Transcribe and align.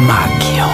magią. 0.00 0.64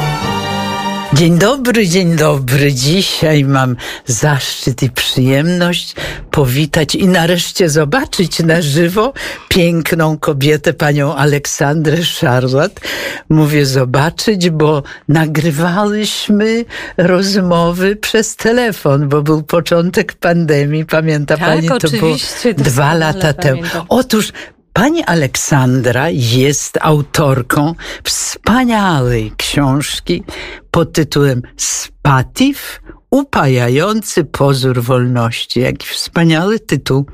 Dzień 1.13 1.39
dobry, 1.39 1.89
dzień 1.89 2.17
dobry. 2.17 2.73
Dzisiaj 2.75 3.45
mam 3.45 3.77
zaszczyt 4.07 4.83
i 4.83 4.91
przyjemność 4.91 5.95
powitać 6.31 6.95
i 6.95 7.09
nareszcie 7.09 7.69
zobaczyć 7.69 8.41
na 8.41 8.63
żywo 8.63 9.13
piękną 9.49 10.19
kobietę, 10.19 10.73
panią 10.73 11.15
Aleksandrę 11.15 12.05
Szarłat. 12.05 12.81
Mówię 13.29 13.67
zobaczyć, 13.67 14.51
bo 14.51 14.83
nagrywaliśmy 15.09 16.65
rozmowy 16.97 17.97
przez 17.97 18.37
telefon, 18.37 19.09
bo 19.09 19.23
był 19.23 19.43
początek 19.43 20.13
pandemii. 20.13 20.85
Pamięta 20.85 21.37
tak, 21.37 21.47
pani, 21.47 21.69
to 21.69 21.91
było 21.91 22.17
dwa 22.57 22.95
lata 22.95 23.33
temu. 23.33 23.63
Otóż 23.89 24.33
Pani 24.77 25.05
Aleksandra 25.05 26.09
jest 26.11 26.79
autorką 26.81 27.75
wspaniałej 28.05 29.33
książki 29.37 30.25
pod 30.71 30.93
tytułem 30.93 31.43
Spatif 31.57 32.83
upajający 33.11 34.25
pozór 34.25 34.83
wolności. 34.83 35.61
Jaki 35.61 35.87
wspaniały 35.87 36.61
tytuł. 36.61 37.07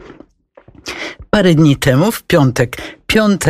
Parę 1.30 1.54
dni 1.54 1.76
temu, 1.76 2.12
w 2.12 2.22
piątek, 2.22 2.76
5 3.06 3.40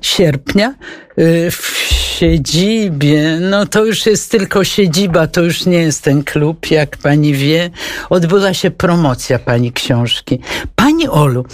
sierpnia, 0.00 0.74
y, 1.18 1.50
w 1.50 1.95
siedzibie, 2.18 3.38
no 3.40 3.66
to 3.66 3.84
już 3.84 4.06
jest 4.06 4.30
tylko 4.30 4.64
siedziba, 4.64 5.26
to 5.26 5.42
już 5.42 5.66
nie 5.66 5.78
jest 5.78 6.02
ten 6.02 6.24
klub, 6.24 6.70
jak 6.70 6.96
pani 6.96 7.34
wie, 7.34 7.70
odbyła 8.10 8.54
się 8.54 8.70
promocja 8.70 9.38
pani 9.38 9.72
książki. 9.72 10.40
Pani 10.76 11.08
Olu, 11.08 11.44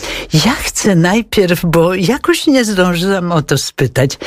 ja 0.46 0.52
chcę 0.52 0.96
najpierw, 0.96 1.64
bo 1.64 1.94
jakoś 1.94 2.46
nie 2.46 2.64
zdążyłam 2.64 3.32
o 3.32 3.42
to 3.42 3.58
spytać, 3.58 4.18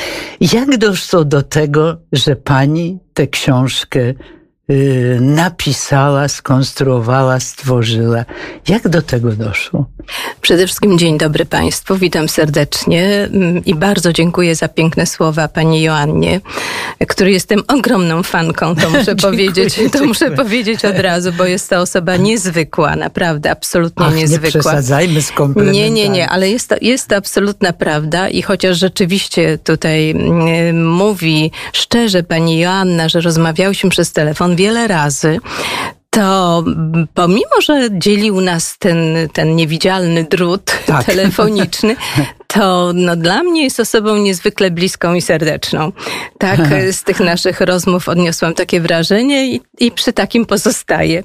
jak 0.41 0.77
doszło 0.77 1.25
do 1.25 1.41
tego, 1.41 1.97
że 2.11 2.35
pani 2.35 2.99
tę 3.13 3.27
książkę 3.27 4.13
napisała, 5.19 6.27
skonstruowała, 6.27 7.39
stworzyła. 7.39 8.25
Jak 8.67 8.87
do 8.87 9.01
tego 9.01 9.31
doszło? 9.31 9.85
Przede 10.41 10.65
wszystkim 10.65 10.97
dzień 10.97 11.17
dobry 11.17 11.45
Państwu, 11.45 11.97
witam 11.97 12.29
serdecznie 12.29 13.29
mm, 13.33 13.65
i 13.65 13.75
bardzo 13.75 14.13
dziękuję 14.13 14.55
za 14.55 14.67
piękne 14.67 15.05
słowa 15.05 15.47
Pani 15.47 15.81
Joannie, 15.81 16.41
który 17.07 17.31
jestem 17.31 17.63
ogromną 17.67 18.23
fanką, 18.23 18.75
to 18.75 18.89
muszę 18.97 19.15
powiedzieć, 19.15 19.75
to 19.75 19.81
dziękuję. 19.81 20.05
muszę 20.05 20.31
powiedzieć 20.31 20.85
od 20.85 20.99
razu, 20.99 21.31
bo 21.33 21.45
jest 21.45 21.69
to 21.69 21.79
osoba 21.79 22.17
niezwykła, 22.17 22.95
naprawdę, 22.95 23.51
absolutnie 23.51 24.05
Ach, 24.05 24.15
niezwykła. 24.15 24.47
Nie 24.47 24.51
przesadzajmy 24.51 25.21
z 25.21 25.31
komplementami. 25.31 25.77
Nie, 25.77 25.91
nie, 25.91 26.09
nie, 26.09 26.29
ale 26.29 26.49
jest 26.49 26.69
to, 26.69 26.75
jest 26.81 27.07
to 27.07 27.15
absolutna 27.15 27.73
prawda 27.73 28.29
i 28.29 28.41
chociaż 28.41 28.77
rzeczywiście 28.77 29.57
tutaj 29.57 30.11
y, 30.69 30.73
mówi 30.73 31.51
szczerze 31.73 32.23
Pani 32.23 32.59
Joanna, 32.59 33.09
że 33.09 33.21
rozmawiałyśmy 33.21 33.89
przez 33.89 34.11
telefon, 34.11 34.54
wiele 34.55 34.87
razy, 34.87 35.39
to 36.09 36.63
pomimo, 37.13 37.61
że 37.61 37.89
dzielił 37.91 38.41
nas 38.41 38.77
ten, 38.77 38.97
ten 39.33 39.55
niewidzialny 39.55 40.23
drut 40.23 40.71
tak. 40.85 41.05
telefoniczny, 41.05 41.95
to 42.47 42.91
no, 42.93 43.15
dla 43.15 43.43
mnie 43.43 43.63
jest 43.63 43.79
osobą 43.79 44.17
niezwykle 44.17 44.71
bliską 44.71 45.13
i 45.13 45.21
serdeczną. 45.21 45.91
Tak, 46.37 46.59
z 46.91 47.03
tych 47.03 47.19
naszych 47.19 47.61
rozmów 47.61 48.09
odniosłam 48.09 48.53
takie 48.53 48.81
wrażenie 48.81 49.47
i, 49.47 49.61
i 49.79 49.91
przy 49.91 50.13
takim 50.13 50.45
pozostaję. 50.45 51.23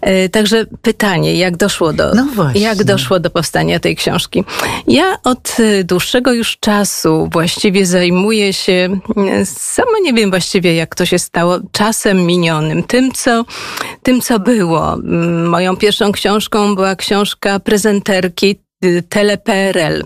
E, 0.00 0.28
także 0.28 0.66
pytanie, 0.82 1.34
jak 1.34 1.56
doszło 1.56 1.92
do, 1.92 2.14
no 2.14 2.26
jak 2.54 2.84
doszło 2.84 3.20
do 3.20 3.30
powstania 3.30 3.80
tej 3.80 3.96
książki? 3.96 4.44
Ja 4.86 5.16
od 5.24 5.56
dłuższego 5.84 6.32
już 6.32 6.58
czasu 6.58 7.28
właściwie 7.32 7.86
zajmuję 7.86 8.52
się, 8.52 9.00
sama 9.44 9.98
nie 10.02 10.12
wiem 10.12 10.30
właściwie 10.30 10.74
jak 10.74 10.94
to 10.94 11.06
się 11.06 11.18
stało, 11.18 11.58
czasem 11.72 12.26
minionym, 12.26 12.82
tym 12.82 13.12
co, 13.12 13.44
tym 14.02 14.20
co 14.20 14.38
było. 14.38 14.96
Moją 15.48 15.76
pierwszą 15.76 16.12
książką 16.12 16.74
była 16.74 16.96
książka 16.96 17.60
prezenterki 17.60 18.67
TelePRL 19.08 20.04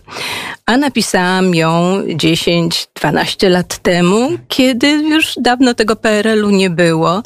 a 0.66 0.76
napisałam 0.76 1.54
ją 1.54 2.02
10-12 2.02 3.50
lat 3.50 3.78
temu, 3.78 4.30
kiedy 4.48 4.88
już 4.88 5.34
dawno 5.36 5.74
tego 5.74 5.96
PRL-u 5.96 6.50
nie 6.50 6.70
było 6.70 7.22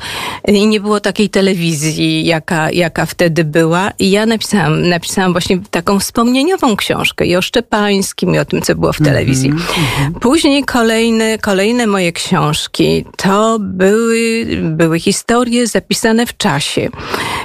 i 0.49 0.67
nie 0.67 0.81
było 0.81 1.01
takiej 1.01 1.31
telewizji, 1.31 2.27
jaka, 2.27 2.71
jaka 2.71 3.07
wtedy 3.07 3.45
była. 3.45 3.91
I 3.99 4.11
ja 4.11 4.27
napisałam, 4.27 4.89
napisałam 4.89 5.33
właśnie 5.33 5.61
taką 5.71 5.99
wspomnieniową 5.99 6.77
książkę 6.77 7.27
i 7.27 7.37
o 7.37 7.43
Szczepańskim, 7.43 8.35
i 8.35 8.39
o 8.39 8.45
tym, 8.45 8.63
co 8.63 8.75
było 8.75 8.93
w 8.93 8.99
telewizji. 8.99 9.51
Mm 9.51 9.63
-hmm. 9.63 10.21
Później 10.21 10.65
kolejne, 10.65 11.39
kolejne 11.39 11.87
moje 11.87 12.13
książki 12.13 13.05
to 13.17 13.59
były, 13.61 14.47
były 14.63 15.01
historie 15.01 15.67
zapisane 15.67 16.27
w 16.27 16.37
czasie. 16.37 16.89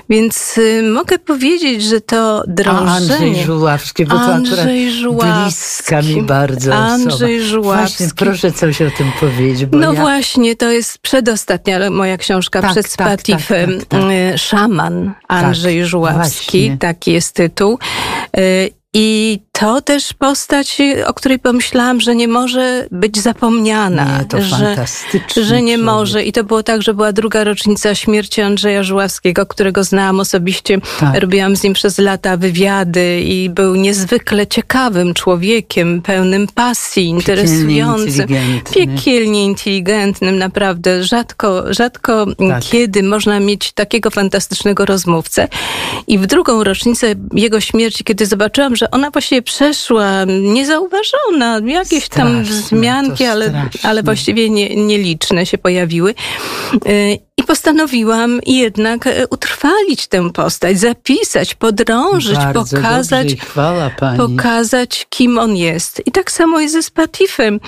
Więc 0.10 0.58
y, 0.58 0.84
mogę 0.84 1.20
powiedzieć, 1.20 1.84
że 1.84 2.02
to 2.02 2.44
drążenie... 2.48 2.90
A 2.90 2.96
Andrzej 2.96 3.46
Andrzej 4.09 4.88
to 4.88 4.97
Żuławski 4.97 5.44
bliska 5.44 6.02
mi 6.02 6.24
bardzo 6.24 6.75
Andrzej 6.75 7.38
osoba. 7.38 7.52
Żuławski. 7.52 7.97
Właśnie, 7.97 8.16
proszę 8.25 8.52
coś 8.52 8.81
o 8.81 8.91
tym 8.97 9.12
powiedzieć. 9.19 9.69
no 9.72 9.94
ja... 9.94 10.02
właśnie, 10.02 10.56
to 10.56 10.72
jest 10.72 10.97
przedostatnia 10.97 11.90
moja 11.90 12.18
książka 12.18 12.62
tak, 12.62 12.72
przed 12.72 12.85
tak, 12.85 12.91
Spatifem. 12.91 13.79
Tak, 13.79 13.88
tak, 13.88 14.02
tak. 14.02 14.38
Szaman 14.38 15.13
Andrzej 15.28 15.79
tak, 15.79 15.88
Żuławski, 15.88 16.59
właśnie. 16.59 16.78
taki 16.78 17.12
jest 17.12 17.35
tytuł. 17.35 17.79
Y, 18.38 18.69
I 18.94 19.40
to 19.52 19.82
też 19.82 20.14
postać, 20.14 20.78
o 21.06 21.14
której 21.14 21.40
pomyślałam, 21.40 22.02
że 22.02 22.16
nie 22.16 22.28
może 22.28 22.88
być 22.92 23.20
zapomniana. 23.20 24.20
Nie, 24.20 24.26
to 24.26 24.42
że, 24.42 24.86
że 25.44 25.62
nie 25.62 25.78
może. 25.78 26.24
I 26.24 26.32
to 26.32 26.44
było 26.44 26.64
tak, 26.64 26.82
że 26.82 26.94
była 26.94 27.14
druga 27.14 27.44
rocznica 27.44 27.96
śmierci 27.96 28.42
Andrzeja 28.42 28.84
Żuławskiego, 28.84 29.46
którego 29.46 29.84
znałam 29.84 30.20
osobiście. 30.20 30.78
Tak. 31.00 31.20
Robiłam 31.20 31.56
z 31.56 31.64
nim 31.64 31.74
przez 31.74 31.98
lata 31.98 32.38
wywiady 32.38 33.22
i 33.22 33.50
był 33.50 33.76
niezwykle 33.76 34.48
ciekawym 34.48 35.14
człowiekiem, 35.14 36.02
pełnym 36.02 36.48
pasji, 36.48 37.06
interesującym. 37.06 38.28
Piekielnie 38.74 39.46
inteligentnym, 39.46 40.38
naprawdę. 40.38 41.04
Rzadko, 41.04 41.74
rzadko 41.74 42.26
tak. 42.50 42.64
kiedy 42.64 43.04
można 43.04 43.40
mieć 43.40 43.72
takiego 43.72 44.10
fantastycznego 44.10 44.86
rozmówcę. 44.86 45.48
I 46.08 46.18
w 46.18 46.28
drugą 46.28 46.64
rocznicę 46.64 47.16
jego 47.34 47.60
śmierci, 47.60 48.04
kiedy 48.04 48.26
zobaczyłam, 48.26 48.76
że 48.76 48.92
ona 48.92 49.12
właśnie 49.12 49.42
przeszła 49.56 50.26
niezauważona. 50.26 51.62
Jakieś 51.66 52.10
tam 52.10 52.44
wzmianki, 52.44 53.26
ale, 53.26 53.70
ale 53.84 54.04
właściwie 54.04 54.50
nie, 54.50 54.76
nieliczne 54.76 55.46
się 55.46 55.58
pojawiły. 55.58 56.16
Y, 56.88 57.18
I 57.38 57.44
postanowiłam 57.44 58.40
jednak 58.46 59.08
e, 59.08 59.28
utrwalić 59.28 60.08
tę 60.08 60.32
postać, 60.32 60.80
zapisać, 60.80 61.56
podrążyć, 61.56 62.36
Bardzo 62.36 62.76
pokazać, 62.76 63.36
pokazać, 64.18 65.08
kim 65.10 65.38
on 65.38 65.56
jest. 65.56 66.02
I 66.06 66.12
tak 66.12 66.32
samo 66.32 66.60
jest 66.60 66.74
ze 66.74 66.84
Spatifem. 66.84 67.60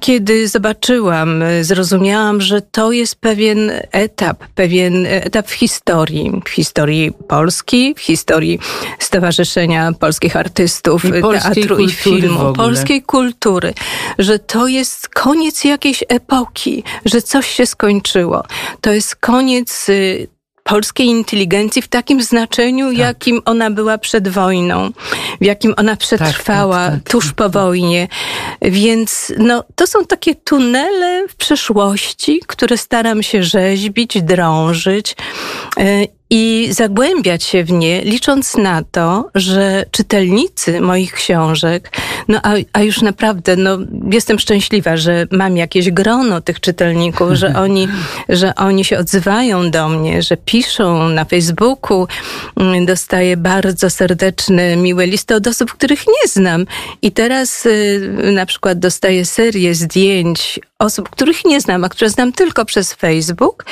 Kiedy 0.00 0.48
zobaczyłam, 0.48 1.42
e, 1.42 1.64
zrozumiałam, 1.64 2.40
że 2.40 2.62
to 2.62 2.92
jest 2.92 3.14
pewien 3.16 3.72
etap, 3.92 4.44
pewien 4.54 5.06
etap 5.06 5.48
w 5.48 5.52
historii, 5.52 6.42
w 6.44 6.48
historii 6.48 7.12
Polski, 7.28 7.94
w 7.94 8.00
historii 8.00 8.58
Stowarzyszenia 8.98 9.92
Polskich 10.00 10.36
Artystów 10.36 11.04
Teatru 11.12 11.78
i 11.78 11.90
Filmu, 11.90 12.52
polskiej 12.52 13.02
kultury, 13.02 13.74
że 14.18 14.38
to 14.38 14.68
jest 14.68 15.08
koniec 15.08 15.64
jakiejś 15.64 16.04
epoki, 16.08 16.84
że 17.04 17.22
coś 17.22 17.50
się 17.50 17.66
skończyło. 17.66 18.42
To 18.80 18.92
jest 18.92 19.16
koniec 19.16 19.88
y, 19.88 20.28
polskiej 20.64 21.06
inteligencji 21.06 21.82
w 21.82 21.88
takim 21.88 22.22
znaczeniu, 22.22 22.88
tak. 22.88 22.98
jakim 22.98 23.42
ona 23.44 23.70
była 23.70 23.98
przed 23.98 24.28
wojną, 24.28 24.90
w 25.40 25.44
jakim 25.44 25.74
ona 25.76 25.96
przetrwała 25.96 26.76
tak, 26.76 26.94
tak, 26.94 27.02
tak 27.02 27.12
tuż 27.12 27.32
po 27.32 27.50
wojnie. 27.50 28.08
Więc 28.62 29.32
no, 29.38 29.64
to 29.74 29.86
są 29.86 30.04
takie 30.04 30.34
tunele 30.34 31.28
w 31.28 31.36
przeszłości, 31.36 32.40
które 32.46 32.78
staram 32.78 33.22
się 33.22 33.42
rzeźbić, 33.42 34.22
drążyć 34.22 35.16
y, 35.78 36.19
i 36.30 36.68
zagłębiać 36.70 37.44
się 37.44 37.64
w 37.64 37.72
nie, 37.72 38.00
licząc 38.00 38.56
na 38.56 38.82
to, 38.90 39.30
że 39.34 39.84
czytelnicy 39.90 40.80
moich 40.80 41.12
książek, 41.12 41.92
no 42.28 42.40
a, 42.42 42.54
a 42.72 42.82
już 42.82 43.02
naprawdę, 43.02 43.56
no 43.56 43.78
jestem 44.12 44.38
szczęśliwa, 44.38 44.96
że 44.96 45.26
mam 45.30 45.56
jakieś 45.56 45.90
grono 45.90 46.40
tych 46.40 46.60
czytelników, 46.60 47.30
że 47.32 47.54
oni, 47.64 47.88
że 48.28 48.54
oni 48.54 48.84
się 48.84 48.98
odzywają 48.98 49.70
do 49.70 49.88
mnie, 49.88 50.22
że 50.22 50.36
piszą 50.36 51.08
na 51.08 51.24
Facebooku, 51.24 52.06
mm, 52.56 52.86
dostaję 52.86 53.36
bardzo 53.36 53.90
serdeczne, 53.90 54.76
miłe 54.76 55.06
listy 55.06 55.34
od 55.34 55.46
osób, 55.46 55.72
których 55.72 56.06
nie 56.06 56.28
znam. 56.28 56.66
I 57.02 57.12
teraz 57.12 57.66
y, 57.66 58.32
na 58.32 58.46
przykład 58.46 58.78
dostaję 58.78 59.24
serię 59.24 59.74
zdjęć 59.74 60.60
osób, 60.80 61.08
których 61.08 61.44
nie 61.44 61.60
znam, 61.60 61.84
a 61.84 61.88
które 61.88 62.10
znam 62.10 62.32
tylko 62.32 62.64
przez 62.64 62.92
Facebook, 62.92 63.64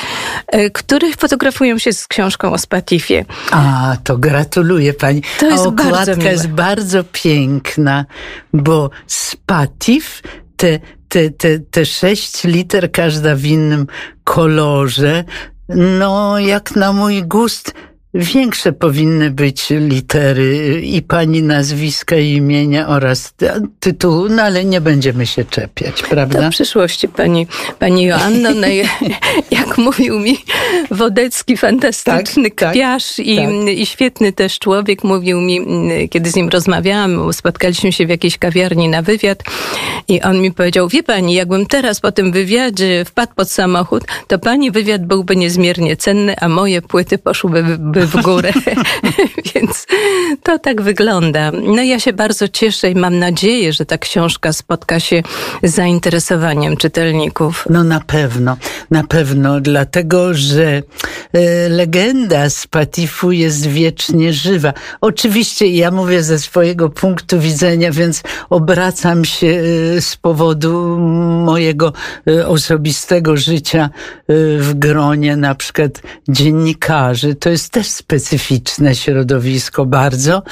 y, 0.54 0.70
których 0.70 1.16
fotografują 1.16 1.78
się 1.78 1.92
z 1.92 2.06
książką 2.06 2.52
o 2.52 2.58
Spatifie. 2.58 3.24
A, 3.50 3.96
to 4.04 4.18
gratuluję 4.18 4.94
pani. 4.94 5.22
To 5.38 5.50
jest 5.50 5.64
A 5.64 5.68
okładka 5.68 5.90
bardzo 5.90 6.22
jest 6.22 6.48
bardzo 6.48 7.04
piękna, 7.04 8.04
bo 8.52 8.90
Spatif 9.06 10.22
te 10.56 10.78
te, 11.08 11.30
te, 11.30 11.58
te 11.58 11.86
sześć 11.86 12.44
liter, 12.44 12.92
każda 12.92 13.34
w 13.34 13.44
innym 13.44 13.86
kolorze, 14.24 15.24
no 15.68 16.38
jak 16.38 16.76
na 16.76 16.92
mój 16.92 17.22
gust, 17.22 17.74
Większe 18.14 18.72
powinny 18.72 19.30
być 19.30 19.70
litery 19.70 20.80
i 20.84 21.02
pani 21.02 21.42
nazwiska 21.42 22.16
i 22.16 22.32
imienia 22.32 22.88
oraz 22.88 23.34
tytułu, 23.80 24.28
no 24.28 24.42
ale 24.42 24.64
nie 24.64 24.80
będziemy 24.80 25.26
się 25.26 25.44
czepiać, 25.44 26.02
prawda? 26.02 26.42
Do 26.42 26.50
przyszłości 26.50 27.08
pani, 27.08 27.46
pani 27.78 28.04
Joanno, 28.04 28.50
no, 28.54 28.66
jak 29.58 29.78
mówił 29.78 30.18
mi 30.18 30.38
Wodecki, 30.90 31.56
fantastyczny 31.56 32.50
tak 32.50 32.70
kpiarz 32.70 33.16
tak, 33.16 33.26
i, 33.26 33.36
tak. 33.36 33.46
i 33.76 33.86
świetny 33.86 34.32
też 34.32 34.58
człowiek, 34.58 35.04
mówił 35.04 35.40
mi, 35.40 35.60
kiedy 36.10 36.30
z 36.30 36.36
nim 36.36 36.48
rozmawiałam, 36.48 37.32
spotkaliśmy 37.32 37.92
się 37.92 38.06
w 38.06 38.10
jakiejś 38.10 38.38
kawiarni 38.38 38.88
na 38.88 39.02
wywiad 39.02 39.42
i 40.08 40.22
on 40.22 40.40
mi 40.40 40.52
powiedział, 40.52 40.88
wie 40.88 41.02
pani, 41.02 41.34
jakbym 41.34 41.66
teraz 41.66 42.00
po 42.00 42.12
tym 42.12 42.32
wywiadzie 42.32 43.04
wpadł 43.04 43.34
pod 43.34 43.50
samochód, 43.50 44.04
to 44.26 44.38
pani 44.38 44.70
wywiad 44.70 45.06
byłby 45.06 45.36
niezmiernie 45.36 45.96
cenny, 45.96 46.40
a 46.40 46.48
moje 46.48 46.82
płyty 46.82 47.18
poszłyby 47.18 47.78
w 48.06 48.22
górę. 48.22 48.52
Więc 49.54 49.86
to 50.42 50.58
tak 50.58 50.82
wygląda. 50.82 51.50
No 51.52 51.82
ja 51.82 52.00
się 52.00 52.12
bardzo 52.12 52.48
cieszę 52.48 52.90
i 52.90 52.94
mam 52.94 53.18
nadzieję, 53.18 53.72
że 53.72 53.86
ta 53.86 53.98
książka 53.98 54.52
spotka 54.52 55.00
się 55.00 55.22
z 55.62 55.74
zainteresowaniem 55.74 56.76
czytelników. 56.76 57.64
No 57.70 57.84
na 57.84 58.00
pewno, 58.00 58.56
na 58.90 59.04
pewno, 59.04 59.60
dlatego 59.60 60.34
że 60.34 60.82
e, 61.32 61.68
legenda 61.68 62.50
z 62.50 62.66
Patifu 62.66 63.32
jest 63.32 63.66
wiecznie 63.66 64.32
żywa. 64.32 64.72
Oczywiście 65.00 65.66
ja 65.66 65.90
mówię 65.90 66.22
ze 66.22 66.38
swojego 66.38 66.88
punktu 66.88 67.40
widzenia, 67.40 67.92
więc 67.92 68.22
obracam 68.50 69.24
się 69.24 69.46
e, 69.46 70.00
z 70.00 70.16
powodu 70.16 70.98
mojego 71.44 71.92
e, 72.28 72.48
osobistego 72.48 73.36
życia 73.36 73.90
w 74.58 74.72
gronie 74.74 75.36
na 75.36 75.54
przykład 75.54 76.02
dziennikarzy. 76.28 77.34
To 77.34 77.50
jest 77.50 77.70
też 77.70 77.87
specyficzne 77.88 78.94
środowisko 78.94 79.86
bardzo, 79.86 80.42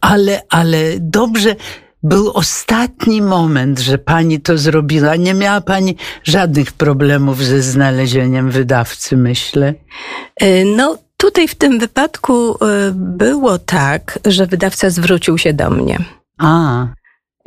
ale, 0.00 0.42
ale 0.50 0.78
dobrze 1.00 1.56
był 2.02 2.30
ostatni 2.30 3.22
moment, 3.22 3.78
że 3.78 3.98
pani 3.98 4.40
to 4.40 4.58
zrobiła. 4.58 5.16
Nie 5.16 5.34
miała 5.34 5.60
pani 5.60 5.96
żadnych 6.24 6.72
problemów 6.72 7.44
ze 7.44 7.62
znalezieniem 7.62 8.50
wydawcy, 8.50 9.16
myślę. 9.16 9.74
E, 10.36 10.64
no, 10.64 10.98
tutaj 11.16 11.48
w 11.48 11.54
tym 11.54 11.78
wypadku 11.78 12.64
e, 12.64 12.92
było 12.94 13.58
tak, 13.58 14.18
że 14.24 14.46
wydawca 14.46 14.90
zwrócił 14.90 15.38
się 15.38 15.52
do 15.52 15.70
mnie. 15.70 15.98
A. 16.38 16.86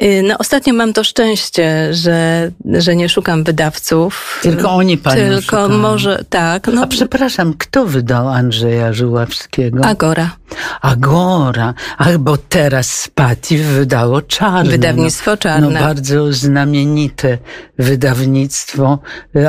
Y, 0.01 0.23
no, 0.23 0.37
ostatnio 0.37 0.73
mam 0.73 0.93
to 0.93 1.03
szczęście, 1.03 1.93
że, 1.93 2.51
że 2.65 2.95
nie 2.95 3.09
szukam 3.09 3.43
wydawców. 3.43 4.39
Tylko 4.41 4.71
oni 4.71 4.97
panią 4.97 5.15
Tylko 5.15 5.41
szukają. 5.41 5.69
może, 5.69 6.25
tak. 6.29 6.67
No. 6.67 6.83
A 6.83 6.87
przepraszam, 6.87 7.53
kto 7.57 7.85
wydał 7.85 8.29
Andrzeja 8.29 8.93
Żuławskiego? 8.93 9.85
Agora. 9.85 10.35
Agora. 10.81 11.73
Ach, 11.97 12.17
bo 12.17 12.37
teraz 12.37 12.99
Spatif 13.01 13.61
wydało 13.61 14.21
Czarne. 14.21 14.71
Wydawnictwo 14.71 15.37
Czarne. 15.37 15.69
No, 15.69 15.79
bardzo 15.79 16.33
znamienite 16.33 17.37
wydawnictwo 17.79 18.99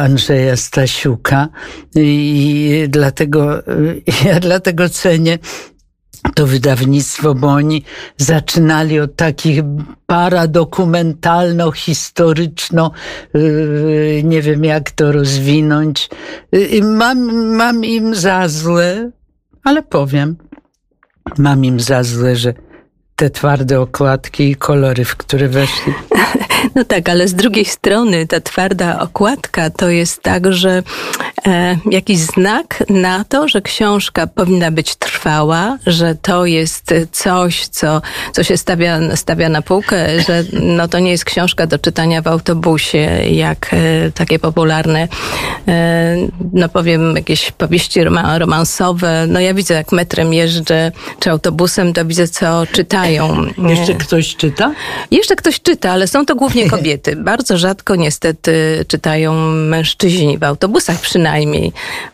Andrzeja 0.01 0.57
Stasiuka 0.57 1.49
i 1.95 2.85
dlatego, 2.89 3.63
ja 4.25 4.41
dlatego 4.41 4.89
cenię 4.89 5.39
to 6.35 6.47
wydawnictwo, 6.47 7.35
bo 7.35 7.49
oni 7.49 7.85
zaczynali 8.17 9.01
od 9.01 9.17
takich 9.17 9.61
paradokumentalno-historyczno, 10.07 12.91
yy, 13.35 14.23
nie 14.25 14.43
wiem 14.43 14.65
jak 14.65 14.91
to 14.91 15.13
rozwinąć. 15.13 16.11
Mam, 16.83 17.47
mam 17.57 17.85
im 17.85 18.15
za 18.15 18.49
złe, 18.49 19.11
ale 19.65 19.83
powiem, 19.83 20.37
mam 21.39 21.65
im 21.65 21.81
za 21.81 22.03
złe, 22.03 22.37
że 22.37 22.55
te 23.17 23.31
twarde 23.31 23.81
okładki 23.81 24.51
i 24.51 24.57
kolory, 24.57 25.05
w 25.05 25.17
które 25.17 25.49
weszli. 25.49 25.93
No 26.75 26.85
tak, 26.85 27.09
ale 27.09 27.29
z 27.29 27.35
drugiej 27.35 27.65
strony 27.65 28.27
ta 28.27 28.41
twarda 28.41 29.01
okładka 29.01 29.71
to 29.71 29.89
jest 29.89 30.23
także 30.23 30.71
e, 30.71 30.83
jakiś 31.91 32.19
znak 32.19 32.85
na 32.89 33.25
to, 33.25 33.49
że 33.49 33.63
książka 33.63 34.27
powinna 34.27 34.71
być 34.71 34.97
trwała, 34.97 35.79
że 35.87 36.15
to 36.15 36.47
jest 36.47 36.95
coś, 37.13 37.67
co, 37.67 38.03
co 38.33 38.43
się 38.43 38.57
stawia, 38.57 39.17
stawia 39.17 39.49
na 39.49 39.63
półkę, 39.63 40.21
że 40.21 40.45
no 40.53 40.89
to 40.89 40.99
nie 40.99 41.11
jest 41.11 41.25
książka 41.25 41.67
do 41.67 41.79
czytania 41.79 42.23
w 42.23 42.27
autobusie, 42.27 42.99
jak 43.31 43.71
e, 43.75 44.11
takie 44.11 44.39
popularne, 44.39 45.09
e, 45.69 46.17
no 46.53 46.69
powiem, 46.69 47.17
jakieś 47.17 47.53
powieści 47.53 48.01
romansowe. 48.39 49.27
No 49.29 49.41
ja 49.41 49.55
widzę, 49.55 49.75
jak 49.75 49.93
metrem 49.93 50.35
jeżdżę, 50.35 50.93
czy 51.21 51.31
autobusem, 51.31 51.93
to 51.93 52.05
widzę, 52.05 52.29
co 52.29 52.67
czytają. 52.73 53.47
Jeszcze 53.69 53.95
ktoś 53.95 54.37
czyta? 54.37 54.75
Jeszcze 55.11 55.37
ktoś 55.37 55.61
czyta, 55.61 55.91
ale 55.91 56.07
są 56.07 56.27
to 56.27 56.37
głównie 56.37 56.71
kobiety. 56.77 57.17
Bardzo 57.17 57.59
rzadko 57.59 57.97
niestety 57.97 58.85
czytają 58.89 59.35
mężczyźni 59.51 60.39
w 60.39 60.45
autobusach 60.45 61.01
przynajmniej. 61.01 61.32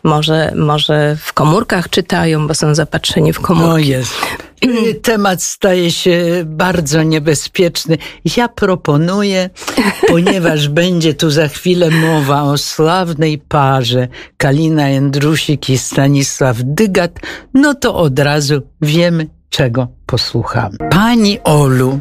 Może, 0.03 0.51
może 0.55 1.17
w 1.21 1.33
komórkach 1.33 1.89
czytają, 1.89 2.47
bo 2.47 2.53
są 2.53 2.75
zapatrzeni 2.75 3.33
w 3.33 3.39
komórki. 3.39 3.73
O 3.73 3.77
jest. 3.77 4.13
Temat 5.01 5.43
staje 5.43 5.91
się 5.91 6.43
bardzo 6.45 7.03
niebezpieczny. 7.03 7.97
Ja 8.37 8.47
proponuję, 8.47 9.49
ponieważ 10.11 10.67
będzie 10.67 11.13
tu 11.13 11.31
za 11.31 11.47
chwilę 11.47 11.89
mowa 11.89 12.43
o 12.43 12.57
sławnej 12.57 13.37
parze 13.37 14.07
Kalina 14.37 14.89
Jędrusik 14.89 15.69
i 15.69 15.77
Stanisław 15.77 16.57
Dygat, 16.63 17.19
no 17.53 17.73
to 17.73 17.95
od 17.95 18.19
razu 18.19 18.61
wiemy, 18.81 19.27
czego 19.49 19.87
posłuchamy. 20.05 20.77
Pani 20.91 21.39
Olu, 21.43 21.99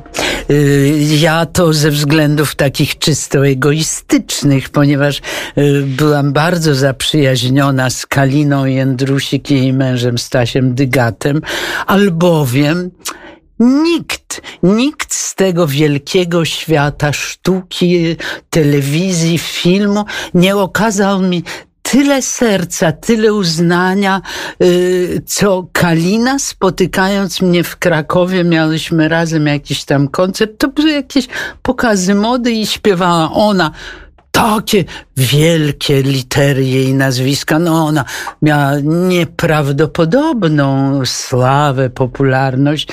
ja 1.20 1.46
to 1.46 1.72
ze 1.72 1.90
względów 1.90 2.54
takich 2.54 2.98
czysto 2.98 3.46
egoistycznych, 3.46 4.68
ponieważ 4.68 5.20
y, 5.58 5.82
byłam 5.86 6.32
bardzo 6.32 6.74
zaprzyjaźniona 6.74 7.90
z 7.90 8.06
Kaliną 8.06 8.64
Jędrusik 8.64 9.50
i 9.50 9.54
jej 9.54 9.72
mężem 9.72 10.18
Stasiem 10.18 10.74
Dygatem, 10.74 11.40
albowiem 11.86 12.90
Nikt, 13.60 14.40
nikt 14.62 15.14
z 15.14 15.34
tego 15.34 15.66
wielkiego 15.66 16.44
świata 16.44 17.12
sztuki, 17.12 18.16
telewizji, 18.50 19.38
filmu 19.38 20.04
nie 20.34 20.56
okazał 20.56 21.22
mi 21.22 21.42
tyle 21.90 22.22
serca, 22.22 22.92
tyle 22.92 23.32
uznania, 23.32 24.22
y, 24.62 25.22
co 25.26 25.66
Kalina, 25.72 26.38
spotykając 26.38 27.42
mnie 27.42 27.64
w 27.64 27.76
Krakowie, 27.76 28.44
miałyśmy 28.44 29.08
razem 29.08 29.46
jakiś 29.46 29.84
tam 29.84 30.08
koncert, 30.08 30.58
to 30.58 30.68
były 30.68 30.90
jakieś 30.90 31.28
pokazy 31.62 32.14
mody 32.14 32.52
i 32.52 32.66
śpiewała 32.66 33.32
ona 33.32 33.70
takie 34.38 34.84
wielkie 35.16 36.02
litery 36.02 36.64
jej 36.64 36.94
nazwiska. 36.94 37.58
No 37.58 37.86
ona 37.86 38.04
miała 38.42 38.72
nieprawdopodobną 38.84 41.00
sławę, 41.04 41.90
popularność 41.90 42.88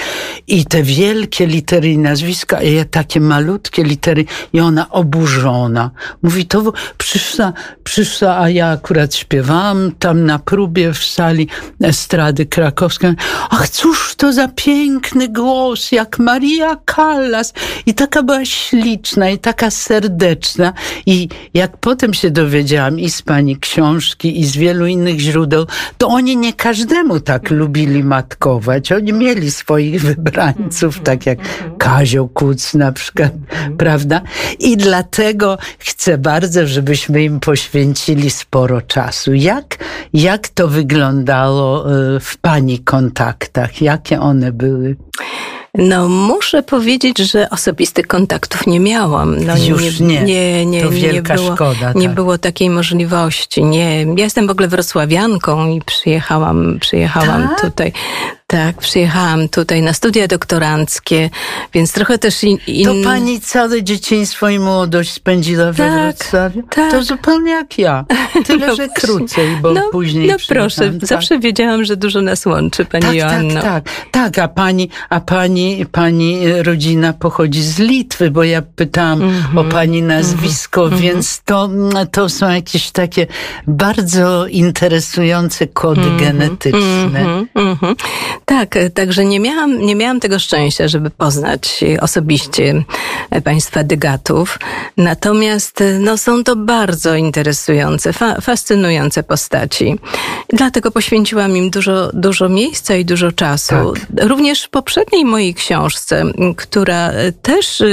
i 0.48 0.66
te 0.66 0.84
wielkie 0.84 1.48
litery 1.48 1.90
i 1.90 1.98
nazwiska, 1.98 2.62
i 2.62 2.86
takie 2.86 3.20
malutkie 3.20 3.84
litery 3.84 4.26
i 4.54 4.60
ona 4.60 4.90
oburzona. 4.90 5.92
Mówi, 6.22 6.46
to 6.46 6.74
przyszła, 6.98 7.54
przyszła, 7.84 8.38
a 8.38 8.50
ja 8.50 8.68
akurat 8.68 9.16
śpiewałam 9.16 9.92
tam 10.00 10.26
na 10.26 10.40
próbie 10.40 10.94
w 10.94 11.04
sali 11.04 11.48
estrady 11.84 12.46
krakowskiej. 12.46 13.14
Ach, 13.50 13.70
cóż 13.70 14.16
to 14.16 14.34
za 14.34 14.48
piękny 14.48 15.28
głos, 15.28 15.92
jak 15.92 16.20
Maria 16.20 16.78
Callas. 16.96 17.54
I 17.86 17.94
taka 17.94 18.24
była 18.24 18.46
śliczna 18.46 19.30
i 19.30 19.40
taka 19.40 19.72
serdeczna 19.72 20.74
i 21.06 21.30
jak 21.54 21.78
potem 21.78 22.14
się 22.14 22.32
dowiedziałam 22.32 23.00
i 23.00 23.10
z 23.10 23.22
pani 23.22 23.58
książki, 23.58 24.40
i 24.40 24.46
z 24.46 24.58
wielu 24.58 24.86
innych 24.86 25.20
źródeł, 25.20 25.66
to 25.98 26.08
oni 26.08 26.38
nie 26.38 26.54
każdemu 26.54 27.20
tak 27.20 27.52
lubili 27.52 28.04
matkować. 28.04 28.92
Oni 28.92 29.14
mieli 29.14 29.52
swoich 29.52 30.02
wybrańców, 30.02 31.00
tak 31.00 31.26
jak 31.26 31.40
Kazio 31.78 32.28
Kuc 32.28 32.74
na 32.74 32.92
przykład, 32.92 33.32
prawda? 33.78 34.22
I 34.60 34.78
dlatego 34.78 35.58
chcę 35.80 36.18
bardzo, 36.18 36.68
żebyśmy 36.68 37.24
im 37.24 37.40
poświęcili 37.40 38.30
sporo 38.30 38.82
czasu. 38.82 39.34
Jak, 39.34 39.78
jak 40.14 40.48
to 40.48 40.68
wyglądało 40.68 41.92
e, 42.16 42.20
w 42.20 42.38
pani 42.38 42.80
kontaktach? 42.80 43.82
Jakie 43.82 44.20
one 44.20 44.52
były? 44.52 44.96
No, 45.78 46.10
muszę 46.10 46.64
powiedzieć, 46.64 47.18
że 47.18 47.50
osobistych 47.50 48.08
kontaktów 48.08 48.68
nie 48.68 48.80
miałam. 48.80 49.46
No, 49.46 49.54
Już 49.58 50.00
nie. 50.00 50.24
Nie, 50.24 50.66
nie, 50.66 50.82
to 50.82 50.90
wielka 50.90 51.36
nie 51.36 51.40
było, 51.42 51.56
szkoda. 51.56 51.94
Nie 51.96 52.06
tak. 52.08 52.16
było 52.16 52.38
takiej 52.38 52.70
możliwości. 52.70 53.64
Nie. 53.64 54.02
Ja 54.02 54.24
jestem 54.24 54.48
w 54.48 54.50
ogóle 54.50 54.68
wrocławianką 54.68 55.70
i 55.70 55.82
przyjechałam, 55.82 56.78
przyjechałam 56.80 57.50
tak? 57.50 57.62
tutaj. 57.62 57.94
Tak, 58.48 58.78
przyjechałam 58.78 59.50
tutaj 59.50 59.82
na 59.82 59.94
studia 59.94 60.28
doktoranckie, 60.28 61.30
więc 61.74 61.92
trochę 61.94 62.18
też 62.18 62.44
in, 62.44 62.58
in... 62.68 62.86
To 62.86 62.94
pani 63.04 63.40
całe 63.42 63.84
dzieciństwo 63.84 64.50
i 64.50 64.60
młodość 64.60 65.12
spędziła 65.14 65.72
we 65.72 65.88
Tak, 65.90 66.16
Wrocławiu? 66.18 66.64
tak. 66.70 66.92
To 66.92 67.04
zupełnie 67.04 67.52
jak 67.52 67.78
ja. 67.80 68.06
Tyle, 68.46 68.68
No 68.68 68.76
że 68.76 68.88
krócej, 68.88 69.48
bo 69.62 69.74
no, 69.74 69.82
później 69.92 70.28
No 70.28 70.36
proszę, 70.48 70.92
Tak. 70.92 71.06
zawsze 71.08 71.40
wiedziałam, 71.40 71.86
że 71.86 71.98
dużo 71.98 72.22
nas 72.22 72.46
łączy, 72.46 72.86
Pani 72.86 73.04
Tak, 73.06 73.16
Joanno. 73.16 73.62
tak, 73.62 73.84
tak, 74.12 74.36
tak. 74.36 74.40
A 74.40 74.48
pani, 74.48 74.90
a 75.10 75.20
pani, 75.20 75.86
pani 75.92 76.40
rodzina 76.64 77.14
pochodzi 77.14 77.64
z 77.64 77.80
Litwy, 77.80 78.32
bo 78.32 78.44
ja 78.44 78.62
pytałam 78.62 79.22
Mhm. 79.22 79.58
o 79.58 79.64
pani 79.64 80.02
nazwisko, 80.02 80.90
więc 80.90 81.42
to, 81.46 81.70
to 82.12 82.30
są 82.30 82.50
jakieś 82.50 82.92
takie 82.92 83.28
bardzo 83.68 84.48
interesujące 84.48 85.68
kody 85.68 86.10
genetyczne. 86.20 87.20
Mhm, 87.20 87.48
mhm. 87.56 87.96
Tak, 88.46 88.78
e, 88.78 88.90
także 88.90 89.26
nie 89.26 89.40
miałam, 89.40 89.82
nie 89.82 89.96
miałam 89.96 90.20
tego 90.20 90.40
szczęścia, 90.40 90.88
żeby 90.88 91.10
poznać 91.10 91.84
osobiście 92.02 92.84
e, 93.30 93.42
państwa 93.42 93.84
dygatów. 93.84 94.60
Natomiast 94.98 95.82
e, 95.82 96.00
no, 96.00 96.18
są 96.18 96.44
to 96.44 96.56
bardzo 96.56 97.16
interesujące, 97.16 98.14
fa 98.14 98.42
fascynujące 98.42 99.24
postaci. 99.24 99.96
Dlatego 100.50 100.92
poświęciłam 100.92 101.58
im 101.58 101.70
dużo, 101.70 102.10
dużo 102.14 102.50
miejsca 102.50 102.96
i 102.96 103.06
dużo 103.06 103.32
czasu. 103.32 103.76
Również 104.22 104.64
w 104.64 104.70
poprzedniej 104.70 105.26
mojej 105.26 105.54
książce, 105.54 106.24
która 106.58 107.12
też 107.42 107.84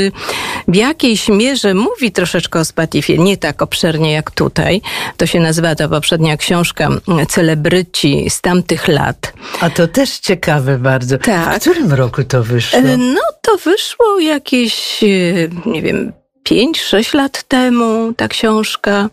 w 0.68 0.76
jakiejś 0.76 1.28
mierze 1.28 1.75
mówi 1.75 2.12
troszeczkę 2.12 2.61
o 2.61 2.64
Spatifie, 2.64 3.18
nie 3.18 3.37
tak 3.37 3.62
obszernie 3.62 4.12
jak 4.12 4.30
tutaj. 4.30 4.80
To 5.16 5.26
się 5.26 5.40
nazywa 5.40 5.75
ta 5.75 5.88
poprzednia 5.88 6.37
książka 6.37 6.88
Celebryci 7.28 8.30
z 8.30 8.40
tamtych 8.40 8.88
lat. 8.88 9.32
A 9.61 9.71
to 9.71 9.88
też 9.88 10.18
ciekawe 10.18 10.42
bardzo. 10.79 11.19
Tak. 11.19 11.57
W 11.57 11.61
którym 11.61 11.93
roku 11.93 12.25
to 12.25 12.43
wyszło? 12.43 12.79
E, 12.79 12.97
No 12.97 13.21
to 13.43 13.57
wyszło 13.57 14.21
jakieś, 14.21 15.05
e, 15.05 15.71
nie 15.71 15.83
wiem, 15.83 16.13
5-6 16.45 17.15
lat 17.15 17.43
temu 17.43 18.13
ta 18.17 18.29
książka 18.29 19.09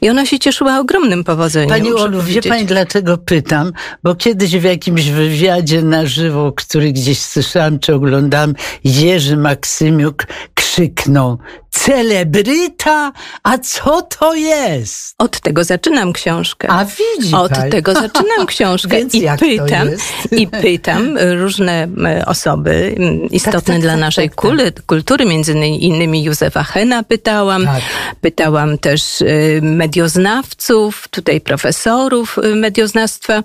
i 0.00 0.10
ona 0.10 0.26
się 0.26 0.38
cieszyła 0.38 0.78
ogromnym 0.78 1.24
powodzeniem. 1.24 1.68
Pani 1.68 1.92
Olu, 1.92 2.22
wie 2.22 2.42
pani 2.42 2.64
dlaczego 2.64 3.18
pytam? 3.18 3.72
Bo 4.02 4.14
kiedyś 4.14 4.56
w 4.56 4.64
jakimś 4.64 5.08
wywiadzie 5.08 5.82
na 5.82 6.06
żywo, 6.06 6.52
który 6.52 6.92
gdzieś 6.92 7.18
słyszałam 7.18 7.78
czy 7.78 7.94
oglądałam, 7.94 8.54
Jerzy 8.84 9.36
Maksymiuk 9.36 10.26
krzyknął 10.54 11.38
celebryta, 11.70 13.12
a 13.42 13.58
co 13.58 14.02
to 14.02 14.34
jest? 14.34 15.14
Od 15.18 15.40
tego 15.40 15.64
zaczynam 15.64 16.12
książkę. 16.12 16.68
A 16.70 16.84
widzi 16.84 17.34
Od 17.34 17.52
pani. 17.52 17.70
tego 17.70 17.94
zaczynam 17.94 18.46
książkę 18.54 18.96
Więc 18.96 19.14
i 19.14 19.22
pytam, 19.38 19.88
i 20.30 20.46
pytam 20.46 21.18
różne 21.18 21.88
e, 22.04 22.26
osoby 22.26 22.96
istotne 23.30 23.74
tak, 23.74 23.82
dla 23.82 23.92
tak, 23.92 24.00
naszej 24.00 24.28
tak, 24.30 24.36
tak. 24.36 24.86
kultury, 24.86 25.24
między 25.24 25.52
innymi 25.58 26.24
Józefa 26.24 26.62
Hena 26.62 27.02
pytałam, 27.02 27.64
Tak. 27.64 27.82
pytałam 28.20 28.78
też 28.78 29.22
e, 29.22 29.24
medioznawców, 29.62 31.08
tutaj 31.08 31.40
profesorów 31.40 32.38
e, 32.38 32.54
medioznawstwa, 32.54 33.42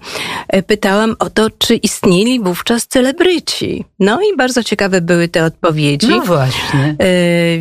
pytałam 0.67 1.15
o 1.19 1.29
to, 1.29 1.49
czy 1.57 1.75
istnieli 1.75 2.39
wówczas 2.39 2.87
celebryci. 2.87 3.85
No 3.99 4.21
i 4.21 4.37
bardzo 4.37 4.63
ciekawe 4.63 5.01
były 5.01 5.27
te 5.27 5.43
odpowiedzi. 5.43 6.07
No 6.07 6.21
właśnie. 6.21 6.95
E, 6.99 7.59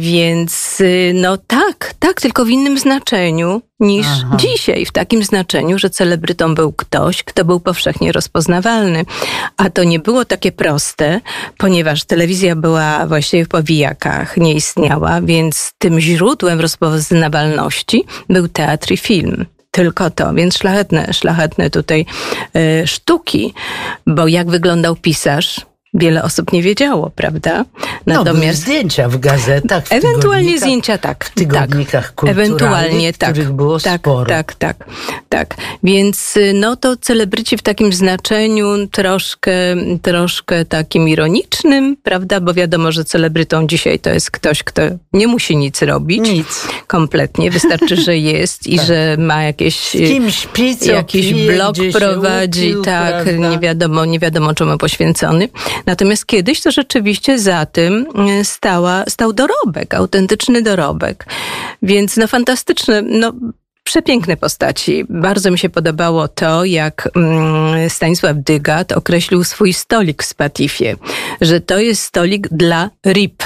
Więc 0.55 0.81
y, 0.81 1.13
no 1.15 1.37
tak, 1.37 1.95
tak, 1.99 2.21
tylko 2.21 2.45
w 2.45 2.49
innym 2.49 2.79
znaczeniu 2.79 3.63
niż 3.81 4.07
Aha. 4.07 4.37
dzisiaj. 4.37 4.87
W 4.87 4.93
takim 4.93 5.25
znaczeniu, 5.25 5.79
że 5.79 5.91
celebrytą 5.91 6.55
był 6.55 6.73
ktoś, 6.73 7.23
kto 7.23 7.45
był 7.45 7.61
powszechnie 7.61 8.13
rozpoznawalny. 8.13 9.05
A 9.57 9.71
to 9.71 9.85
nie 9.85 9.99
było 9.99 10.25
takie 10.25 10.53
proste, 10.53 11.21
ponieważ 11.59 12.05
telewizja 12.05 12.57
była 12.57 13.07
właściwie 13.07 13.45
w 13.45 13.49
powijakach, 13.49 14.37
nie 14.37 14.55
istniała, 14.55 15.21
więc 15.21 15.73
tym 15.79 16.01
źródłem 16.01 16.61
rozpoznawalności 16.61 18.05
był 18.29 18.49
teatr 18.49 18.93
i 18.93 18.97
film. 18.97 19.47
Tylko 19.71 20.11
to, 20.11 20.35
więc 20.35 20.59
szlachetne, 20.59 21.13
szlachetne 21.13 21.71
tutaj 21.71 22.07
e, 22.55 22.87
sztuki, 22.87 23.55
bo 24.07 24.29
jak 24.29 24.51
wyglądał 24.51 24.97
pisarz, 24.97 25.61
wiele 25.95 26.23
osób 26.23 26.53
nie 26.53 26.63
wiedziało, 26.63 27.11
prawda? 27.11 27.65
no, 28.07 28.25
były 28.25 28.53
zdjęcia 28.53 29.09
w 29.09 29.19
gazetach, 29.19 29.89
w 29.89 29.93
Ewentualnie 29.93 30.59
zdjęcia, 30.59 30.99
tak. 30.99 31.25
w 31.25 31.35
tygodnikach 31.35 32.07
tak. 32.07 32.15
kulturalnych, 32.15 32.47
Ewentualnie, 32.47 33.13
tak. 33.13 33.31
których 33.31 33.53
było 33.53 33.81
tak, 33.81 34.01
sporo. 34.01 34.27
Tak, 34.27 34.55
tak, 34.55 34.85
tak. 35.29 35.55
Więc 35.83 36.37
y, 36.37 36.53
no 36.55 36.77
to 36.77 36.97
celebryci 36.97 37.57
w 37.57 37.63
takim 37.63 37.93
znaczeniu 37.93 38.87
troszkę, 38.87 39.53
troszkę 40.03 40.65
takim 40.65 41.09
ironicznym, 41.09 41.97
prawda? 42.03 42.41
Bo 42.41 42.55
wiadomo, 42.55 42.93
że 42.93 43.05
celebrytą 43.05 43.67
dzisiaj 43.67 43.99
to 43.99 44.11
jest 44.11 44.31
ktoś, 44.31 44.63
kto 44.63 44.83
nie 45.13 45.27
musi 45.27 45.57
nic 45.57 45.83
robić. 45.83 46.21
Nic. 46.21 46.69
Kompletnie. 46.87 47.51
Wystarczy, 47.51 47.97
że 47.97 48.19
jest 48.35 48.67
i 48.67 48.77
Tak. 48.77 48.87
że 48.87 49.17
ma 49.19 49.43
jakieś... 49.43 49.77
Z 49.77 49.93
kim 49.93 50.31
śpi, 50.31 50.77
Jakiś 50.87 51.33
pije, 51.33 51.53
blog 51.53 51.77
prowadzi, 51.93 52.71
upił, 52.71 52.83
tak, 52.83 53.25
prawda? 53.25 53.51
nie 53.51 53.59
wiadomo, 53.59 54.05
nie 54.05 54.19
wiadomo 54.19 54.55
czemu 54.55 54.79
poświęcony. 54.79 55.49
Natomiast 55.87 56.27
kiedyś 56.27 56.61
to 56.61 56.71
rzeczywiście 56.71 57.39
za 57.39 57.67
tym 57.67 58.07
y, 58.41 58.45
stała, 58.45 59.05
stał 59.09 59.33
dorobek, 59.33 59.95
autentyczny 59.95 60.63
dorobek. 60.63 61.27
Więc 61.83 62.17
no 62.17 62.27
fantastyczne, 62.27 63.03
no 63.03 63.33
przepiękne 63.85 64.37
postaci. 64.37 65.05
Bardzo 65.09 65.51
mi 65.51 65.59
się 65.59 65.69
podobało 65.69 66.29
to, 66.29 66.65
jak 66.65 67.09
mm, 67.17 67.91
Stanisław 67.91 68.37
Dygat 68.37 68.93
określił 68.93 69.45
swój 69.45 69.73
stolik 69.73 70.23
w 70.23 70.27
Spatifie, 70.27 70.97
że 71.41 71.61
to 71.61 71.79
jest 71.79 72.03
stolik 72.03 72.49
dla 72.49 72.91
RIP, 73.07 73.43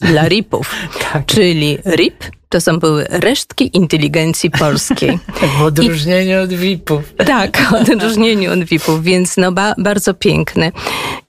dla 0.00 0.28
RIPów. 0.28 0.74
Tak. 1.12 1.26
Czyli 1.26 1.78
RIP 1.84 2.24
to 2.48 2.60
są 2.60 2.78
były 2.78 3.06
resztki 3.10 3.76
inteligencji 3.76 4.50
polskiej. 4.50 5.18
Tak, 5.40 5.50
w 5.50 5.62
odróżnieniu 5.62 6.42
od 6.42 6.52
VIP-ów. 6.52 7.14
Tak, 7.26 7.72
o 7.72 7.78
odróżnieniu 7.78 8.52
od 8.52 8.64
VIP-ów, 8.64 9.02
więc 9.02 9.36
no 9.36 9.52
ba, 9.52 9.74
bardzo 9.78 10.14
piękne. 10.14 10.72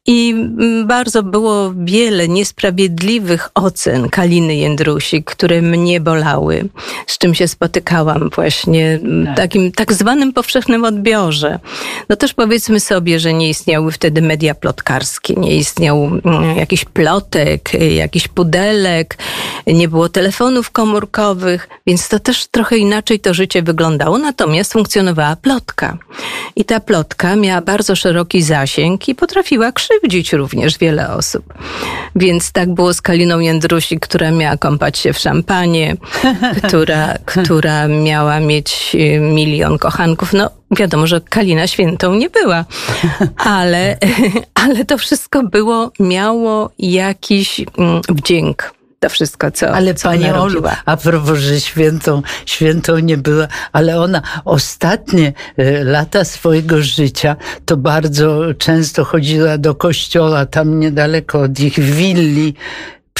I 0.09 0.29
mm, 0.29 0.87
bardzo 0.87 1.23
było 1.23 1.73
wiele 1.77 2.27
niesprawiedliwych 2.27 3.49
ocen 3.55 4.09
Kaliny 4.09 4.55
Jędrusik, 4.55 5.31
które 5.31 5.61
mnie 5.61 5.99
bolały, 6.01 6.69
z 7.07 7.17
czym 7.17 7.35
się 7.35 7.47
spotykałam 7.47 8.29
właśnie 8.35 8.99
w 9.03 9.25
Tak. 9.25 9.37
takim 9.37 9.71
tak 9.71 9.93
zwanym 9.93 10.33
powszechnym 10.33 10.83
odbiorze. 10.85 11.59
No 12.09 12.15
też 12.15 12.33
powiedzmy 12.33 12.79
sobie, 12.79 13.19
że 13.19 13.33
nie 13.33 13.49
istniały 13.49 13.91
wtedy 13.91 14.21
media 14.21 14.55
plotkarskie, 14.55 15.33
nie 15.33 15.55
istniał 15.57 16.11
mm, 16.25 16.57
jakiś 16.57 16.85
plotek, 16.85 17.71
jakiś 17.95 18.27
pudelek, 18.27 19.17
nie 19.67 19.87
było 19.87 20.09
telefonów 20.09 20.71
komórkowych, 20.71 21.69
więc 21.87 22.09
to 22.09 22.19
też 22.19 22.47
trochę 22.47 22.77
inaczej 22.77 23.19
to 23.19 23.33
życie 23.33 23.61
wyglądało, 23.61 24.17
natomiast 24.17 24.73
funkcjonowała 24.73 25.35
plotka. 25.35 25.97
I 26.55 26.65
ta 26.65 26.79
plotka 26.79 27.35
miała 27.35 27.61
bardzo 27.61 27.95
szeroki 27.95 28.41
zasięg 28.41 29.09
i 29.09 29.15
potrafiła 29.15 29.71
krzywdzić 29.71 29.96
również 30.33 30.77
wiele 30.77 31.09
osób. 31.09 31.53
Więc 32.15 32.51
tak 32.51 32.73
było 32.73 32.93
z 32.93 33.01
Kaliną 33.01 33.39
Jędrusik, 33.39 33.99
która 33.99 34.31
miała 34.31 34.57
kąpać 34.57 34.97
się 34.97 35.13
w 35.13 35.19
szampanie, 35.19 35.95
która, 36.67 37.13
która 37.25 37.87
miała 37.87 38.39
mieć 38.39 38.95
y, 38.95 39.19
milion 39.19 39.77
kochanków. 39.77 40.33
No, 40.33 40.49
wiadomo, 40.71 41.07
że 41.07 41.21
Kalina 41.21 41.67
świętą 41.67 42.15
nie 42.15 42.29
była, 42.29 42.65
ale, 43.37 43.97
ale 44.63 44.85
to 44.85 44.97
wszystko 44.97 45.43
było, 45.43 45.91
miało 45.99 46.71
jakiś 46.79 47.61
mm, 47.77 48.01
wdzięk. 48.09 48.76
To 48.99 49.09
wszystko, 49.09 49.51
co, 49.51 49.69
Ale 49.69 49.93
co 49.93 50.09
pani 50.09 50.29
Olu, 50.29 50.63
a 50.85 50.97
propos, 50.97 51.39
że 51.39 51.61
świętą, 51.61 52.21
świętą 52.45 52.99
nie 52.99 53.17
była, 53.17 53.47
ale 53.71 54.01
ona 54.01 54.21
ostatnie 54.45 55.33
e, 55.57 55.83
lata 55.83 56.23
swojego 56.23 56.81
życia 56.81 57.35
to 57.65 57.77
bardzo 57.77 58.41
często 58.57 59.05
chodziła 59.05 59.57
do 59.57 59.75
kościoła 59.75 60.45
tam 60.45 60.79
niedaleko 60.79 61.41
od 61.41 61.59
ich 61.59 61.79
willi 61.79 62.53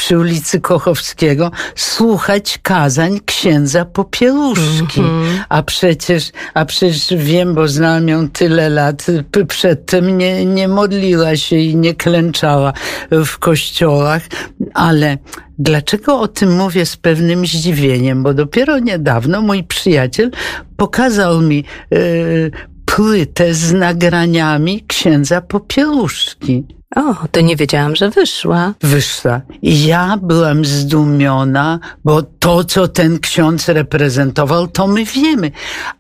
przy 0.08 0.20
ulicy 0.20 0.62
Kochowskiego 0.62 1.52
słuchać 1.76 2.60
kazań 2.64 3.20
księdza 3.26 3.86
Popieluszki. 3.86 5.00
Mhm. 5.00 5.44
A 5.50 5.64
przecież, 5.64 6.32
a 6.54 6.66
przecież 6.66 7.14
wiem, 7.18 7.54
bo 7.54 7.68
znam 7.68 8.08
ją 8.08 8.30
tyle 8.30 8.70
lat, 8.70 9.06
przedtem 9.48 10.18
nie, 10.18 10.46
nie 10.46 10.68
modliła 10.68 11.36
się 11.36 11.56
i 11.56 11.76
nie 11.76 11.96
klęczała 11.96 12.74
w 13.12 13.38
kościołach, 13.38 14.22
ale 14.74 15.18
Dlaczego 15.60 16.20
o 16.20 16.28
tym 16.28 16.56
mówię 16.56 16.86
z 16.86 16.98
pewnym 16.98 17.46
zdziwieniem? 17.46 18.24
Bo 18.24 18.34
dopiero 18.34 18.80
niedawno 18.80 19.42
mój 19.42 19.64
przyjaciel 19.64 20.32
pokazał 20.78 21.42
mi 21.42 21.64
yy, 21.92 22.52
płytę 22.86 23.54
z 23.54 23.74
nagraniami 23.74 24.84
księdza 24.88 25.42
Popieluszki. 25.42 26.77
O, 26.96 27.27
to 27.32 27.41
nie 27.41 27.56
wiedziałam, 27.56 27.96
że 27.96 28.10
wyszła. 28.10 28.74
Wyszła. 28.82 29.41
I 29.62 29.86
ja 29.86 30.17
byłam 30.22 30.65
zdumiona, 30.65 31.79
bo 32.06 32.22
to, 32.22 32.63
co 32.63 32.88
ten 32.88 33.20
ksiądz 33.20 33.70
reprezentował, 33.70 34.67
to 34.67 34.88
my 34.88 35.06
wiemy. 35.06 35.51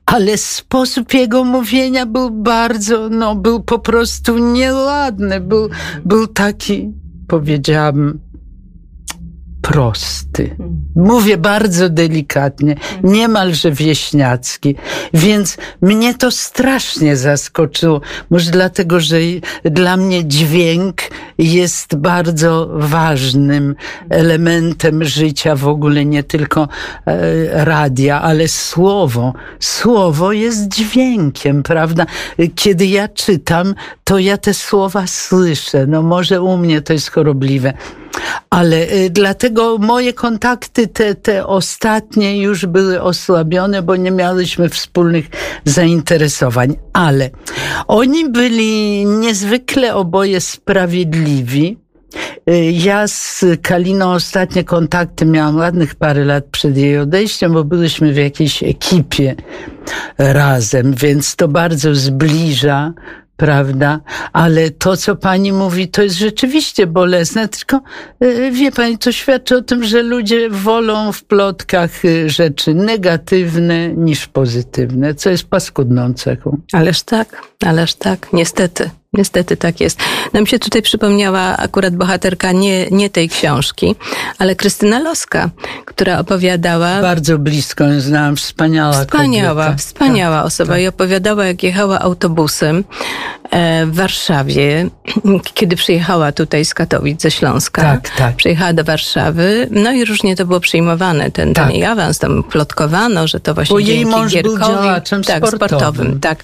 Ale 0.05 0.37
sposób 0.37 1.13
jego 1.13 1.43
mówienia 1.43 2.05
był 2.05 2.31
bardzo, 2.31 3.09
no, 3.09 3.35
był 3.35 3.63
po 3.63 3.79
prostu 3.79 4.37
nieladny. 4.37 5.39
Był, 5.39 5.69
był 6.05 6.27
taki, 6.27 6.93
powiedziałabym, 7.27 8.19
prosty. 9.67 10.55
Mówię 10.95 11.37
bardzo 11.37 11.89
delikatnie, 11.89 12.75
niemalże 13.03 13.71
wieśniacki. 13.71 14.75
Więc 15.13 15.57
mnie 15.81 16.15
to 16.15 16.31
strasznie 16.31 17.15
zaskoczyło. 17.15 18.01
Może 18.29 18.51
dlatego, 18.51 18.99
że 18.99 19.17
dla 19.63 19.97
mnie 19.97 20.25
dźwięk 20.25 21.01
jest 21.37 21.95
bardzo 21.95 22.69
ważnym 22.73 23.75
elementem 24.09 25.03
życia 25.03 25.55
w 25.55 25.67
ogóle, 25.67 26.05
nie 26.05 26.23
tylko 26.23 26.67
e, 27.05 27.65
radia, 27.65 28.21
ale 28.21 28.47
słowo. 28.47 29.33
Słowo 29.59 30.31
jest 30.31 30.67
dźwiękiem, 30.67 31.63
prawda? 31.63 32.05
Kiedy 32.55 32.85
ja 32.85 33.07
czytam, 33.07 33.75
to 34.03 34.19
ja 34.19 34.37
te 34.37 34.53
słowa 34.53 35.07
słyszę. 35.07 35.87
No 35.87 36.01
może 36.01 36.41
u 36.41 36.57
mnie 36.57 36.81
to 36.81 36.93
jest 36.93 37.11
chorobliwe. 37.11 37.73
Ale 38.49 38.91
y, 38.91 39.09
dlatego 39.09 39.77
moje 39.77 40.13
kontakty, 40.13 40.87
te, 40.87 41.15
te 41.15 41.47
ostatnie, 41.47 42.41
już 42.41 42.65
były 42.65 43.01
osłabione, 43.01 43.81
bo 43.81 43.95
nie 43.95 44.11
mieliśmy 44.11 44.69
wspólnych 44.69 45.25
zainteresowań. 45.65 46.75
Ale 46.93 47.29
oni 47.87 48.29
byli 48.29 49.05
niezwykle 49.05 49.95
oboje 49.95 50.41
sprawiedliwi. 50.41 51.77
Y, 52.49 52.71
ja 52.71 53.07
z 53.07 53.45
Kaliną 53.61 54.13
ostatnie 54.13 54.63
kontakty 54.63 55.25
miałam 55.25 55.55
ładnych 55.55 55.95
parę 55.95 56.25
lat 56.25 56.45
przed 56.45 56.77
jej 56.77 56.97
odejściem, 56.97 57.53
bo 57.53 57.63
byliśmy 57.63 58.13
w 58.13 58.17
jakiejś 58.17 58.63
ekipie 58.63 59.35
razem, 60.17 60.93
więc 60.93 61.35
to 61.35 61.47
bardzo 61.47 61.95
zbliża 61.95 62.93
prawda? 63.37 63.99
Ale 64.33 64.69
to, 64.71 64.97
co 64.97 65.15
pani 65.15 65.53
mówi, 65.53 65.87
to 65.87 66.03
jest 66.03 66.15
rzeczywiście 66.15 66.87
bolesne, 66.87 67.47
tylko 67.47 67.81
y, 68.23 68.51
wie 68.51 68.71
pani, 68.71 68.97
to 68.97 69.11
świadczy 69.11 69.57
o 69.57 69.61
tym, 69.61 69.83
że 69.83 70.03
ludzie 70.03 70.49
wolą 70.49 71.11
w 71.11 71.23
plotkach 71.23 72.05
y, 72.05 72.29
rzeczy 72.29 72.73
negatywne 72.73 73.89
niż 73.89 74.27
pozytywne, 74.27 75.15
co 75.15 75.29
jest 75.29 75.47
paskudną 75.49 76.13
cechą. 76.13 76.57
Ależ 76.73 77.03
tak, 77.03 77.41
ależ 77.65 77.93
tak, 77.93 78.27
niestety. 78.33 78.89
Niestety 79.13 79.57
tak 79.57 79.81
jest. 79.81 79.99
Nam 80.33 80.47
się 80.47 80.59
tutaj 80.59 80.81
przypomniała 80.81 81.57
akurat 81.57 81.95
bohaterka 81.95 82.51
nie, 82.51 82.87
nie 82.91 83.09
tej 83.09 83.29
książki, 83.29 83.95
ale 84.37 84.55
Krystyna 84.55 84.99
Loska, 84.99 85.49
która 85.85 86.19
opowiadała. 86.19 87.01
Bardzo 87.01 87.37
blisko 87.39 87.83
ją 87.83 87.99
znałam, 87.99 88.35
wspaniała. 88.35 88.93
Wspaniała, 88.93 89.63
kobieta. 89.63 89.77
wspaniała 89.77 90.37
tak, 90.37 90.45
osoba 90.45 90.73
tak. 90.73 90.81
i 90.81 90.87
opowiadała, 90.87 91.45
jak 91.45 91.63
jechała 91.63 91.99
autobusem 91.99 92.83
w 93.85 93.95
Warszawie, 93.95 94.89
kiedy 95.53 95.75
przyjechała 95.75 96.31
tutaj 96.31 96.65
z 96.65 96.73
Katowic, 96.73 97.21
ze 97.21 97.31
Śląska. 97.31 97.81
Tak, 97.81 98.09
tak. 98.09 98.35
Przyjechała 98.35 98.73
do 98.73 98.83
Warszawy, 98.83 99.67
no 99.71 99.91
i 99.91 100.05
różnie 100.05 100.35
to 100.35 100.45
było 100.45 100.59
przyjmowane, 100.59 101.31
ten, 101.31 101.53
tak. 101.53 101.65
ten 101.65 101.75
jej 101.75 101.85
awans, 101.85 102.19
tam 102.19 102.43
plotkowano, 102.43 103.27
że 103.27 103.39
to 103.39 103.53
właśnie 103.53 103.73
Bo 103.73 103.79
jej 103.79 104.05
mąż 104.05 104.31
Gierkowi, 104.31 104.57
był 104.57 104.67
działaczem 104.67 105.23
tak, 105.23 105.47
sportowym. 105.47 105.77
sportowym. 105.77 106.19
Tak. 106.19 106.43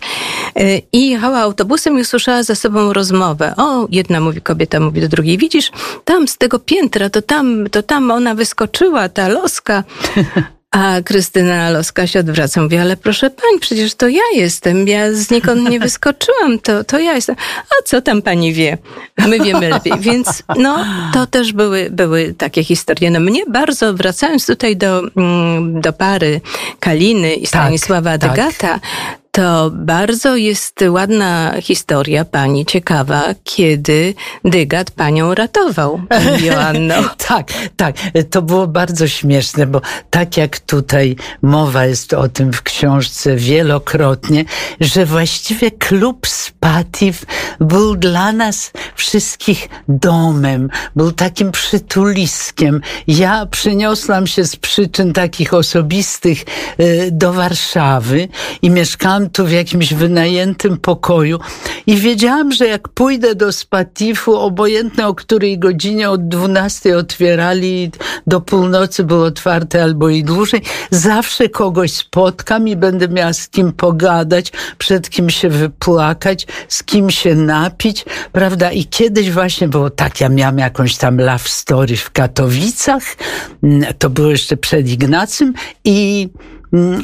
E, 0.55 0.77
I 0.93 1.09
jechała 1.09 1.39
autobusem 1.39 1.97
i 1.97 2.01
usłyszała 2.01 2.43
za 2.43 2.55
sobą 2.55 2.93
rozmowę. 2.93 3.53
O, 3.57 3.87
jedna 3.89 4.19
mówi, 4.19 4.41
kobieta 4.41 4.79
mówi 4.79 5.01
do 5.01 5.07
drugiej, 5.07 5.37
widzisz, 5.37 5.71
tam 6.05 6.27
z 6.27 6.37
tego 6.37 6.59
piętra, 6.59 7.09
to 7.09 7.21
tam, 7.21 7.69
to 7.71 7.83
tam 7.83 8.11
ona 8.11 8.35
wyskoczyła, 8.35 9.09
ta 9.09 9.27
loska. 9.27 9.83
A 10.73 11.01
Krystyna 11.05 11.69
Loska 11.69 12.07
się 12.07 12.19
odwraca, 12.19 12.61
mówi, 12.61 12.77
ale 12.77 12.97
proszę 12.97 13.29
pani, 13.29 13.59
przecież 13.59 13.95
to 13.95 14.07
ja 14.07 14.21
jestem, 14.35 14.87
ja 14.87 15.13
znikąd 15.13 15.69
nie 15.69 15.79
wyskoczyłam, 15.89 16.59
to, 16.59 16.83
to 16.83 16.99
ja 16.99 17.13
jestem. 17.13 17.35
A 17.69 17.83
co 17.85 18.01
tam 18.01 18.21
pani 18.21 18.53
wie? 18.53 18.77
My 19.27 19.39
wiemy 19.39 19.69
lepiej. 19.69 19.93
Więc 19.99 20.43
no, 20.57 20.85
to 21.13 21.27
też 21.27 21.53
były, 21.53 21.89
były 21.91 22.33
takie 22.37 22.63
historie. 22.63 23.11
No 23.11 23.19
mnie 23.19 23.45
bardzo, 23.45 23.93
wracając 23.93 24.45
tutaj 24.45 24.77
do, 24.77 25.01
mm, 25.17 25.81
do 25.81 25.93
pary 25.93 26.41
Kaliny 26.79 27.33
i 27.33 27.41
tak, 27.41 27.49
Stanisława 27.49 28.17
tak, 28.17 28.31
Degata, 28.31 28.79
tak 28.79 29.22
to 29.33 29.71
bardzo 29.73 30.35
jest 30.35 30.83
ładna 30.89 31.53
historia 31.61 32.25
pani, 32.25 32.65
ciekawa, 32.65 33.23
kiedy 33.43 34.13
Dygat 34.45 34.91
panią 34.91 35.35
ratował, 35.35 36.01
Joanno. 36.45 36.95
tak, 37.27 37.47
tak. 37.75 37.95
To 38.29 38.41
było 38.41 38.67
bardzo 38.67 39.07
śmieszne, 39.07 39.65
bo 39.67 39.81
tak 40.09 40.37
jak 40.37 40.59
tutaj 40.59 41.15
mowa 41.41 41.85
jest 41.85 42.13
o 42.13 42.29
tym 42.29 42.53
w 42.53 42.61
książce 42.61 43.35
wielokrotnie, 43.35 44.45
że 44.79 45.05
właściwie 45.05 45.71
klub 45.71 46.27
Spatif 46.27 47.25
był 47.59 47.95
dla 47.95 48.31
nas 48.31 48.71
wszystkich 48.95 49.69
domem, 49.87 50.69
był 50.95 51.11
takim 51.11 51.51
przytuliskiem. 51.51 52.81
Ja 53.07 53.45
przyniosłam 53.45 54.27
się 54.27 54.45
z 54.45 54.55
przyczyn 54.55 55.13
takich 55.13 55.53
osobistych 55.53 56.45
y, 56.79 57.09
do 57.11 57.33
Warszawy 57.33 58.27
i 58.61 58.69
mieszkałam 58.69 59.22
tu 59.29 59.45
w 59.45 59.51
jakimś 59.51 59.93
wynajętym 59.93 60.77
pokoju 60.77 61.39
i 61.87 61.97
wiedziałam, 61.97 62.51
że 62.51 62.67
jak 62.67 62.89
pójdę 62.89 63.35
do 63.35 63.51
Spatifu, 63.51 64.35
obojętne 64.35 65.07
o 65.07 65.15
której 65.15 65.59
godzinie 65.59 66.09
od 66.09 66.27
12 66.27 66.97
otwierali, 66.97 67.91
do 68.27 68.41
północy 68.41 69.03
było 69.03 69.25
otwarte 69.25 69.83
albo 69.83 70.09
i 70.09 70.23
dłużej, 70.23 70.61
zawsze 70.91 71.49
kogoś 71.49 71.91
spotkam 71.91 72.67
i 72.67 72.75
będę 72.75 73.07
miała 73.07 73.33
z 73.33 73.47
kim 73.49 73.71
pogadać, 73.71 74.51
przed 74.77 75.09
kim 75.09 75.29
się 75.29 75.49
wypłakać, 75.49 76.47
z 76.67 76.83
kim 76.83 77.09
się 77.09 77.35
napić, 77.35 78.05
prawda? 78.31 78.71
I 78.71 78.85
kiedyś 78.85 79.31
właśnie 79.31 79.67
było 79.67 79.89
tak, 79.89 80.21
ja 80.21 80.29
miałam 80.29 80.57
jakąś 80.57 80.97
tam 80.97 81.17
love 81.17 81.49
story 81.49 81.97
w 81.97 82.11
Katowicach, 82.11 83.03
mm, 83.63 83.93
to 83.99 84.09
było 84.09 84.29
jeszcze 84.29 84.57
przed 84.57 84.89
Ignacym 84.89 85.53
i 85.85 86.29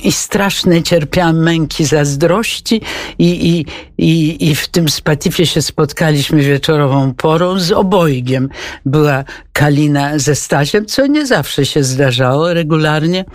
i 0.04 0.12
straszne 0.12 0.84
cierpiałam 0.84 1.38
męki 1.44 1.86
zazdrości 1.86 2.82
i, 3.20 3.50
i, 3.50 3.66
i, 3.98 4.50
i 4.50 4.56
w 4.56 4.68
tym 4.68 4.90
spatifie 4.90 5.46
się 5.46 5.62
spotkaliśmy 5.62 6.42
wieczorową 6.42 7.14
porą 7.14 7.60
z 7.60 7.72
obojgiem. 7.72 8.50
Była 8.86 9.24
Kalina 9.54 10.20
ze 10.20 10.36
Stasiem, 10.36 10.86
co 10.86 11.08
nie 11.08 11.26
zawsze 11.26 11.66
się 11.66 11.84
zdarzało 11.84 12.54
regularnie. 12.54 13.26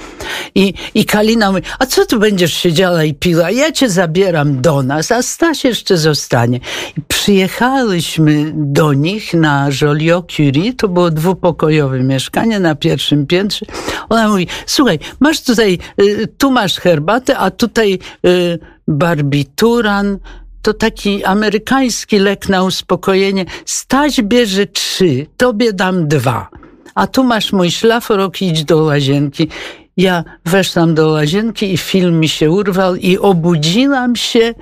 I, 0.54 0.74
i 0.94 1.04
Kalina 1.04 1.50
mówi, 1.52 1.62
a 1.78 1.86
co 1.86 2.06
tu 2.06 2.18
będziesz 2.18 2.54
siedziała 2.54 3.04
i 3.04 3.14
piła? 3.14 3.50
Ja 3.50 3.72
cię 3.72 3.88
zabieram 3.88 4.60
do 4.60 4.82
nas, 4.82 5.12
a 5.12 5.22
Staś 5.22 5.64
jeszcze 5.64 5.96
zostanie. 5.96 6.60
I 6.98 7.00
przyjechaliśmy 7.08 8.52
do 8.54 8.92
nich 8.92 9.34
na 9.34 9.68
Joliot-Curie, 9.82 10.72
to 10.76 10.88
było 10.88 11.10
dwupokojowe 11.10 12.00
mieszkanie 12.00 12.60
na 12.60 12.74
pierwszym 12.74 13.26
piętrze. 13.26 13.66
Ona 14.08 14.28
mówi, 14.28 14.46
słuchaj, 14.66 14.98
masz 15.20 15.42
tutaj, 15.42 15.78
y, 16.00 16.23
tu 16.26 16.50
masz 16.50 16.80
herbatę, 16.80 17.38
a 17.38 17.50
tutaj 17.50 17.98
y, 18.26 18.58
barbituran, 18.88 20.18
to 20.62 20.74
taki 20.74 21.24
amerykański 21.24 22.18
lek 22.18 22.48
na 22.48 22.62
uspokojenie. 22.62 23.44
Stać 23.64 24.22
bierze 24.22 24.66
trzy, 24.66 25.26
tobie 25.36 25.72
dam 25.72 26.08
dwa. 26.08 26.48
A 26.94 27.06
tu 27.06 27.24
masz 27.24 27.52
mój 27.52 27.70
szlafrok, 27.70 28.42
idź 28.42 28.64
do 28.64 28.76
łazienki. 28.76 29.48
Ja 29.96 30.24
weszłam 30.44 30.94
do 30.94 31.08
łazienki 31.08 31.72
i 31.72 31.78
film 31.78 32.20
mi 32.20 32.28
się 32.28 32.50
urwał 32.50 32.96
i 32.96 33.18
obudziłam 33.18 34.16
się 34.16 34.54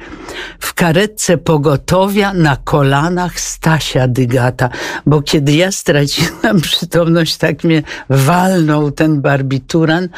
w 0.59 0.75
karetce 0.75 1.39
pogotowia 1.39 2.35
na 2.35 2.57
kolanach 2.57 3.41
Stasia 3.41 4.09
Dygata, 4.09 4.69
bo 5.07 5.23
kiedy 5.23 5.53
ja 5.53 5.73
straciłam 5.73 6.61
przytomność, 6.71 7.37
tak 7.37 7.65
mnie 7.65 7.83
walnął 8.11 8.91
ten 8.91 9.21
barbituran, 9.21 10.09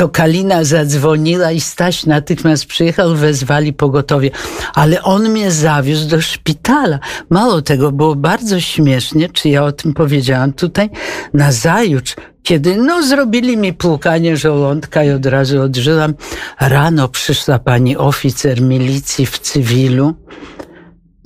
to 0.00 0.08
Kalina 0.08 0.64
zadzwoniła 0.64 1.52
i 1.52 1.60
Staś 1.60 2.06
natychmiast 2.06 2.66
przyjechał, 2.66 3.14
wezwali 3.14 3.72
pogotowie. 3.72 4.30
Ale 4.74 5.02
on 5.02 5.28
mnie 5.28 5.50
zawiózł 5.50 6.08
do 6.08 6.20
szpitala. 6.20 6.98
Mało 7.30 7.62
tego, 7.62 7.92
było 7.92 8.16
bardzo 8.16 8.60
śmiesznie, 8.60 9.28
czy 9.28 9.48
ja 9.48 9.64
o 9.64 9.72
tym 9.72 9.94
powiedziałam 9.94 10.52
tutaj, 10.52 10.90
na 11.34 11.52
zajutrz 11.52 12.16
kiedy 12.42 12.76
no, 12.76 13.02
zrobili 13.02 13.56
mi 13.56 13.72
płukanie 13.72 14.36
żołądka 14.36 15.04
i 15.04 15.10
od 15.10 15.26
razu 15.26 15.62
odżyłam. 15.62 16.14
Rano 16.60 17.08
przyszła 17.08 17.58
pani 17.58 17.96
oficer 17.96 18.62
milicji 18.62 19.26
w 19.26 19.38
cywilu. 19.38 20.14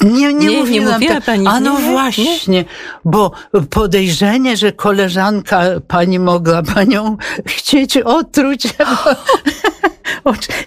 Nie, 0.00 0.34
nie, 0.34 0.48
nie, 0.50 0.58
mówiłam 0.58 1.00
nie 1.00 1.08
tak. 1.08 1.24
pani. 1.24 1.46
A 1.46 1.60
no 1.60 1.80
nie, 1.80 1.90
właśnie, 1.90 2.38
nie. 2.48 2.64
bo 3.04 3.32
podejrzenie, 3.70 4.56
że 4.56 4.72
koleżanka 4.72 5.62
pani 5.88 6.18
mogła 6.18 6.62
panią 6.62 7.16
chcieć 7.46 7.96
otruć. 7.96 8.68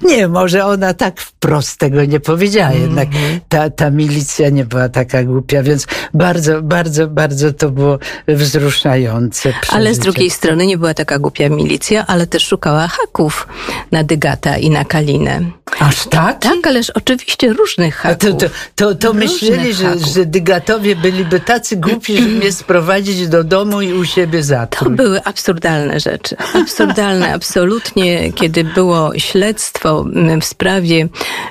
Nie, 0.02 0.28
może 0.28 0.66
ona 0.66 0.94
tak 0.94 1.22
wprost 1.22 1.78
tego 1.80 2.06
nie 2.06 2.20
powiedziała, 2.20 2.72
jednak 2.74 3.08
Mhm. 3.08 3.40
ta, 3.50 3.70
ta 3.70 3.90
milicja 3.90 4.50
nie 4.50 4.66
była 4.66 4.90
taka 4.90 5.24
głupia, 5.24 5.64
więc 5.64 5.88
bardzo, 6.14 6.62
bardzo, 6.62 7.08
bardzo 7.08 7.54
to 7.54 7.70
było 7.70 8.00
wzruszające. 8.28 9.50
Ale 9.50 9.60
z 9.60 9.62
przeżycie. 9.98 10.02
drugiej 10.02 10.30
strony 10.30 10.66
nie 10.66 10.78
była 10.78 10.94
taka 10.94 11.20
głupia 11.20 11.50
milicja, 11.50 12.06
ale 12.08 12.28
też 12.28 12.44
szukała 12.48 12.88
haków 12.88 13.48
na 13.92 14.04
Dygata 14.04 14.58
i 14.58 14.70
na 14.70 14.86
Kalinę. 14.86 15.42
Aż 15.80 16.06
tak? 16.08 16.42
Tak, 16.42 16.68
ależ 16.68 16.90
oczywiście 16.90 17.54
różnych 17.54 17.96
haków. 17.96 18.18
to, 18.18 18.34
to, 18.34 18.46
to, 18.76 18.96
to 18.96 19.14
myśleli, 19.14 19.74
że, 19.74 20.00
że 20.14 20.26
dygatowie 20.26 20.96
byliby 20.96 21.40
tacy 21.40 21.76
głupi, 21.78 22.18
żeby 22.18 22.30
mnie 22.32 22.52
sprowadzić 22.52 23.28
do 23.28 23.44
domu 23.44 23.82
i 23.82 23.94
u 23.94 24.06
siebie 24.06 24.40
To 24.40 24.46
zatruć. 24.46 24.98
były 24.98 25.24
absurdalne 25.24 26.00
rzeczy. 26.00 26.36
Absurdalne, 26.54 27.34
absolutnie, 27.34 28.34
kiedy 28.34 28.64
było 28.64 29.14
śledztwo 29.28 30.06
mm, 30.16 30.42
w 30.42 30.46
sprawie 30.46 31.08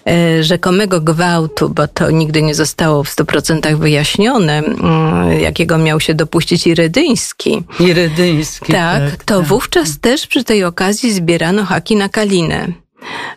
e, 0.07 0.45
rzekomego 0.45 1.01
gwałtu, 1.01 1.69
bo 1.69 1.89
to 1.89 2.11
nigdy 2.11 2.43
nie 2.43 2.55
zostało 2.55 3.05
w 3.05 3.09
100% 3.09 3.77
wyjaśnione, 3.77 4.59
mm, 4.59 5.41
jakiego 5.41 5.79
miał 5.79 6.01
się 6.01 6.15
dopuścić 6.15 6.67
Iredyński. 6.67 7.63
I 7.81 7.93
Redyński. 7.93 8.73
Tak, 8.73 9.25
to 9.25 9.43
wówczas 9.43 9.99
też 9.99 10.27
przy 10.27 10.45
tej 10.45 10.65
okazji 10.65 11.13
zbierano 11.13 11.65
haki 11.65 11.97
na 11.97 12.09
Kalinę. 12.09 12.86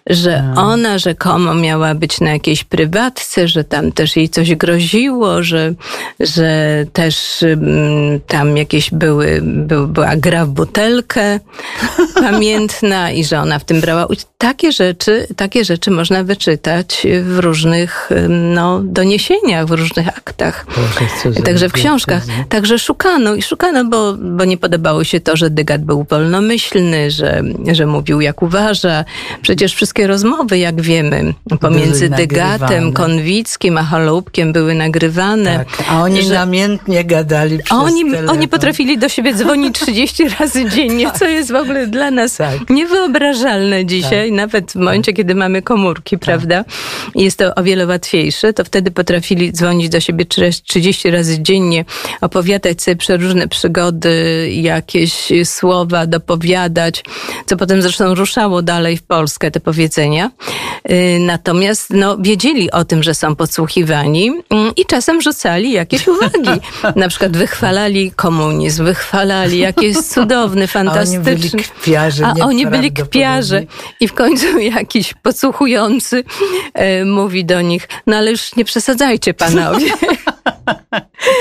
Że 0.07 0.53
ona 0.55 0.97
rzekomo 0.97 1.53
miała 1.53 1.95
być 1.95 2.21
na 2.21 2.31
jakiejś 2.31 2.63
prywatce, 2.63 3.47
że 3.47 3.63
tam 3.63 3.91
też 3.91 4.15
jej 4.15 4.29
coś 4.29 4.55
groziło, 4.55 5.43
że, 5.43 5.73
że 6.19 6.85
też 6.93 7.43
mm, 7.43 8.19
tam 8.27 8.57
jakieś 8.57 8.91
były, 8.91 9.39
był, 9.43 9.87
była 9.87 10.15
gra 10.15 10.45
w 10.45 10.49
butelkę 10.49 11.39
pamiętna 12.29 13.11
i 13.11 13.23
że 13.23 13.39
ona 13.39 13.59
w 13.59 13.63
tym 13.63 13.81
brała 13.81 14.05
udział. 14.05 14.25
Takie 14.37 14.71
rzeczy, 14.71 15.27
takie 15.35 15.65
rzeczy 15.65 15.91
można 15.91 16.23
wyczytać 16.23 17.07
w 17.23 17.39
różnych 17.39 18.09
no, 18.29 18.81
doniesieniach, 18.83 19.65
w 19.65 19.71
różnych 19.71 20.07
aktach. 20.07 20.65
Boże, 20.75 21.41
Także 21.41 21.69
w 21.69 21.73
książkach. 21.73 22.23
Także 22.49 22.79
szukano 22.79 23.35
i 23.35 23.41
szukano, 23.41 23.85
bo, 23.85 24.13
bo 24.13 24.45
nie 24.45 24.57
podobało 24.57 25.03
się 25.03 25.19
to, 25.19 25.37
że 25.37 25.49
Dygat 25.49 25.83
był 25.83 26.05
wolnomyślny, 26.09 27.11
że, 27.11 27.41
że 27.71 27.85
mówił 27.85 28.21
jak 28.21 28.41
uważa. 28.41 29.05
Przecież 29.41 29.58
wszystkie 29.67 30.07
rozmowy, 30.07 30.57
jak 30.57 30.81
wiemy, 30.81 31.33
pomiędzy 31.61 32.09
nagrywane. 32.09 32.91
Konwickim 32.93 33.77
a 33.77 33.83
Holubkiem 33.83 34.53
były 34.53 34.75
nagrywane. 34.75 35.65
Tak, 35.77 35.83
a 35.89 36.01
oni 36.01 36.21
że- 36.23 36.33
namiętnie 36.33 37.03
gadali 37.03 37.57
przez 37.63 37.77
oni, 37.77 38.05
telefon. 38.11 38.29
oni 38.29 38.47
potrafili 38.47 38.97
do 38.97 39.09
siebie 39.09 39.33
dzwonić 39.33 39.79
30 39.79 40.23
razy 40.39 40.69
dziennie, 40.69 41.11
co 41.19 41.25
jest 41.25 41.51
w 41.51 41.55
ogóle 41.55 41.87
dla 41.87 42.11
nas 42.11 42.37
Tak. 42.37 42.69
niewyobrażalne 42.69 43.85
dzisiaj, 43.85 44.31
nawet 44.31 44.71
w 44.71 44.75
momencie, 44.75 45.13
kiedy 45.13 45.35
mamy 45.35 45.61
komórki, 45.61 46.17
prawda? 46.17 46.65
I 47.15 47.23
Jest 47.23 47.37
to 47.37 47.55
o 47.55 47.63
wiele 47.63 47.85
łatwiejsze, 47.87 48.53
to 48.53 48.63
wtedy 48.63 48.91
potrafili 48.91 49.53
dzwonić 49.53 49.89
do 49.89 49.99
siebie 49.99 50.25
30 50.63 51.11
razy 51.11 51.41
dziennie, 51.41 51.85
opowiadać 52.21 52.81
sobie 52.81 52.95
przeróżne 52.95 53.47
przygody, 53.47 54.49
jakieś 54.53 55.31
słowa 55.43 56.07
dopowiadać, 56.07 57.03
co 57.45 57.57
potem 57.57 57.81
zresztą 57.81 58.15
ruszało 58.15 58.61
dalej 58.61 58.97
w 58.97 59.03
Polskę, 59.03 59.48
te 59.51 59.59
powiedzenia. 59.59 60.31
Y, 60.91 61.17
Natomiast 61.19 61.89
no, 61.89 62.17
wiedzieli 62.17 62.71
o 62.71 62.85
tym, 62.85 63.03
że 63.03 63.13
są 63.13 63.35
podsłuchiwani 63.35 64.31
mm, 64.49 64.71
i 64.75 64.85
czasem 64.85 65.21
rzucali 65.21 65.71
jakieś 65.71 66.07
uwagi. 66.13 66.61
Na 66.95 67.07
przykład 67.09 67.37
wychwalali 67.37 68.11
komunizm, 68.11 68.85
wychwalali, 68.85 69.59
jaki 69.59 69.85
jest 69.85 70.11
cudowny, 70.13 70.61
A 70.61 70.63
oni 70.63 70.67
fantastyczny. 70.67 71.19
byli 71.35 71.49
kpiarze. 71.63 72.25
A 72.25 72.45
oni 72.45 72.67
byli 72.67 72.91
kpiarze 72.91 73.63
i 73.99 74.07
w 74.07 74.13
końcu 74.13 74.59
jakiś 74.77 75.13
podsłuchujący 75.13 76.23
e, 76.73 77.05
mówi 77.05 77.45
do 77.45 77.61
nich, 77.61 77.87
no 78.07 78.17
ale 78.17 78.31
już 78.31 78.55
nie 78.55 78.65
przesadzajcie 78.65 79.33
panowie. 79.33 79.91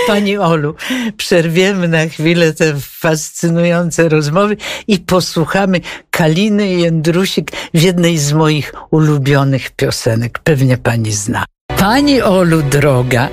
Pani 0.06 0.38
Olu, 0.38 0.74
przerwiemy 1.16 1.88
na 1.88 2.06
chwilę 2.06 2.52
te 2.52 2.74
fascynujące 2.80 4.08
rozmowy 4.08 4.56
i 4.86 4.98
posłuchamy 4.98 5.80
Kaliny 6.10 6.68
Jędrusik 6.68 7.50
w 7.74 7.82
jednej 7.82 8.18
z 8.18 8.32
moich 8.32 8.72
ulubionych 8.90 9.70
piosenek. 9.70 10.38
Pewnie 10.38 10.78
pani 10.78 11.12
zna. 11.12 11.44
Pani 11.78 12.22
Olu 12.22 12.62
droga, 12.62 13.28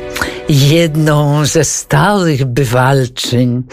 jedną 0.49 1.45
ze 1.45 1.63
stałych 1.63 2.45
bywalczyń 2.45 3.63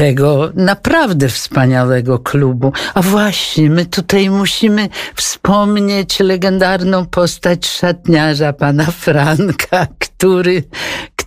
tego 0.00 0.50
naprawdę 0.54 1.28
wspaniałego 1.28 2.18
klubu. 2.18 2.72
A 2.94 3.02
właśnie, 3.02 3.70
my 3.70 3.86
tutaj 3.86 4.30
musimy 4.30 4.88
wspomnieć 5.16 6.20
legendarną 6.20 7.06
postać 7.06 7.66
szatniarza 7.68 8.52
pana 8.52 8.84
Franka, 8.84 9.86
który, 9.98 10.64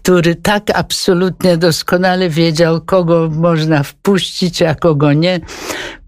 który 0.03 0.35
tak 0.35 0.63
absolutnie 0.75 1.57
doskonale 1.57 2.29
wiedział, 2.29 2.81
kogo 2.81 3.29
można 3.31 3.83
wpuścić, 3.83 4.61
a 4.61 4.75
kogo 4.75 5.13
nie. 5.13 5.39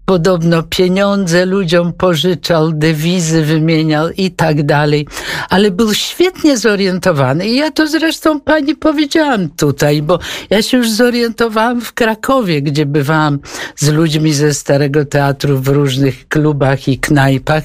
Podobno 0.06 0.62
pieniądze 0.62 1.46
ludziom 1.46 1.92
pożyczał, 1.92 2.72
dewizy 2.72 3.42
wymieniał 3.42 4.10
i 4.10 4.30
tak 4.30 4.62
dalej, 4.62 5.06
ale 5.50 5.70
był 5.70 5.94
świetnie 5.94 6.58
zorientowany. 6.58 7.46
I 7.48 7.56
ja 7.56 7.70
to 7.70 7.88
zresztą 7.88 8.40
pani 8.40 8.74
powiedziałam 8.74 9.48
tutaj, 9.48 10.02
bo 10.02 10.18
ja 10.50 10.62
się 10.62 10.76
już 10.76 10.90
zorientowałam 10.90 11.80
w 11.80 11.92
Krakowie, 11.92 12.62
gdzie 12.62 12.86
bywałam 12.86 13.38
z 13.76 13.88
ludźmi 13.88 14.32
ze 14.32 14.54
Starego 14.54 15.04
Teatru 15.04 15.58
w 15.58 15.68
różnych 15.68 16.28
klubach 16.28 16.88
i 16.88 16.98
knajpach, 16.98 17.64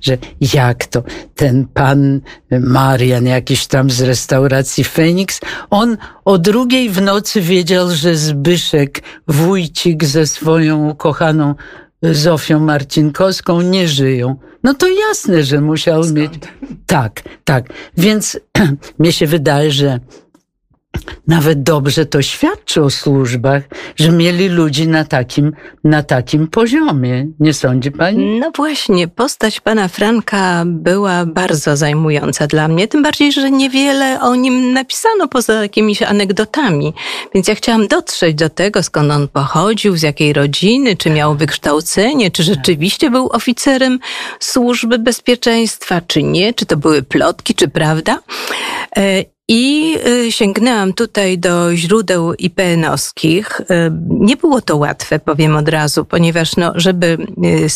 że 0.00 0.18
jak 0.54 0.86
to 0.86 1.02
ten 1.34 1.66
pan 1.74 2.20
Marian, 2.60 3.26
jakiś 3.26 3.66
tam 3.66 3.90
z 3.90 4.02
restauracji 4.02 4.84
Feniks, 4.84 5.40
on 5.70 5.96
o 6.24 6.38
drugiej 6.38 6.90
w 6.90 7.02
nocy 7.02 7.40
wiedział, 7.40 7.90
że 7.90 8.16
Zbyszek, 8.16 9.02
wójcik 9.28 10.04
ze 10.04 10.26
swoją 10.26 10.88
ukochaną 10.88 11.54
Zofią 12.12 12.60
Marcinkowską 12.60 13.60
nie 13.60 13.88
żyją. 13.88 14.36
No 14.62 14.74
to 14.74 14.86
jasne, 14.88 15.42
że 15.42 15.60
musiał 15.60 16.02
mieć. 16.12 16.32
Tak, 16.86 17.22
tak. 17.44 17.64
Więc 17.96 18.40
mnie 18.98 19.12
się 19.12 19.26
wydaje, 19.26 19.70
że 19.70 20.00
nawet 21.26 21.62
dobrze 21.62 22.06
to 22.06 22.22
świadczy 22.22 22.82
o 22.82 22.90
służbach, 22.90 23.62
że 23.96 24.12
mieli 24.12 24.48
ludzi 24.48 24.88
na 24.88 25.04
takim, 25.04 25.52
na 25.84 26.02
takim 26.02 26.48
poziomie. 26.48 27.26
Nie 27.40 27.54
sądzi 27.54 27.90
pani? 27.90 28.38
No 28.40 28.50
właśnie, 28.56 29.08
postać 29.08 29.60
pana 29.60 29.88
Franka 29.88 30.62
była 30.66 31.26
bardzo 31.26 31.76
zajmująca 31.76 32.46
dla 32.46 32.68
mnie, 32.68 32.88
tym 32.88 33.02
bardziej, 33.02 33.32
że 33.32 33.50
niewiele 33.50 34.20
o 34.20 34.34
nim 34.34 34.72
napisano 34.72 35.28
poza 35.28 35.62
jakimiś 35.62 36.02
anegdotami. 36.02 36.94
Więc 37.34 37.48
ja 37.48 37.54
chciałam 37.54 37.86
dotrzeć 37.86 38.34
do 38.34 38.50
tego, 38.50 38.82
skąd 38.82 39.10
on 39.10 39.28
pochodził, 39.28 39.96
z 39.96 40.02
jakiej 40.02 40.32
rodziny, 40.32 40.96
czy 40.96 41.10
miał 41.10 41.36
wykształcenie, 41.36 42.30
czy 42.30 42.42
rzeczywiście 42.42 43.10
był 43.10 43.28
oficerem 43.28 43.98
służby 44.40 44.98
bezpieczeństwa, 44.98 46.00
czy 46.06 46.22
nie, 46.22 46.54
czy 46.54 46.66
to 46.66 46.76
były 46.76 47.02
plotki, 47.02 47.54
czy 47.54 47.68
prawda. 47.68 48.18
I 49.48 49.96
y, 50.06 50.32
sięgnęłam 50.32 50.92
tutaj 50.92 51.38
do 51.38 51.76
źródeł 51.76 52.32
IPN-owskich. 52.32 53.60
Y, 53.60 53.64
Nie 54.08 54.36
było 54.36 54.60
to 54.60 54.76
łatwe, 54.76 55.18
powiem 55.18 55.56
od 55.56 55.68
razu, 55.68 56.04
ponieważ 56.04 56.56
no, 56.56 56.72
żeby 56.74 57.18
y, 57.44 57.68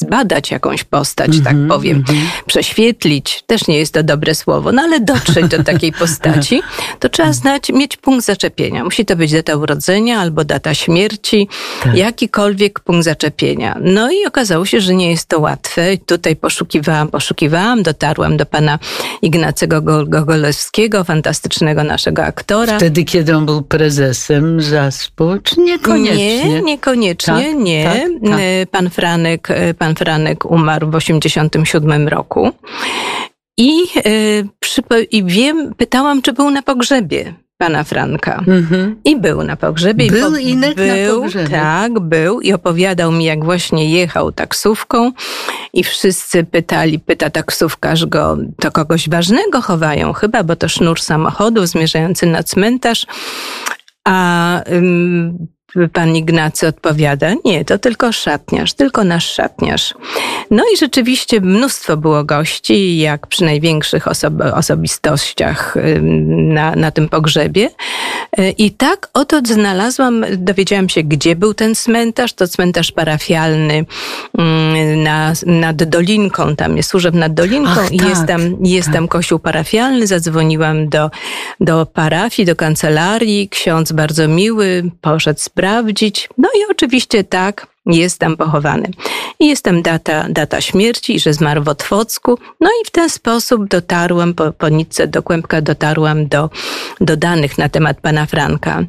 zbadać 0.00 0.50
jakąś 0.50 0.84
postać, 0.84 1.30
tak 1.44 1.56
powiem, 1.68 2.04
prześwietlić, 2.46 3.42
też 3.46 3.66
nie 3.68 3.78
jest 3.78 3.94
to 3.94 4.02
dobre 4.02 4.34
słowo, 4.34 4.72
no 4.72 4.82
ale 4.82 5.00
dotrzeć 5.00 5.48
do 5.48 5.64
takiej 5.64 5.92
postaci, 6.00 6.62
to 6.98 7.08
trzeba 7.08 7.32
znać, 7.32 7.68
mieć 7.68 7.96
punkt 7.96 8.24
zaczepienia. 8.24 8.84
Musi 8.84 9.04
to 9.04 9.16
być 9.16 9.32
data 9.32 9.56
urodzenia 9.56 10.20
albo 10.20 10.44
data 10.44 10.74
śmierci, 10.74 11.48
jakikolwiek 11.94 12.80
punkt 12.80 13.04
zaczepienia. 13.04 13.76
No 13.80 14.10
i 14.12 14.26
okazało 14.26 14.66
się, 14.66 14.80
że 14.80 14.94
nie 14.94 15.10
jest 15.10 15.28
to 15.28 15.40
łatwe. 15.40 15.96
Tutaj 16.06 16.36
poszukiwałam, 16.36 17.08
poszukiwałam, 17.08 17.82
dotarłam 17.82 18.36
do 18.36 18.46
pana 18.46 18.78
Ignacego 19.22 19.82
Go- 19.82 20.06
Gogolewskiego, 20.06 21.04
fantastycznego 21.04 21.84
naszego 21.84 22.24
aktora. 22.24 22.76
Wtedy, 22.76 23.04
kiedy 23.04 23.36
on 23.36 23.46
był 23.46 23.62
prezesem 23.62 24.60
ZASP-u, 24.60 25.38
czy 25.42 25.60
niekoniecznie? 25.60 26.44
Nie, 26.48 26.62
niekoniecznie, 26.62 27.34
Tak, 27.34 27.54
nie. 27.58 27.84
tak, 27.84 28.30
tak. 28.30 28.40
E, 28.40 28.66
Pan 28.66 28.90
Franek, 28.90 29.50
e, 29.50 29.74
pan 29.90 29.96
Franek 29.96 30.44
umarł 30.44 30.90
w 30.90 30.94
87 30.94 32.08
roku. 32.08 32.52
I, 33.58 33.70
e, 33.96 34.10
przypo- 34.64 35.06
I 35.10 35.24
wiem, 35.24 35.74
pytałam, 35.76 36.22
czy 36.22 36.32
był 36.32 36.50
na 36.50 36.62
pogrzebie 36.62 37.34
pana 37.58 37.84
Franka. 37.84 38.44
Mhm. 38.46 38.96
I 39.04 39.16
był 39.16 39.42
na 39.44 39.56
pogrzebie. 39.56 40.06
i 40.06 40.10
Był 40.10 40.30
po- 40.30 40.36
Inek 40.38 40.76
na 40.76 40.94
był, 40.94 41.20
pogrzebie? 41.22 41.48
Tak, 41.48 42.00
był 42.00 42.40
i 42.40 42.52
opowiadał 42.52 43.12
mi, 43.12 43.24
jak 43.24 43.44
właśnie 43.44 43.90
jechał 43.90 44.32
taksówką 44.32 45.12
i 45.72 45.84
wszyscy 45.84 46.44
pytali, 46.44 46.98
pyta 46.98 47.30
taksówkarz 47.30 48.06
go, 48.06 48.36
to 48.60 48.72
kogoś 48.72 49.08
ważnego 49.08 49.60
chowają 49.62 50.12
chyba, 50.12 50.42
bo 50.44 50.56
to 50.56 50.68
sznur 50.68 51.00
samochodu 51.00 51.66
zmierzający 51.66 52.26
na 52.26 52.42
cmentarz. 52.42 53.06
A 54.08 54.60
ym, 54.72 55.46
pan 55.92 56.16
Ignacy 56.16 56.66
odpowiada, 56.66 57.34
nie, 57.44 57.64
to 57.64 57.78
tylko 57.78 58.12
szatniarz, 58.12 58.74
tylko 58.74 59.04
nasz 59.04 59.32
szatniarz. 59.32 59.94
No 60.50 60.62
i 60.74 60.76
rzeczywiście 60.76 61.40
mnóstwo 61.40 61.96
było 61.96 62.24
gości, 62.24 62.98
jak 62.98 63.26
przy 63.26 63.44
największych 63.44 64.04
osob- 64.04 64.52
osobistościach 64.54 65.74
na, 66.26 66.76
na 66.76 66.90
tym 66.90 67.08
pogrzebie. 67.08 67.70
Y, 68.38 68.50
I 68.50 68.70
tak 68.70 69.08
oto 69.14 69.40
znalazłam, 69.44 70.24
dowiedziałam 70.36 70.88
się, 70.88 71.02
gdzie 71.02 71.36
był 71.36 71.54
ten 71.54 71.74
cmentarz. 71.74 72.32
To 72.32 72.48
cmentarz 72.48 72.92
parafialny 72.92 73.84
na, 74.96 75.32
nad 75.46 75.84
Dolinką, 75.84 76.56
tam 76.56 76.76
jest 76.76 76.88
służeb 76.90 77.14
nad 77.14 77.34
Dolinką 77.34 77.70
Ach, 77.80 77.92
i 77.92 77.98
tak, 77.98 78.08
jest, 78.08 78.26
tam, 78.26 78.40
jest 78.60 78.86
tak. 78.86 78.94
tam 78.94 79.08
kościół 79.08 79.38
parafialny. 79.38 80.06
Zadzwoniłam 80.06 80.88
do, 80.88 81.10
do 81.60 81.86
parafii, 81.86 82.46
do 82.46 82.56
kancelarii. 82.56 83.48
Ksiądz 83.48 83.92
bardzo 83.92 84.28
miły, 84.28 84.90
poszedł 85.00 85.40
sprawdzić. 85.60 86.28
No 86.38 86.48
i 86.48 86.70
oczywiście 86.70 87.24
tak, 87.24 87.66
jest 87.86 88.18
tam 88.18 88.36
pochowany. 88.36 88.90
I 89.40 89.48
jest 89.48 89.64
tam 89.64 89.82
data, 89.82 90.26
data 90.28 90.60
śmierci, 90.60 91.20
że 91.20 91.32
zmarł 91.32 91.62
w 91.62 91.68
Otwocku. 91.68 92.38
No 92.60 92.70
i 92.82 92.86
w 92.86 92.90
ten 92.90 93.10
sposób 93.10 93.68
dotarłam 93.68 94.34
po, 94.34 94.52
po 94.52 94.66
do 95.06 95.22
Kłębka, 95.22 95.60
dotarłam 95.60 96.26
do, 96.26 96.50
do 97.00 97.16
danych 97.16 97.58
na 97.58 97.68
temat 97.68 98.00
pana 98.00 98.26
Franka. 98.26 98.84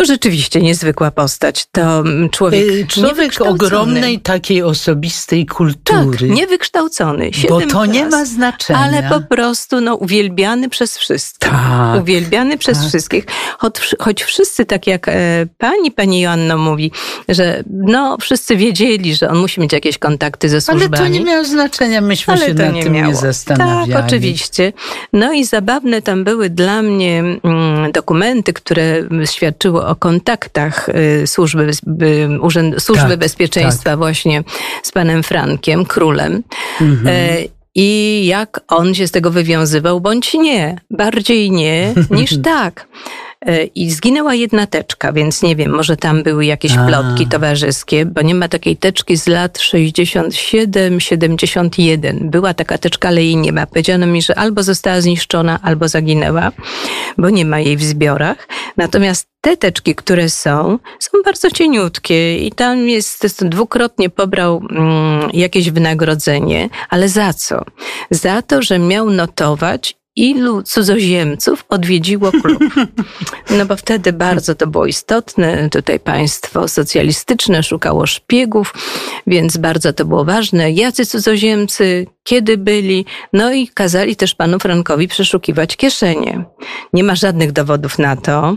To 0.00 0.06
rzeczywiście 0.06 0.60
niezwykła 0.60 1.10
postać. 1.10 1.66
To 1.72 2.04
człowiek. 2.30 2.70
Y, 2.70 2.86
człowiek 2.86 3.40
ogromnej 3.40 4.20
takiej 4.20 4.62
osobistej 4.62 5.46
kultury. 5.46 6.18
Tak, 6.18 6.36
niewykształcony. 6.36 7.30
Bo 7.48 7.60
to 7.60 7.86
nie 7.86 8.06
ma 8.06 8.24
znaczenia. 8.24 8.78
Ale 8.78 9.02
po 9.02 9.20
prostu 9.20 9.80
no, 9.80 9.94
uwielbiany 9.94 10.68
przez 10.68 10.98
wszystkich. 10.98 11.50
Tak, 11.50 12.00
uwielbiany 12.02 12.58
przez 12.58 12.78
tak. 12.78 12.88
wszystkich. 12.88 13.24
Choć, 13.58 13.74
choć 13.98 14.22
wszyscy, 14.22 14.64
tak 14.64 14.86
jak 14.86 15.08
e, 15.08 15.46
pani, 15.58 15.90
pani 15.90 16.20
Joanna 16.20 16.56
mówi, 16.56 16.92
że 17.28 17.64
no, 17.70 18.16
wszyscy 18.20 18.56
wiedzieli, 18.56 19.14
że 19.14 19.28
on 19.28 19.38
musi 19.38 19.60
mieć 19.60 19.72
jakieś 19.72 19.98
kontakty 19.98 20.48
ze 20.48 20.60
służbami. 20.60 20.96
Ale 20.96 21.08
to 21.08 21.08
nie 21.08 21.20
miało 21.20 21.44
znaczenia. 21.44 22.00
Myśmy 22.00 22.34
ale 22.34 22.46
się 22.46 22.54
nad 22.54 22.74
nie 22.74 22.82
tym 22.82 22.92
miało. 22.92 23.08
nie 23.08 23.16
zastanawiali. 23.16 23.92
Tak, 23.92 24.04
oczywiście. 24.04 24.72
No 25.12 25.32
i 25.32 25.44
zabawne 25.44 26.02
tam 26.02 26.24
były 26.24 26.50
dla 26.50 26.82
mnie 26.82 27.18
mm, 27.18 27.92
dokumenty, 27.92 28.52
które 28.52 29.08
świadczyły 29.24 29.89
o 29.90 29.96
kontaktach 29.96 30.88
y, 30.88 31.26
służby, 31.26 31.70
Urząd, 32.40 32.82
służby 32.82 33.08
tak, 33.08 33.18
bezpieczeństwa 33.18 33.90
tak. 33.90 33.98
właśnie 33.98 34.44
z 34.82 34.92
panem 34.92 35.22
Frankiem, 35.22 35.84
królem. 35.84 36.42
Mhm. 36.80 37.06
E, 37.06 37.38
I 37.74 38.22
jak 38.26 38.60
on 38.68 38.94
się 38.94 39.06
z 39.06 39.10
tego 39.10 39.30
wywiązywał, 39.30 40.00
bądź 40.00 40.34
nie. 40.34 40.80
Bardziej 40.90 41.50
nie 41.50 41.94
niż 42.10 42.38
tak. 42.42 42.86
E, 43.46 43.64
I 43.64 43.90
zginęła 43.90 44.34
jedna 44.34 44.66
teczka, 44.66 45.12
więc 45.12 45.42
nie 45.42 45.56
wiem, 45.56 45.72
może 45.72 45.96
tam 45.96 46.22
były 46.22 46.44
jakieś 46.44 46.76
A. 46.76 46.86
plotki 46.86 47.26
towarzyskie, 47.26 48.06
bo 48.06 48.22
nie 48.22 48.34
ma 48.34 48.48
takiej 48.48 48.76
teczki 48.76 49.16
z 49.16 49.26
lat 49.26 49.58
67-71. 49.58 52.30
Była 52.30 52.54
taka 52.54 52.78
teczka, 52.78 53.08
ale 53.08 53.24
jej 53.24 53.36
nie 53.36 53.52
ma. 53.52 53.66
Powiedziano 53.66 54.06
mi, 54.06 54.22
że 54.22 54.38
albo 54.38 54.62
została 54.62 55.00
zniszczona, 55.00 55.58
albo 55.62 55.88
zaginęła, 55.88 56.52
bo 57.18 57.30
nie 57.30 57.44
ma 57.44 57.60
jej 57.60 57.76
w 57.76 57.84
zbiorach. 57.84 58.48
Natomiast 58.76 59.26
te 59.40 59.56
teczki, 59.56 59.94
które 59.94 60.28
są, 60.28 60.78
są 60.98 61.10
bardzo 61.24 61.50
cieniutkie 61.50 62.46
i 62.46 62.52
tam 62.52 62.88
jest, 62.88 63.44
dwukrotnie 63.44 64.10
pobrał 64.10 64.62
mm, 64.70 65.30
jakieś 65.32 65.70
wynagrodzenie, 65.70 66.68
ale 66.88 67.08
za 67.08 67.32
co? 67.32 67.64
Za 68.10 68.42
to, 68.42 68.62
że 68.62 68.78
miał 68.78 69.10
notować 69.10 69.99
ilu 70.16 70.62
cudzoziemców 70.62 71.64
odwiedziło 71.68 72.32
klub. 72.32 72.62
No 73.58 73.66
bo 73.66 73.76
wtedy 73.76 74.12
bardzo 74.12 74.54
to 74.54 74.66
było 74.66 74.86
istotne. 74.86 75.70
Tutaj 75.70 76.00
państwo 76.00 76.68
socjalistyczne 76.68 77.62
szukało 77.62 78.06
szpiegów, 78.06 78.74
więc 79.26 79.56
bardzo 79.56 79.92
to 79.92 80.04
było 80.04 80.24
ważne. 80.24 80.72
Jacy 80.72 81.06
cudzoziemcy, 81.06 82.06
kiedy 82.24 82.56
byli, 82.58 83.04
no 83.32 83.52
i 83.52 83.68
kazali 83.68 84.16
też 84.16 84.34
panu 84.34 84.58
Frankowi 84.58 85.08
przeszukiwać 85.08 85.76
kieszenie. 85.76 86.44
Nie 86.92 87.04
ma 87.04 87.14
żadnych 87.14 87.52
dowodów 87.52 87.98
na 87.98 88.16
to, 88.16 88.56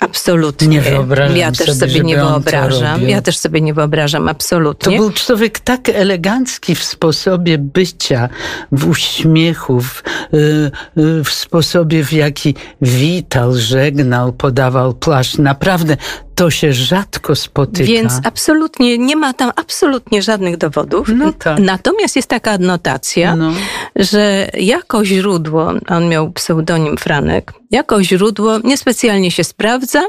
Absolutnie. 0.00 0.68
Nie 0.68 0.80
wyobrażam 0.80 1.36
ja 1.36 1.52
też 1.52 1.66
sobie, 1.66 1.92
sobie 1.92 2.00
nie 2.00 2.16
wyobrażam. 2.16 3.08
Ja 3.08 3.22
też 3.22 3.38
sobie 3.38 3.60
nie 3.60 3.74
wyobrażam, 3.74 4.28
absolutnie. 4.28 4.96
To 4.96 5.02
był 5.02 5.12
człowiek 5.12 5.58
tak 5.60 5.88
elegancki 5.88 6.74
w 6.74 6.84
sposobie 6.84 7.58
bycia, 7.58 8.28
w 8.72 8.88
uśmiechu, 8.88 9.80
w, 9.80 10.02
y, 10.34 10.70
y, 10.98 11.24
w 11.24 11.30
sposobie, 11.30 12.04
w 12.04 12.12
jaki 12.12 12.54
witał, 12.82 13.52
żegnał, 13.54 14.32
podawał 14.32 14.94
płaszcz. 14.94 15.38
Naprawdę 15.38 15.96
to 16.40 16.50
się 16.50 16.72
rzadko 16.72 17.36
spotyka. 17.36 17.86
Więc 17.86 18.12
absolutnie, 18.24 18.98
nie 18.98 19.16
ma 19.16 19.32
tam 19.32 19.52
absolutnie 19.56 20.22
żadnych 20.22 20.56
dowodów. 20.56 21.08
No 21.16 21.32
tak. 21.32 21.58
Natomiast 21.58 22.16
jest 22.16 22.28
taka 22.28 22.50
adnotacja, 22.50 23.36
no. 23.36 23.52
że 23.96 24.50
jako 24.54 25.04
źródło, 25.04 25.72
on 25.88 26.08
miał 26.08 26.32
pseudonim 26.32 26.96
Franek, 26.96 27.52
jako 27.70 28.02
źródło 28.02 28.58
niespecjalnie 28.64 29.30
się 29.30 29.44
sprawdza, 29.44 30.02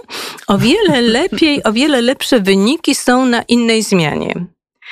o 0.47 0.57
wiele 0.57 1.01
lepiej, 1.19 1.63
o 1.63 1.73
wiele 1.73 2.01
lepsze 2.01 2.39
wyniki 2.39 2.95
są 2.95 3.25
na 3.25 3.41
innej 3.41 3.83
zmianie. 3.83 4.45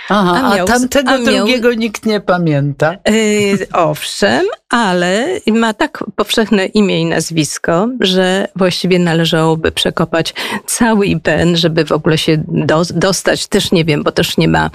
Aha, 0.10 0.42
a, 0.44 0.56
miał, 0.56 0.66
a 0.66 0.68
tamtego 0.68 1.12
a 1.12 1.18
miał, 1.18 1.36
drugiego 1.36 1.74
nikt 1.74 2.06
nie 2.06 2.20
pamięta. 2.20 2.96
Yy, 3.06 3.68
owszem, 3.74 4.46
ale 4.70 5.40
ma 5.48 5.74
tak 5.74 6.04
powszechne 6.16 6.66
imię 6.66 7.02
i 7.02 7.06
nazwisko, 7.06 7.88
że 8.00 8.48
właściwie 8.56 9.00
należałoby 9.00 9.72
przekopać 9.72 10.34
cały 10.66 11.06
IPN, 11.06 11.56
żeby 11.56 11.86
w 11.86 11.92
ogóle 11.92 12.18
się 12.18 12.44
do, 12.48 12.82
dostać. 12.94 13.48
Też 13.48 13.72
nie 13.72 13.86
wiem, 13.86 14.04
bo 14.04 14.12
też 14.12 14.38
nie 14.38 14.48
ma 14.48 14.70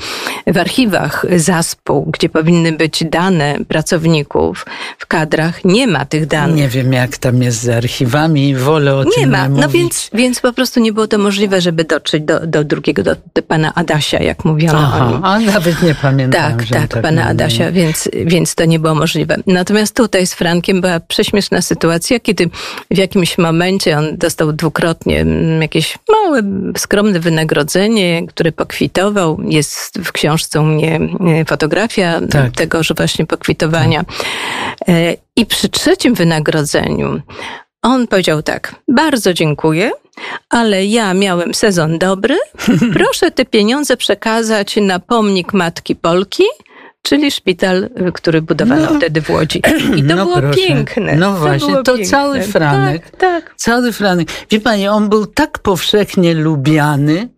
w 0.46 0.58
archiwach 0.58 1.26
zaspół, 1.36 2.04
gdzie 2.04 2.28
powinny 2.28 2.72
być 2.72 3.04
dane 3.04 3.56
pracowników 3.68 4.66
w 4.98 5.06
kadrach. 5.06 5.64
Nie 5.64 5.86
ma 5.86 6.04
tych 6.04 6.26
danych. 6.26 6.56
Nie 6.56 6.68
wiem, 6.68 6.92
jak 6.92 7.18
tam 7.18 7.42
jest 7.42 7.60
z 7.60 7.68
archiwami, 7.68 8.56
wolę 8.56 8.94
o 8.94 9.04
nie 9.04 9.10
tym 9.10 9.30
ma. 9.30 9.42
nie 9.42 9.48
ma. 9.48 9.60
No 9.60 9.68
więc, 9.68 10.10
więc 10.12 10.40
po 10.40 10.52
prostu 10.52 10.80
nie 10.80 10.92
było 10.92 11.06
to 11.06 11.18
możliwe, 11.18 11.60
żeby 11.60 11.84
dotrzeć 11.84 12.22
do, 12.22 12.46
do 12.46 12.64
drugiego, 12.64 13.02
do, 13.02 13.16
do 13.34 13.42
pana 13.42 13.74
Adasia, 13.74 14.22
jak 14.22 14.44
mówiono 14.44 14.78
Aha, 14.78 15.06
o 15.06 15.10
nim. 15.10 15.13
A 15.22 15.38
nawet 15.38 15.82
nie 15.82 15.94
pamiętam. 15.94 16.58
Tak, 16.58 16.68
tak, 16.68 16.88
tak, 16.88 17.02
pana 17.02 17.24
Adasia, 17.24 17.72
więc, 17.72 18.08
więc 18.26 18.54
to 18.54 18.64
nie 18.64 18.78
było 18.78 18.94
możliwe. 18.94 19.36
Natomiast 19.46 19.84
Natomiast 19.84 19.96
tutaj 19.96 20.26
z 20.26 20.34
Frankiem 20.34 20.80
była 20.80 21.00
prześmieszna 21.00 21.62
sytuacja, 21.62 22.20
kiedy 22.20 22.50
w 22.90 22.98
jakimś 22.98 23.38
momencie 23.38 23.98
on 23.98 24.16
dostał 24.16 24.52
dwukrotnie 24.52 25.20
mm, 25.20 25.62
jakieś 25.62 25.98
małe, 26.08 26.42
skromne 26.76 27.20
wynagrodzenie, 27.20 28.26
które 28.26 28.52
pokwitował. 28.52 29.40
Jest 29.42 29.98
w 30.04 30.12
książce 30.12 30.60
u 30.60 30.64
mnie 30.64 31.00
e, 31.40 31.44
fotografia 31.44 32.20
tak. 32.30 32.52
tegoż 32.52 32.92
właśnie 32.96 33.26
pokwitowania. 33.26 34.04
Tak. 34.86 34.96
I 35.36 35.46
przy 35.46 35.68
trzecim 35.68 36.14
wynagrodzeniu 36.14 37.20
on 37.84 38.06
powiedział 38.06 38.42
tak: 38.42 38.74
Bardzo 38.88 39.34
dziękuję, 39.34 39.90
ale 40.50 40.86
ja 40.86 41.14
miałem 41.14 41.54
sezon 41.54 41.98
dobry. 41.98 42.36
Proszę 42.94 43.30
te 43.30 43.44
pieniądze 43.44 43.96
przekazać 43.96 44.76
na 44.76 44.98
pomnik 44.98 45.52
Matki 45.52 45.96
Polki 45.96 46.44
czyli 47.04 47.30
szpital, 47.30 47.90
który 48.14 48.42
budowano 48.42 48.90
no, 48.90 48.98
wtedy 48.98 49.22
w 49.22 49.30
Łodzi. 49.30 49.62
I 49.96 50.02
to 50.02 50.16
no 50.16 50.24
było 50.24 50.36
proszę. 50.36 50.58
piękne. 50.58 51.16
No 51.16 51.32
właśnie, 51.32 51.74
to, 51.74 51.82
to 51.82 51.98
cały 52.04 52.42
Franek. 52.42 53.10
Tak, 53.10 53.20
tak. 53.20 53.54
Cały 53.56 53.92
Franek. 53.92 54.28
Wie 54.50 54.60
pani, 54.60 54.88
on 54.88 55.08
był 55.08 55.26
tak 55.26 55.58
powszechnie 55.58 56.34
lubiany, 56.34 57.28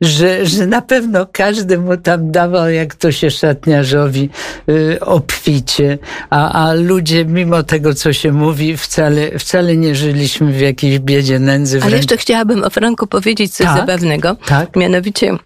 że, 0.00 0.46
że 0.46 0.66
na 0.66 0.82
pewno 0.82 1.26
każdy 1.32 1.78
mu 1.78 1.96
tam 1.96 2.32
dawał, 2.32 2.70
jak 2.70 2.94
to 2.94 3.12
się 3.12 3.30
szatniarzowi, 3.30 4.28
y, 4.68 5.00
obficie, 5.00 5.98
a, 6.30 6.66
a 6.66 6.74
ludzie, 6.74 7.24
mimo 7.24 7.62
tego, 7.62 7.94
co 7.94 8.12
się 8.12 8.32
mówi, 8.32 8.76
wcale, 8.76 9.38
wcale 9.38 9.76
nie 9.76 9.94
żyliśmy 9.94 10.52
w 10.52 10.60
jakiejś 10.60 10.98
biedzie, 10.98 11.38
nędzy. 11.38 11.80
Ale 11.82 11.96
jeszcze 11.96 12.16
chciałabym 12.16 12.64
o 12.64 12.70
Franku 12.70 13.06
powiedzieć 13.06 13.54
coś 13.54 13.66
tak, 13.66 13.76
zabawnego. 13.76 14.36
Tak. 14.46 14.76
Mianowicie 14.76 15.36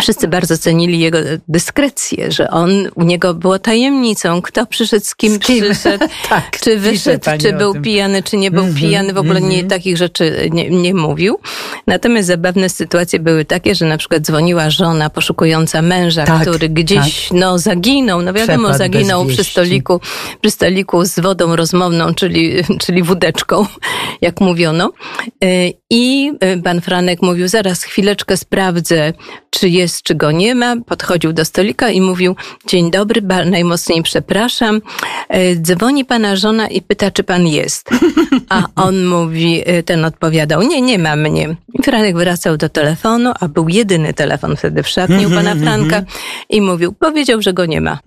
Wszyscy 0.00 0.28
bardzo 0.28 0.58
cenili 0.58 1.00
jego 1.00 1.18
dyskrecję, 1.48 2.32
że 2.32 2.50
on, 2.50 2.70
u 2.94 3.02
niego 3.02 3.34
było 3.34 3.58
tajemnicą, 3.58 4.42
kto 4.42 4.66
przyszedł, 4.66 5.04
z 5.04 5.14
kim, 5.14 5.34
z 5.34 5.38
kim? 5.38 5.64
przyszedł, 5.64 6.04
tak, 6.28 6.60
czy 6.60 6.78
wyszedł, 6.78 7.24
czy 7.40 7.52
był 7.52 7.80
pijany, 7.82 8.22
czy 8.22 8.36
nie 8.36 8.50
był 8.50 8.62
mm 8.62 8.74
-hmm, 8.74 8.80
pijany, 8.80 9.12
w 9.12 9.18
ogóle 9.18 9.38
mm 9.38 9.50
-hmm. 9.50 9.54
nie, 9.54 9.64
takich 9.64 9.96
rzeczy 9.96 10.48
nie, 10.52 10.70
nie 10.70 10.94
mówił. 10.94 11.38
Natomiast 11.86 12.28
zabawne 12.28 12.68
sytuacje 12.68 13.18
były 13.18 13.44
takie, 13.44 13.74
że 13.74 13.86
na 13.86 13.98
przykład 13.98 14.22
dzwoniła 14.22 14.70
żona 14.70 15.10
poszukująca 15.10 15.82
męża, 15.82 16.24
tak, 16.24 16.42
który 16.42 16.68
gdzieś 16.68 17.28
tak. 17.28 17.38
no, 17.38 17.58
zaginął, 17.58 18.22
no 18.22 18.32
wiadomo, 18.32 18.58
Przepadł 18.58 18.78
zaginął 18.78 19.26
przy 19.26 19.44
stoliku, 19.44 20.00
przy 20.40 20.50
stoliku 20.50 21.04
z 21.04 21.20
wodą 21.20 21.56
rozmowną, 21.56 22.14
czyli, 22.14 22.52
czyli 22.82 23.02
wódeczką, 23.02 23.66
jak 24.20 24.40
mówiono. 24.40 24.92
Y, 25.44 25.72
I 25.90 26.32
y, 26.56 26.62
pan 26.62 26.80
Franek 26.80 27.22
mówił, 27.22 27.48
zaraz 27.48 27.82
chwileczkę 27.82 28.36
sprawdzę, 28.36 29.12
czy 29.50 29.67
czy 29.68 29.72
jest, 29.72 30.02
czy 30.02 30.14
go 30.14 30.30
nie 30.30 30.54
ma. 30.54 30.76
Podchodził 30.86 31.32
do 31.32 31.44
stolika 31.44 31.90
i 31.90 32.00
mówił, 32.00 32.36
dzień 32.66 32.90
dobry, 32.90 33.22
najmocniej 33.46 34.02
przepraszam. 34.02 34.80
E, 35.28 35.56
dzwoni 35.56 36.04
pana 36.04 36.36
żona 36.36 36.68
i 36.68 36.82
pyta, 36.82 37.10
czy 37.10 37.24
pan 37.24 37.46
jest. 37.46 37.90
A 38.48 38.62
on 38.76 39.04
mówi, 39.04 39.62
e, 39.66 39.82
ten 39.82 40.04
odpowiadał, 40.04 40.62
nie, 40.62 40.82
nie 40.82 40.98
ma 40.98 41.16
mnie. 41.16 41.56
I 41.74 41.82
Franek 41.82 42.16
wracał 42.16 42.56
do 42.56 42.68
telefonu, 42.68 43.32
a 43.40 43.48
był 43.48 43.68
jedyny 43.68 44.14
telefon 44.14 44.56
wtedy 44.56 44.82
w 44.82 44.88
szatni 44.88 45.26
u 45.26 45.30
pana 45.30 45.54
Franka 45.54 46.02
i 46.50 46.60
mówił, 46.60 46.92
powiedział, 46.92 47.42
że 47.42 47.52
go 47.52 47.66
nie 47.66 47.80
ma. 47.80 47.98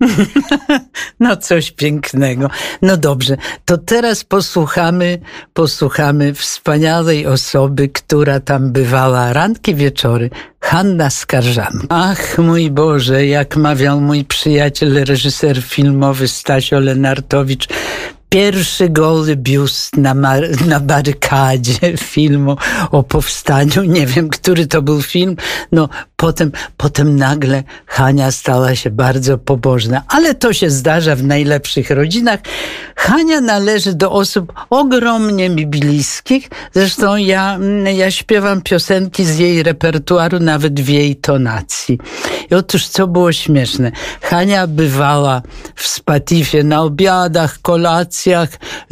No 1.20 1.36
coś 1.36 1.70
pięknego. 1.70 2.50
No 2.82 2.96
dobrze, 2.96 3.36
to 3.64 3.78
teraz 3.78 4.24
posłuchamy, 4.24 5.18
posłuchamy 5.54 6.34
wspaniałej 6.34 7.26
osoby, 7.26 7.88
która 7.88 8.40
tam 8.40 8.72
bywała 8.72 9.32
ranki, 9.32 9.74
wieczory. 9.74 10.30
Hanna 10.62 11.10
Skarżan. 11.10 11.86
Ach, 11.88 12.38
mój 12.38 12.70
Boże, 12.70 13.26
jak 13.26 13.56
mawiał 13.56 14.00
mój 14.00 14.24
przyjaciel, 14.24 15.04
reżyser 15.04 15.62
filmowy 15.62 16.28
Stasio 16.28 16.80
Lenartowicz, 16.80 17.68
pierwszy 18.32 18.88
goły 18.88 19.36
biust 19.36 19.96
na, 19.96 20.14
na 20.66 20.80
barykadzie 20.80 21.96
filmu 22.12 22.56
o 22.90 23.02
powstaniu. 23.02 23.82
Nie 23.84 24.06
wiem, 24.06 24.28
który 24.28 24.66
to 24.66 24.82
był 24.82 25.02
film. 25.02 25.36
No, 25.72 25.88
potem, 26.16 26.52
potem 26.76 27.16
nagle 27.16 27.62
Hania 27.86 28.30
stała 28.30 28.74
się 28.74 28.90
bardzo 28.90 29.38
pobożna. 29.38 30.02
Ale 30.08 30.34
to 30.34 30.52
się 30.52 30.70
zdarza 30.70 31.16
w 31.16 31.24
najlepszych 31.24 31.90
rodzinach. 31.90 32.40
Hania 32.96 33.40
należy 33.40 33.94
do 33.94 34.12
osób 34.12 34.52
ogromnie 34.70 35.50
mi 35.50 35.66
bliskich. 35.66 36.48
Zresztą 36.72 37.16
ja, 37.16 37.58
ja 37.94 38.10
śpiewam 38.10 38.62
piosenki 38.62 39.24
z 39.24 39.38
jej 39.38 39.62
repertuaru, 39.62 40.40
nawet 40.40 40.80
w 40.80 40.88
jej 40.88 41.16
tonacji. 41.16 41.98
I 42.50 42.54
otóż, 42.54 42.86
co 42.86 43.06
było 43.06 43.32
śmieszne? 43.32 43.92
Hania 44.22 44.66
bywała 44.66 45.42
w 45.74 45.86
Spatifie 45.86 46.64
na 46.64 46.82
obiadach, 46.82 47.58
kolacjach 47.62 48.21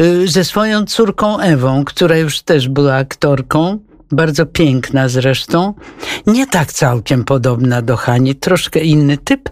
y, 0.00 0.28
ze 0.28 0.44
swoją 0.44 0.84
córką 0.84 1.38
Ewą, 1.38 1.84
która 1.84 2.16
już 2.16 2.40
też 2.40 2.68
była 2.68 2.94
aktorką 2.94 3.78
bardzo 4.12 4.46
piękna 4.46 5.08
zresztą, 5.08 5.74
nie 6.26 6.46
tak 6.46 6.72
całkiem 6.72 7.24
podobna 7.24 7.82
do 7.82 7.96
Hani, 7.96 8.34
troszkę 8.34 8.80
inny 8.80 9.18
typ, 9.18 9.50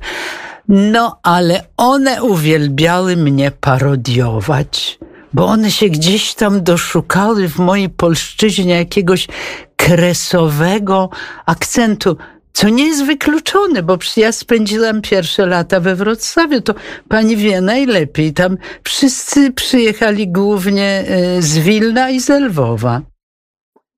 no 0.69 1.19
ale 1.23 1.65
one 1.77 2.23
uwielbiały 2.23 3.17
mnie 3.17 3.51
parodiować, 3.51 4.99
bo 5.33 5.47
one 5.47 5.71
się 5.71 5.89
gdzieś 5.89 6.35
tam 6.35 6.63
doszukały 6.63 7.49
w 7.49 7.59
mojej 7.59 7.89
polszczyźnie 7.89 8.75
jakiegoś 8.75 9.29
kresowego 9.77 11.11
akcentu. 11.47 12.17
Co 12.59 12.69
nie 12.69 12.87
jest 12.87 13.05
wykluczone, 13.05 13.83
bo 13.83 13.99
ja 14.17 14.33
spędziłam 14.33 15.03
pierwsze 15.03 15.47
lata 15.47 15.81
we 15.81 15.95
Wrocławiu, 15.95 16.61
to 16.61 16.75
pani 17.09 17.37
wie 17.37 17.61
najlepiej. 17.61 18.33
Tam 18.33 18.57
wszyscy 18.85 19.53
przyjechali 19.53 20.29
głównie 20.29 21.05
e, 21.09 21.43
z 21.43 21.59
Wilna 21.59 22.11
i 22.11 22.21
z 22.21 22.29
Lwowa. 22.29 23.01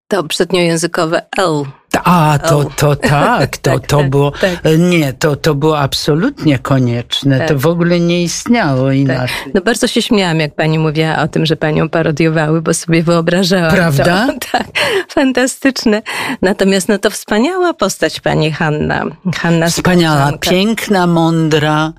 To 0.08 0.24
przedniojęzykowe 0.24 1.26
L. 1.38 1.79
A, 2.04 2.38
to, 2.38 2.64
to 2.64 2.96
tak, 2.96 3.56
to, 3.56 3.70
tak, 3.70 3.86
to 3.86 3.96
tak, 3.98 4.10
było, 4.10 4.30
tak. 4.30 4.60
nie, 4.78 5.12
to, 5.12 5.36
to 5.36 5.54
było 5.54 5.78
absolutnie 5.78 6.58
konieczne, 6.58 7.38
tak. 7.38 7.48
to 7.48 7.58
w 7.58 7.66
ogóle 7.66 8.00
nie 8.00 8.22
istniało 8.22 8.86
tak. 8.86 8.96
inaczej. 8.96 9.36
No 9.54 9.60
bardzo 9.60 9.86
się 9.86 10.02
śmiałam, 10.02 10.40
jak 10.40 10.54
pani 10.54 10.78
mówiła 10.78 11.18
o 11.18 11.28
tym, 11.28 11.46
że 11.46 11.56
panią 11.56 11.88
parodiowały, 11.88 12.62
bo 12.62 12.74
sobie 12.74 13.02
wyobrażałam. 13.02 13.70
Prawda? 13.70 14.26
To. 14.26 14.40
Tak, 14.52 14.66
fantastyczne. 15.08 16.02
Natomiast 16.42 16.88
no 16.88 16.98
to 16.98 17.10
wspaniała 17.10 17.74
postać 17.74 18.20
pani 18.20 18.52
Hanna. 18.52 19.04
Hanna 19.36 19.68
Wspaniała, 19.68 20.32
piękna, 20.40 21.06
mądra, 21.06 21.92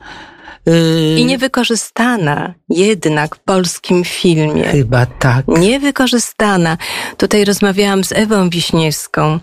I 1.18 1.26
niewykorzystana 1.26 2.54
jednak 2.70 3.36
w 3.36 3.40
polskim 3.40 4.04
filmie. 4.04 4.64
Chyba 4.64 5.06
tak. 5.06 5.48
Niewykorzystana. 5.48 6.78
Tutaj 7.18 7.46
rozmawiałam 7.46 8.04
z 8.04 8.12
Ewą 8.12 8.50
Wiśniewską, 8.50 9.40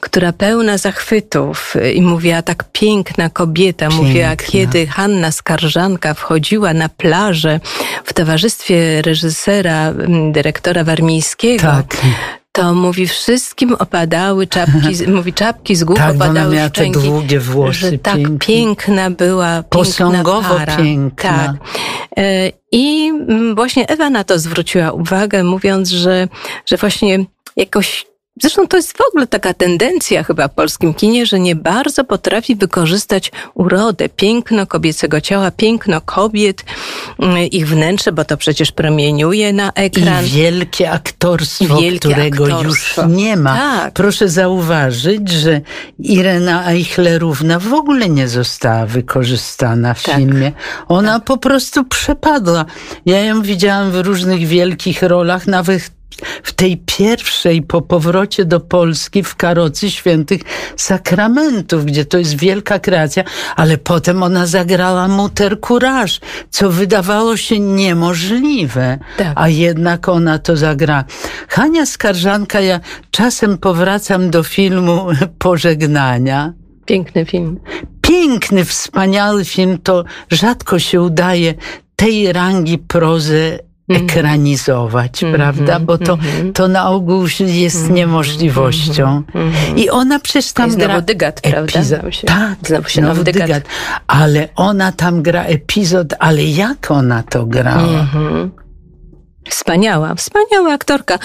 która 0.00 0.32
pełna 0.32 0.78
zachwytów 0.78 1.74
i 1.94 2.02
mówiła 2.02 2.42
tak 2.42 2.64
piękna 2.72 3.30
kobieta. 3.30 3.88
Piękna. 3.88 4.06
Mówiła, 4.06 4.36
kiedy 4.36 4.86
Hanna 4.86 5.32
Skarżanka 5.32 6.14
wchodziła 6.14 6.74
na 6.74 6.88
plażę 6.88 7.60
w 8.04 8.12
towarzystwie 8.12 9.02
reżysera, 9.02 9.92
dyrektora 10.32 10.84
Warmińskiego. 10.84 11.62
Tak 11.62 11.96
to 12.52 12.74
mówi 12.74 13.06
wszystkim 13.06 13.74
opadały 13.74 14.46
czapki, 14.46 15.06
mówi 15.16 15.32
czapki 15.32 15.76
z 15.76 15.84
głów 15.84 15.98
tak, 15.98 16.14
opadały 16.14 16.54
miała 16.54 16.68
szczęki, 16.68 17.00
te 17.00 17.06
długie 17.06 17.40
włosy. 17.40 17.78
Że 17.78 17.98
tak 17.98 18.18
piękna 18.40 19.10
była, 19.10 19.62
Posągowo 19.62 20.48
piękna 20.48 20.66
para. 20.66 20.76
piękna. 20.76 21.54
Tak. 21.56 21.56
I 22.72 23.08
mm, 23.08 23.54
właśnie 23.54 23.88
Ewa 23.88 24.10
na 24.10 24.24
to 24.24 24.38
zwróciła 24.38 24.92
uwagę, 24.92 25.44
mówiąc, 25.44 25.88
że, 25.88 26.28
że 26.66 26.76
właśnie 26.76 27.24
jakoś 27.56 28.06
Zresztą 28.40 28.68
to 28.68 28.76
jest 28.76 28.96
w 28.98 29.00
ogóle 29.08 29.26
taka 29.26 29.54
tendencja 29.54 30.22
chyba 30.22 30.48
w 30.48 30.54
polskim 30.54 30.94
kinie, 30.94 31.26
że 31.26 31.40
nie 31.40 31.56
bardzo 31.56 32.04
potrafi 32.04 32.56
wykorzystać 32.56 33.32
urodę, 33.54 34.08
piękno 34.08 34.66
kobiecego 34.66 35.20
ciała, 35.20 35.50
piękno 35.50 36.00
kobiet, 36.00 36.64
mm, 37.18 37.38
ich 37.38 37.68
wnętrze, 37.68 38.12
bo 38.12 38.24
to 38.24 38.36
przecież 38.36 38.72
promieniuje 38.72 39.52
na 39.52 39.72
ekran. 39.72 40.24
I 40.24 40.28
wielkie 40.28 40.90
aktorstwo, 40.90 41.76
wielkie 41.80 41.98
którego 41.98 42.44
aktorstwo. 42.44 43.02
już 43.02 43.10
nie 43.16 43.36
ma. 43.36 43.56
Tak. 43.56 43.92
Proszę 43.92 44.28
zauważyć, 44.28 45.28
że 45.28 45.60
Irena 45.98 46.70
Eichlerówna 46.70 47.58
w 47.58 47.74
ogóle 47.74 48.08
nie 48.08 48.28
została 48.28 48.86
wykorzystana 48.86 49.94
w 49.94 50.02
tak. 50.02 50.16
filmie. 50.16 50.52
Ona 50.88 51.14
tak. 51.14 51.24
po 51.24 51.36
prostu 51.36 51.84
przepadła. 51.84 52.64
Ja 53.06 53.20
ją 53.20 53.42
widziałam 53.42 53.90
w 53.90 53.96
różnych 53.96 54.46
wielkich 54.46 55.02
rolach, 55.02 55.46
nawet 55.46 56.01
w 56.42 56.52
tej 56.52 56.76
pierwszej 56.76 57.62
po 57.62 57.82
powrocie 57.82 58.44
do 58.44 58.60
Polski 58.60 59.22
w 59.22 59.36
karocy 59.36 59.90
świętych 59.90 60.40
sakramentów, 60.76 61.84
gdzie 61.84 62.04
to 62.04 62.18
jest 62.18 62.38
wielka 62.38 62.78
kreacja, 62.78 63.24
ale 63.56 63.78
potem 63.78 64.22
ona 64.22 64.46
zagrała 64.46 65.08
Muter 65.08 65.60
Courage, 65.60 66.12
co 66.50 66.70
wydawało 66.70 67.36
się 67.36 67.60
niemożliwe, 67.60 68.98
tak. 69.16 69.32
a 69.34 69.48
jednak 69.48 70.08
ona 70.08 70.38
to 70.38 70.56
zagra. 70.56 71.04
Hania 71.48 71.86
Skarżanka, 71.86 72.60
ja 72.60 72.80
czasem 73.10 73.58
powracam 73.58 74.30
do 74.30 74.42
filmu 74.42 75.06
Pożegnania. 75.38 76.52
Piękny 76.86 77.24
film. 77.24 77.60
Piękny, 78.02 78.64
wspaniały 78.64 79.44
film, 79.44 79.78
to 79.82 80.04
rzadko 80.30 80.78
się 80.78 81.00
udaje 81.00 81.54
tej 81.96 82.32
rangi 82.32 82.78
prozę 82.78 83.58
Mhm. 83.62 83.71
Ekranizować, 83.96 85.22
mm 85.22 85.34
-hmm, 85.34 85.36
prawda? 85.36 85.80
Bo 85.80 85.98
to, 85.98 86.14
mm 86.14 86.26
-hmm. 86.26 86.52
to 86.52 86.68
na 86.68 86.90
ogół 86.90 87.26
jest 87.40 87.76
mm 87.76 87.88
-hmm, 87.88 87.94
niemożliwością. 87.94 89.22
I 89.76 89.90
ona 89.90 90.18
przecież 90.18 90.52
tam 90.52 90.76
gra 90.76 91.00
dygat, 91.00 91.40
prawda? 91.40 91.72
Tak, 92.26 92.56
znowu 92.62 92.88
się 92.88 93.00
znowu 93.00 93.24
dygat. 93.24 93.46
dygat. 93.46 93.62
Ale 94.06 94.48
ona 94.56 94.92
tam 94.92 95.22
gra 95.22 95.44
epizod, 95.44 96.14
ale 96.18 96.44
jak 96.44 96.90
ona 96.90 97.22
to 97.22 97.46
grała? 97.46 98.06
Wspaniała, 99.50 100.14
wspaniała 100.14 100.72
aktorka. 100.72 101.18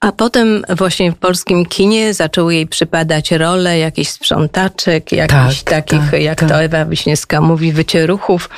A 0.00 0.12
potem 0.12 0.64
właśnie 0.68 1.12
w 1.12 1.16
polskim 1.16 1.66
kinie 1.66 2.14
zaczęły 2.14 2.54
jej 2.54 2.66
przypadać 2.66 3.30
role 3.32 3.78
jakichś 3.78 4.10
sprzątaczek, 4.10 5.12
jakichś 5.12 5.62
tak, 5.62 5.74
takich, 5.74 6.10
tak, 6.10 6.20
jak 6.20 6.40
tak. 6.40 6.48
to 6.48 6.62
Ewa 6.62 6.84
Wiśniewska 6.84 7.40
mówi, 7.40 7.72
wycieruchów. 7.72 8.48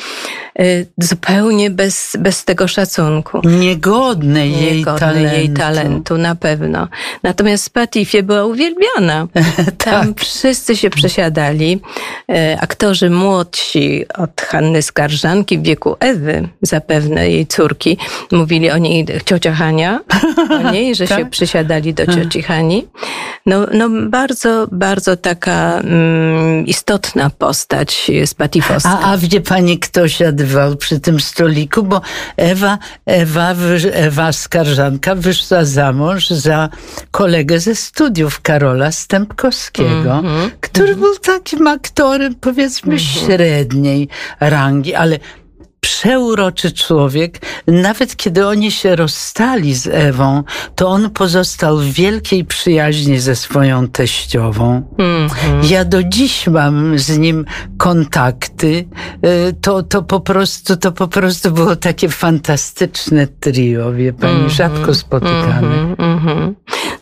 Y, 0.60 0.86
zupełnie 0.98 1.70
bez, 1.70 2.16
bez 2.18 2.44
tego 2.44 2.68
szacunku. 2.68 3.40
Niegodne 3.44 4.48
jej 4.48 4.78
Niegodne 4.78 5.00
talentu. 5.00 5.36
jej 5.36 5.48
talentu, 5.50 6.18
na 6.18 6.34
pewno. 6.34 6.88
Natomiast 7.22 7.62
w 7.62 7.66
Spatifie 7.66 8.22
była 8.22 8.44
uwielbiana. 8.44 9.26
Tam 9.84 10.14
tak. 10.14 10.20
wszyscy 10.20 10.76
się 10.76 10.90
przesiadali. 10.90 11.80
Y, 12.30 12.60
aktorzy 12.60 13.10
młodsi 13.10 14.04
od 14.14 14.40
Hanny 14.40 14.82
Skarżanki 14.82 15.58
w 15.58 15.62
wieku 15.62 15.96
Ewy, 16.00 16.48
zapewne 16.62 17.30
jej 17.30 17.46
córki, 17.46 17.98
mówili 18.32 18.70
o 18.70 18.78
niej 18.78 18.93
ciocia 19.24 19.52
Hania, 19.52 20.00
o 20.50 20.70
niej, 20.70 20.94
że 20.94 21.06
tak? 21.08 21.18
się 21.18 21.26
przysiadali 21.26 21.94
do 21.94 22.06
cioci 22.06 22.42
Hani. 22.42 22.88
No, 23.46 23.66
no 23.72 23.88
bardzo, 24.08 24.68
bardzo 24.72 25.16
taka 25.16 25.78
mm, 25.78 26.66
istotna 26.66 27.30
postać 27.30 28.10
spatifowska. 28.26 28.98
A, 29.02 29.12
a 29.12 29.18
wie 29.18 29.40
pani, 29.40 29.78
kto 29.78 30.08
siadł 30.08 30.44
przy 30.78 31.00
tym 31.00 31.20
stoliku, 31.20 31.82
bo 31.82 32.00
Ewa, 32.36 32.78
Ewa, 33.06 33.54
Ewa 33.92 34.32
Skarżanka 34.32 35.14
wyszła 35.14 35.64
za 35.64 35.92
mąż 35.92 36.30
za 36.30 36.68
kolegę 37.10 37.60
ze 37.60 37.74
studiów 37.74 38.40
Karola 38.40 38.92
Stępkowskiego, 38.92 40.18
mm 40.18 40.24
-hmm, 40.24 40.50
który 40.60 40.88
mm 40.88 40.98
-hmm. 40.98 41.02
był 41.02 41.16
takim 41.18 41.66
aktorem, 41.66 42.34
powiedzmy, 42.34 42.94
mm 42.94 42.98
-hmm. 42.98 43.26
średniej 43.26 44.08
rangi, 44.40 44.94
ale 44.94 45.18
przeuroczy 45.84 46.72
człowiek. 46.72 47.40
Nawet 47.66 48.16
kiedy 48.16 48.46
oni 48.46 48.70
się 48.70 48.96
rozstali 48.96 49.74
z 49.74 49.86
Ewą, 49.86 50.42
to 50.74 50.88
on 50.88 51.10
pozostał 51.10 51.78
w 51.78 51.84
wielkiej 51.84 52.44
przyjaźni 52.44 53.18
ze 53.18 53.36
swoją 53.36 53.88
teściową. 53.88 54.82
Mm 54.98 55.28
-hmm. 55.28 55.70
Ja 55.70 55.84
do 55.84 56.02
dziś 56.02 56.46
mam 56.46 56.98
z 56.98 57.18
nim 57.18 57.44
kontakty. 57.78 58.84
E, 59.22 59.52
to, 59.52 59.82
to 59.82 60.02
po 60.02 60.20
prostu, 60.20 60.76
to 60.76 60.92
po 60.92 61.08
prostu 61.08 61.50
było 61.50 61.76
takie 61.76 62.08
fantastyczne 62.08 63.26
trio, 63.26 63.92
wie 63.92 64.12
pani, 64.12 64.34
mm 64.34 64.48
-hmm. 64.48 64.52
rzadko 64.52 64.94
spotykane. 64.94 65.94
Mm 65.98 66.18
-hmm, 66.18 66.52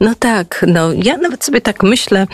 no 0.01 0.15
tak, 0.19 0.65
no 0.69 0.93
ja 0.93 1.17
nawet 1.17 1.45
sobie 1.45 1.61
tak 1.61 1.83
myślę, 1.83 2.27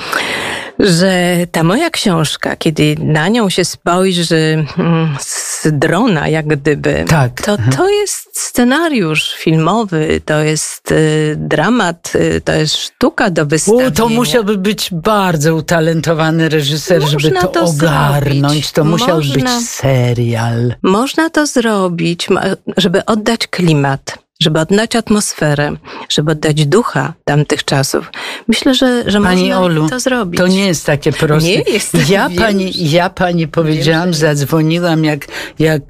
że 0.79 1.37
ta 1.53 1.63
moja 1.63 1.91
książka, 1.91 2.57
kiedy 2.57 2.97
na 2.99 3.29
nią 3.29 3.51
się 3.51 3.65
spojrzy 3.65 4.65
mm, 4.79 5.17
z 5.21 5.67
drona, 5.73 6.29
jak 6.29 6.47
gdyby, 6.47 7.05
tak. 7.09 7.43
to 7.43 7.53
mhm. 7.53 7.73
to 7.73 7.91
jest 7.91 8.41
scenariusz 8.41 9.35
filmowy, 9.35 10.21
to 10.25 10.43
jest 10.43 10.93
y, 10.93 11.35
dramat, 11.39 12.13
y, 12.15 12.41
to 12.41 12.53
jest 12.53 12.77
sztuka 12.77 13.31
do 13.31 13.47
wystawienia. 13.47 13.89
U, 13.89 13.91
to 13.91 14.09
musiałby 14.09 14.59
być 14.59 14.89
bardzo 14.93 15.55
utalentowany 15.55 16.49
reżyser, 16.49 17.01
Można 17.01 17.19
żeby 17.19 17.37
to, 17.37 17.49
to 17.49 17.65
ogarnąć. 17.65 18.41
Zrobić. 18.41 18.73
To 18.73 18.85
musiał 18.85 19.17
Można, 19.17 19.35
być 19.35 19.69
serial. 19.69 20.75
Można 20.83 21.31
to 21.31 21.47
zrobić, 21.47 22.29
żeby 22.77 23.05
oddać 23.05 23.47
klimat 23.47 24.28
żeby 24.41 24.61
oddać 24.61 24.97
atmosferę, 24.97 25.77
żeby 26.09 26.33
oddać 26.33 26.67
ducha 26.67 27.15
tamtych 27.25 27.65
czasów. 27.65 28.11
Myślę, 28.49 28.75
że, 28.75 29.11
że 29.11 29.21
pani 29.21 29.43
można 29.43 29.61
Olu, 29.61 29.89
to 29.89 30.01
zrobić. 30.01 30.41
To 30.41 30.47
nie 30.47 30.67
jest 30.67 30.87
takie 30.87 31.13
proste. 31.13 31.49
Nie 31.49 31.61
jest. 31.63 32.09
Ja 32.09 32.29
wiem, 32.29 32.39
pani, 32.39 32.91
ja 32.91 33.11
pani 33.11 33.49
powiedziałam, 33.49 34.05
wiem, 34.05 34.15
zadzwoniłam, 34.15 35.05
jak, 35.05 35.27
jak 35.59 35.83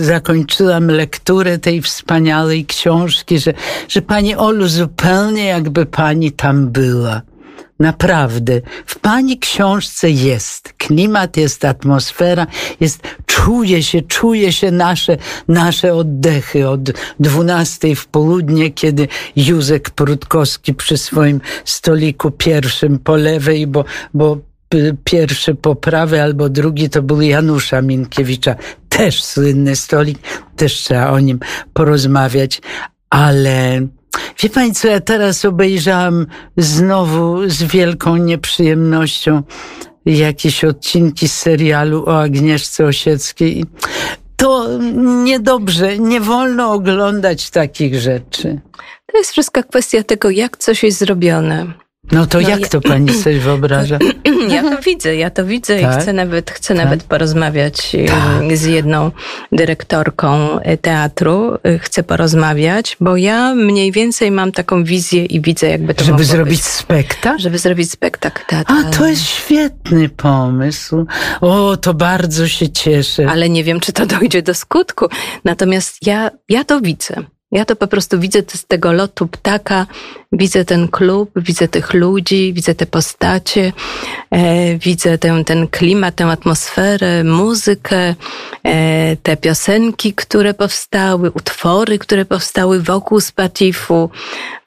zakończyłam 0.00 0.86
lekturę 0.86 1.58
tej 1.58 1.82
wspaniałej 1.82 2.66
książki, 2.66 3.38
że, 3.38 3.54
że 3.88 4.02
pani 4.02 4.34
Olu 4.34 4.68
zupełnie 4.68 5.44
jakby 5.44 5.86
pani 5.86 6.32
tam 6.32 6.68
była. 6.68 7.22
Naprawdę. 7.80 8.60
W 8.86 8.98
pani 8.98 9.38
książce 9.38 10.10
jest 10.10 10.72
klimat, 10.78 11.36
jest 11.36 11.64
atmosfera, 11.64 12.46
jest, 12.80 13.02
czuje 13.26 13.82
się, 13.82 14.02
czuje 14.02 14.52
się 14.52 14.70
nasze, 14.70 15.16
nasze 15.48 15.94
oddechy 15.94 16.68
od 16.68 16.80
dwunastej 17.20 17.96
w 17.96 18.06
południe, 18.06 18.70
kiedy 18.70 19.08
Józek 19.36 19.90
Prutkowski 19.90 20.74
przy 20.74 20.96
swoim 20.96 21.40
stoliku 21.64 22.30
pierwszym 22.30 22.98
po 22.98 23.16
lewej, 23.16 23.66
bo, 23.66 23.84
bo 24.14 24.38
pierwszy 25.04 25.54
po 25.54 25.74
prawej 25.74 26.20
albo 26.20 26.48
drugi 26.48 26.90
to 26.90 27.02
był 27.02 27.20
Janusza 27.20 27.82
Minkiewicza. 27.82 28.54
Też 28.88 29.22
słynny 29.22 29.76
stolik, 29.76 30.18
też 30.56 30.72
trzeba 30.72 31.10
o 31.10 31.20
nim 31.20 31.40
porozmawiać, 31.72 32.60
ale 33.10 33.86
Wie 34.42 34.50
pani 34.50 34.72
co, 34.72 34.88
ja 34.88 35.00
teraz 35.00 35.44
obejrzałam 35.44 36.26
znowu 36.56 37.48
z 37.48 37.62
wielką 37.62 38.16
nieprzyjemnością 38.16 39.42
jakieś 40.06 40.64
odcinki 40.64 41.28
serialu 41.28 42.04
o 42.06 42.20
Agnieszce 42.20 42.84
Osieckiej. 42.84 43.64
To 44.36 44.78
niedobrze, 45.24 45.98
nie 45.98 46.20
wolno 46.20 46.72
oglądać 46.72 47.50
takich 47.50 48.00
rzeczy. 48.00 48.60
To 49.06 49.18
jest 49.18 49.30
wszystko 49.30 49.64
kwestia 49.64 50.02
tego, 50.02 50.30
jak 50.30 50.56
coś 50.56 50.82
jest 50.82 50.98
zrobione. 50.98 51.66
No 52.12 52.26
to 52.26 52.40
no 52.40 52.48
jak 52.48 52.60
ja... 52.60 52.68
to 52.68 52.80
pani 52.80 53.14
sobie 53.14 53.40
wyobraża? 53.50 53.98
Ja 54.48 54.62
to 54.62 54.82
widzę, 54.82 55.16
ja 55.16 55.30
to 55.30 55.44
widzę 55.44 55.80
tak? 55.80 55.98
i 55.98 56.00
chcę 56.00 56.12
nawet, 56.12 56.50
chcę 56.50 56.74
tak? 56.74 56.84
nawet 56.84 57.02
porozmawiać 57.02 57.96
tak. 58.08 58.56
z 58.56 58.64
jedną 58.64 59.10
dyrektorką 59.52 60.60
e, 60.60 60.76
teatru. 60.76 61.58
E, 61.64 61.78
chcę 61.78 62.02
porozmawiać, 62.02 62.96
bo 63.00 63.16
ja 63.16 63.54
mniej 63.54 63.92
więcej 63.92 64.30
mam 64.30 64.52
taką 64.52 64.84
wizję 64.84 65.24
i 65.24 65.40
widzę 65.40 65.68
jakby 65.68 65.94
to 65.94 66.04
Żeby 66.04 66.24
zrobić 66.24 66.56
być. 66.56 66.64
spektakl? 66.64 67.38
Żeby 67.38 67.58
zrobić 67.58 67.90
spektakl 67.90 68.42
teatralny. 68.46 68.88
A 68.88 68.90
to 68.90 69.06
jest 69.06 69.26
świetny 69.26 70.08
pomysł. 70.08 71.06
O, 71.40 71.76
to 71.76 71.94
bardzo 71.94 72.48
się 72.48 72.68
cieszę. 72.68 73.26
Ale 73.30 73.48
nie 73.48 73.64
wiem, 73.64 73.80
czy 73.80 73.92
to 73.92 74.06
dojdzie 74.20 74.42
do 74.42 74.54
skutku. 74.54 75.06
Natomiast 75.44 76.06
ja, 76.06 76.30
ja 76.48 76.64
to 76.64 76.80
widzę. 76.80 77.14
Ja 77.52 77.64
to 77.64 77.76
po 77.76 77.86
prostu 77.86 78.20
widzę 78.20 78.42
z 78.48 78.66
tego 78.66 78.92
lotu 78.92 79.26
ptaka, 79.26 79.86
widzę 80.32 80.64
ten 80.64 80.88
klub, 80.88 81.30
widzę 81.36 81.68
tych 81.68 81.94
ludzi, 81.94 82.52
widzę 82.52 82.74
te 82.74 82.86
postacie, 82.86 83.72
e, 84.30 84.78
widzę 84.78 85.18
ten, 85.18 85.44
ten 85.44 85.68
klimat, 85.68 86.14
tę 86.14 86.26
atmosferę, 86.26 87.24
muzykę, 87.24 88.14
e, 88.64 89.16
te 89.16 89.36
piosenki, 89.36 90.14
które 90.14 90.54
powstały, 90.54 91.30
utwory, 91.30 91.98
które 91.98 92.24
powstały 92.24 92.80
wokół 92.80 93.20
Spatifu, 93.20 94.10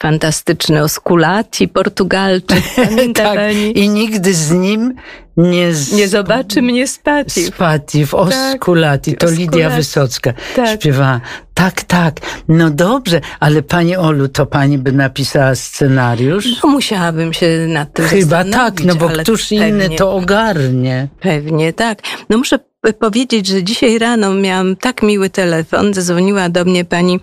fantastyczny 0.01 0.83
Osculati, 0.83 1.67
Portugalczyk, 1.67 2.63
tak, 3.15 3.39
I 3.75 3.89
nigdy 3.89 4.33
z 4.33 4.51
nim 4.51 4.93
nie, 5.37 5.73
z... 5.73 5.91
nie 5.91 6.07
zobaczy 6.07 6.61
mnie 6.61 6.87
Spatif. 6.87 7.47
Spatif, 7.47 8.13
Osculati, 8.13 9.11
tak, 9.11 9.19
to 9.19 9.35
Lidia 9.35 9.69
Wysocka 9.69 10.33
tak. 10.55 10.79
śpiewała. 10.79 11.21
Tak, 11.53 11.83
tak. 11.83 12.15
No 12.47 12.69
dobrze, 12.69 13.21
ale 13.39 13.61
pani 13.61 13.95
Olu, 13.95 14.27
to 14.27 14.45
pani 14.45 14.77
by 14.77 14.91
napisała 14.91 15.55
scenariusz? 15.55 16.45
No 16.63 16.69
musiałabym 16.69 17.33
się 17.33 17.65
nad 17.67 17.93
tym 17.93 18.05
Chyba 18.05 18.43
tak, 18.43 18.83
no 18.83 18.95
bo 18.95 19.09
któż 19.09 19.49
pewnie, 19.49 19.69
inny 19.69 19.89
to 19.89 20.13
ogarnie? 20.13 21.07
Pewnie 21.19 21.73
tak. 21.73 22.01
No 22.29 22.37
muszę 22.37 22.59
powiedzieć, 22.99 23.47
że 23.47 23.63
dzisiaj 23.63 23.99
rano 23.99 24.33
miałam 24.33 24.75
tak 24.75 25.03
miły 25.03 25.29
telefon, 25.29 25.93
zadzwoniła 25.93 26.49
do 26.49 26.65
mnie 26.65 26.85
pani, 26.85 27.19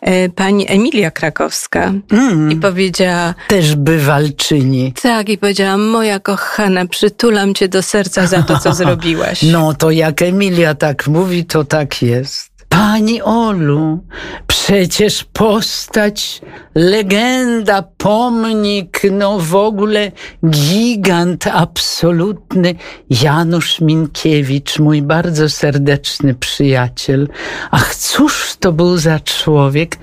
e, 0.00 0.28
pani 0.28 0.70
Emilia 0.70 1.10
Krakowska 1.10 1.92
mm. 2.10 2.52
i 2.52 2.56
powiedziała... 2.56 3.34
Też 3.48 3.76
bywalczyni. 3.76 4.92
Tak, 5.02 5.28
i 5.28 5.38
powiedziała, 5.38 5.76
moja 5.76 6.20
kochana, 6.20 6.86
przytulam 6.86 7.54
cię 7.54 7.68
do 7.68 7.82
serca 7.82 8.26
za 8.26 8.42
to, 8.42 8.58
co 8.58 8.74
zrobiłaś. 8.84 9.42
No 9.42 9.74
to 9.74 9.90
jak 9.90 10.22
Emilia 10.22 10.74
tak 10.74 11.06
mówi, 11.06 11.44
to 11.44 11.64
tak 11.64 12.02
jest. 12.02 12.53
Pani 12.74 13.22
Olu, 13.22 14.04
przecież 14.46 15.24
postać, 15.24 16.40
legenda, 16.74 17.82
pomnik, 17.82 19.00
no 19.12 19.38
w 19.38 19.54
ogóle 19.54 20.12
gigant 20.50 21.46
absolutny 21.46 22.74
Janusz 23.10 23.80
Minkiewicz, 23.80 24.78
mój 24.78 25.02
bardzo 25.02 25.48
serdeczny 25.48 26.34
przyjaciel. 26.34 27.28
Ach, 27.70 27.94
cóż 27.94 28.56
to 28.60 28.72
był 28.72 28.96
za 28.96 29.20
człowiek? 29.20 29.98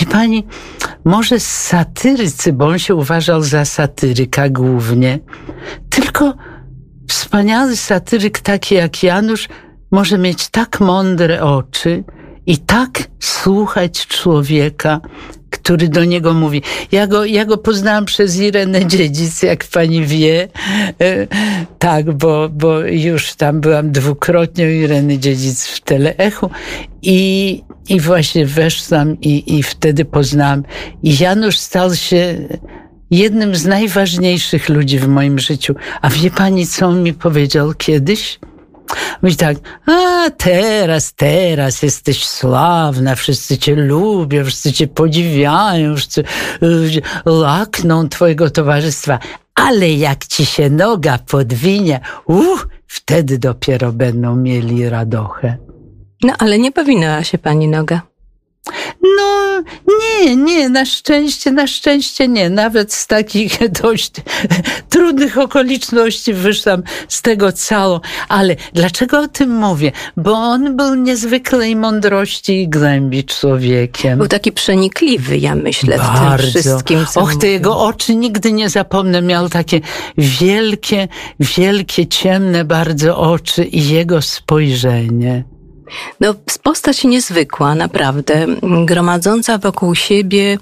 Wie 0.00 0.06
pani, 0.06 0.46
może 1.04 1.40
satyrycy, 1.40 2.52
bo 2.52 2.66
on 2.66 2.78
się 2.78 2.94
uważał 2.94 3.42
za 3.42 3.64
satyryka 3.64 4.48
głównie, 4.48 5.18
tylko 5.90 6.34
wspaniały 7.08 7.76
satyryk 7.76 8.40
taki 8.40 8.74
jak 8.74 9.02
Janusz 9.02 9.48
może 9.92 10.18
mieć 10.18 10.48
tak 10.48 10.80
mądre 10.80 11.42
oczy 11.42 12.04
i 12.46 12.58
tak 12.58 12.90
słuchać 13.20 14.06
człowieka, 14.06 15.00
który 15.50 15.88
do 15.88 16.04
niego 16.04 16.34
mówi. 16.34 16.62
Ja 16.92 17.06
go, 17.06 17.24
ja 17.24 17.44
go 17.44 17.58
poznałam 17.58 18.04
przez 18.04 18.40
Irenę 18.40 18.86
Dziedzic, 18.86 19.42
jak 19.42 19.64
pani 19.64 20.06
wie. 20.06 20.48
E, 21.00 21.26
tak, 21.78 22.12
bo, 22.12 22.48
bo 22.48 22.80
już 22.80 23.34
tam 23.34 23.60
byłam 23.60 23.92
dwukrotnie 23.92 24.64
u 24.64 24.68
Ireny 24.68 25.18
Dziedzic 25.18 25.66
w 25.66 25.80
Teleechu 25.80 26.50
i, 27.02 27.62
i 27.88 28.00
właśnie 28.00 28.46
weszłam 28.46 29.20
i, 29.20 29.58
i 29.58 29.62
wtedy 29.62 30.04
poznałam. 30.04 30.62
I 31.02 31.18
Janusz 31.18 31.58
stał 31.58 31.94
się 31.94 32.48
jednym 33.10 33.54
z 33.54 33.66
najważniejszych 33.66 34.68
ludzi 34.68 34.98
w 34.98 35.08
moim 35.08 35.38
życiu. 35.38 35.74
A 36.02 36.10
wie 36.10 36.30
pani, 36.30 36.66
co 36.66 36.86
on 36.86 37.02
mi 37.02 37.12
powiedział 37.12 37.72
kiedyś? 37.78 38.38
Mówi 39.22 39.36
tak, 39.36 39.56
a 39.86 40.30
teraz, 40.30 41.14
teraz 41.14 41.82
jesteś 41.82 42.26
sławna, 42.26 43.14
wszyscy 43.14 43.58
cię 43.58 43.74
lubią, 43.74 44.44
wszyscy 44.44 44.72
cię 44.72 44.86
podziwiają, 44.86 45.96
wszyscy 45.96 46.24
lakną 47.24 48.08
twojego 48.08 48.50
towarzystwa. 48.50 49.18
Ale 49.54 49.90
jak 49.90 50.26
ci 50.26 50.46
się 50.46 50.70
noga 50.70 51.18
podwinie, 51.18 52.00
uh, 52.26 52.66
wtedy 52.86 53.38
dopiero 53.38 53.92
będą 53.92 54.36
mieli 54.36 54.88
radochę. 54.88 55.56
No 56.22 56.34
ale 56.38 56.58
nie 56.58 56.72
powinęła 56.72 57.24
się 57.24 57.38
pani 57.38 57.68
noga. 57.68 58.11
No 59.02 59.62
nie, 60.00 60.36
nie, 60.36 60.68
na 60.68 60.84
szczęście, 60.84 61.52
na 61.52 61.66
szczęście 61.66 62.28
nie. 62.28 62.50
Nawet 62.50 62.92
z 62.92 63.06
takich 63.06 63.58
dość 63.82 64.12
trudnych 64.88 65.38
okoliczności 65.38 66.34
wyszłam 66.34 66.82
z 67.08 67.22
tego 67.22 67.52
cało. 67.52 68.00
Ale 68.28 68.56
dlaczego 68.72 69.20
o 69.20 69.28
tym 69.28 69.50
mówię? 69.50 69.92
Bo 70.16 70.32
on 70.32 70.76
był 70.76 70.94
niezwykłej 70.94 71.76
mądrości 71.76 72.62
i 72.62 72.68
głębi 72.68 73.24
człowiekiem. 73.24 74.18
Był 74.18 74.28
taki 74.28 74.52
przenikliwy, 74.52 75.38
ja 75.38 75.54
myślę, 75.54 75.98
Bardzo. 75.98 76.36
w 76.36 76.52
tym 76.52 76.62
wszystkim. 76.62 77.06
Co 77.06 77.20
Och, 77.20 77.36
te 77.36 77.48
jego 77.48 77.78
oczy 77.78 78.14
nigdy 78.14 78.52
nie 78.52 78.68
zapomnę. 78.68 79.22
Miał 79.22 79.48
takie 79.48 79.80
wielkie, 80.18 81.08
wielkie, 81.40 82.06
ciemne 82.06 82.64
bardzo 82.64 83.18
oczy 83.18 83.64
i 83.64 83.88
jego 83.88 84.22
spojrzenie. 84.22 85.44
No, 86.20 86.34
postać 86.62 87.04
niezwykła, 87.04 87.74
naprawdę, 87.74 88.46
gromadząca 88.86 89.58
wokół 89.58 89.94
siebie 89.94 90.58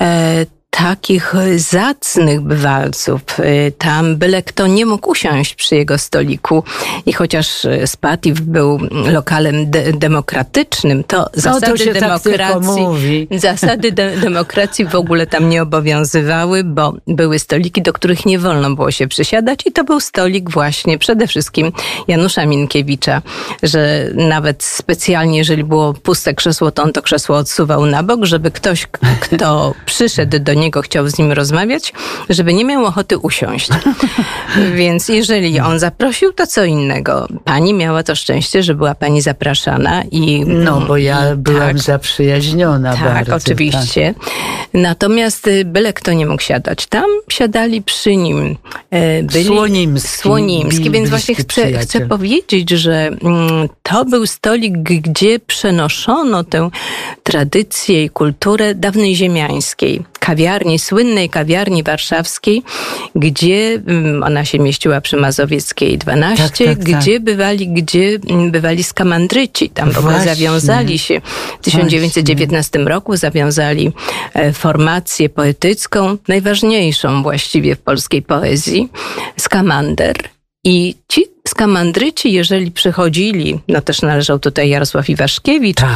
e, 0.00 0.46
takich 0.70 1.34
zacnych 1.56 2.40
bywalców. 2.40 3.20
Y, 3.38 3.72
tam 3.78 4.16
byle 4.16 4.42
kto 4.42 4.66
nie 4.66 4.86
mógł 4.86 5.10
usiąść 5.10 5.54
przy 5.54 5.76
jego 5.76 5.98
stoliku. 5.98 6.64
I 7.06 7.12
chociaż 7.12 7.66
Spatif 7.86 8.40
był 8.40 8.80
lokalem 9.12 9.70
de 9.70 9.92
demokratycznym, 9.92 11.04
to 11.04 11.18
no, 11.18 11.28
zasady 11.34 11.78
to 11.78 11.92
tak 11.92 12.00
demokracji, 12.00 13.26
tak 13.30 13.40
zasady 13.50 13.92
de 13.92 14.16
demokracji 14.16 14.84
w 14.84 14.94
ogóle 14.94 15.26
tam 15.26 15.48
nie 15.48 15.62
obowiązywały, 15.62 16.64
bo 16.64 16.94
były 17.06 17.38
stoliki, 17.38 17.82
do 17.82 17.92
których 17.92 18.26
nie 18.26 18.38
wolno 18.38 18.74
było 18.74 18.90
się 18.90 19.08
przysiadać. 19.08 19.60
I 19.66 19.72
to 19.72 19.84
był 19.84 20.00
stolik 20.00 20.50
właśnie 20.50 20.98
przede 20.98 21.26
wszystkim 21.26 21.72
Janusza 22.08 22.46
Minkiewicza, 22.46 23.22
że 23.62 24.10
nawet 24.14 24.64
specjalnie, 24.64 25.38
jeżeli 25.38 25.64
było 25.64 25.94
puste 25.94 26.34
krzesło, 26.34 26.70
to 26.70 26.82
on 26.82 26.92
to 26.92 27.02
krzesło 27.02 27.36
odsuwał 27.36 27.86
na 27.86 28.02
bok, 28.02 28.24
żeby 28.24 28.50
ktoś, 28.50 28.86
kto 29.20 29.74
przyszedł 29.86 30.38
do 30.38 30.54
niego 30.58 30.82
chciał 30.82 31.08
z 31.08 31.18
nim 31.18 31.32
rozmawiać, 31.32 31.92
żeby 32.30 32.54
nie 32.54 32.64
miał 32.64 32.84
ochoty 32.84 33.18
usiąść. 33.18 33.68
Więc 34.76 35.08
jeżeli 35.08 35.60
on 35.60 35.78
zaprosił, 35.78 36.32
to 36.32 36.46
co 36.46 36.64
innego. 36.64 37.28
Pani 37.44 37.74
miała 37.74 38.02
to 38.02 38.14
szczęście, 38.14 38.62
że 38.62 38.74
była 38.74 38.94
pani 38.94 39.22
zapraszana 39.22 40.02
i... 40.10 40.44
No, 40.46 40.80
bo 40.80 40.96
ja 40.96 41.36
byłam 41.36 41.68
tak, 41.68 41.78
zaprzyjaźniona 41.78 42.92
tak, 42.92 43.04
bardzo. 43.04 43.34
Oczywiście. 43.34 44.14
Tak. 44.20 44.30
Natomiast 44.74 45.46
y, 45.46 45.64
byle 45.64 45.92
kto 45.92 46.12
nie 46.12 46.26
mógł 46.26 46.42
siadać. 46.42 46.86
Tam 46.86 47.06
siadali 47.28 47.82
przy 47.82 48.16
nim 48.16 48.56
e, 48.90 49.22
byli 49.22 49.44
Słonimski. 49.44 50.18
Słonimski, 50.18 50.90
więc 50.90 51.10
właśnie 51.10 51.34
chcę, 51.34 51.78
chcę 51.78 52.00
powiedzieć, 52.06 52.70
że 52.70 53.06
mm, 53.06 53.68
to 53.82 54.04
był 54.04 54.26
stolik, 54.26 54.78
gdzie 54.78 55.38
przenoszono 55.38 56.44
tę 56.44 56.70
tradycję 57.22 58.04
i 58.04 58.10
kulturę 58.10 58.74
dawnej 58.74 59.16
ziemiańskiej 59.16 60.02
kawiarni, 60.28 60.78
słynnej 60.78 61.28
kawiarni 61.28 61.82
warszawskiej, 61.82 62.62
gdzie 63.14 63.80
mm, 63.86 64.22
ona 64.22 64.44
się 64.44 64.58
mieściła 64.58 65.00
przy 65.00 65.16
Mazowieckiej 65.16 65.98
12, 65.98 66.42
tak, 66.42 66.56
tak, 66.58 66.66
tak, 66.66 66.78
gdzie 66.78 67.20
bywali, 67.20 67.68
gdzie 67.68 68.18
mm, 68.30 68.50
bywali 68.50 68.84
skamandryci. 68.84 69.70
Tam 69.70 69.90
w 69.90 69.98
ogóle 69.98 70.24
zawiązali 70.24 70.98
się 70.98 71.20
w 71.60 71.64
1919 71.64 72.78
Właśnie. 72.78 72.94
roku, 72.94 73.16
zawiązali 73.16 73.92
e, 74.34 74.52
formację 74.52 75.28
poetycką, 75.28 76.16
najważniejszą 76.28 77.22
właściwie 77.22 77.76
w 77.76 77.78
polskiej 77.78 78.22
poezji, 78.22 78.88
skamander. 79.36 80.37
I 80.64 80.94
ci 81.08 81.26
skamandryci, 81.48 82.32
jeżeli 82.32 82.70
przychodzili, 82.70 83.60
no 83.68 83.80
też 83.80 84.02
należał 84.02 84.38
tutaj 84.38 84.68
Jarosław 84.68 85.10
Iwaszkiewicz 85.10 85.76
tak. 85.76 85.88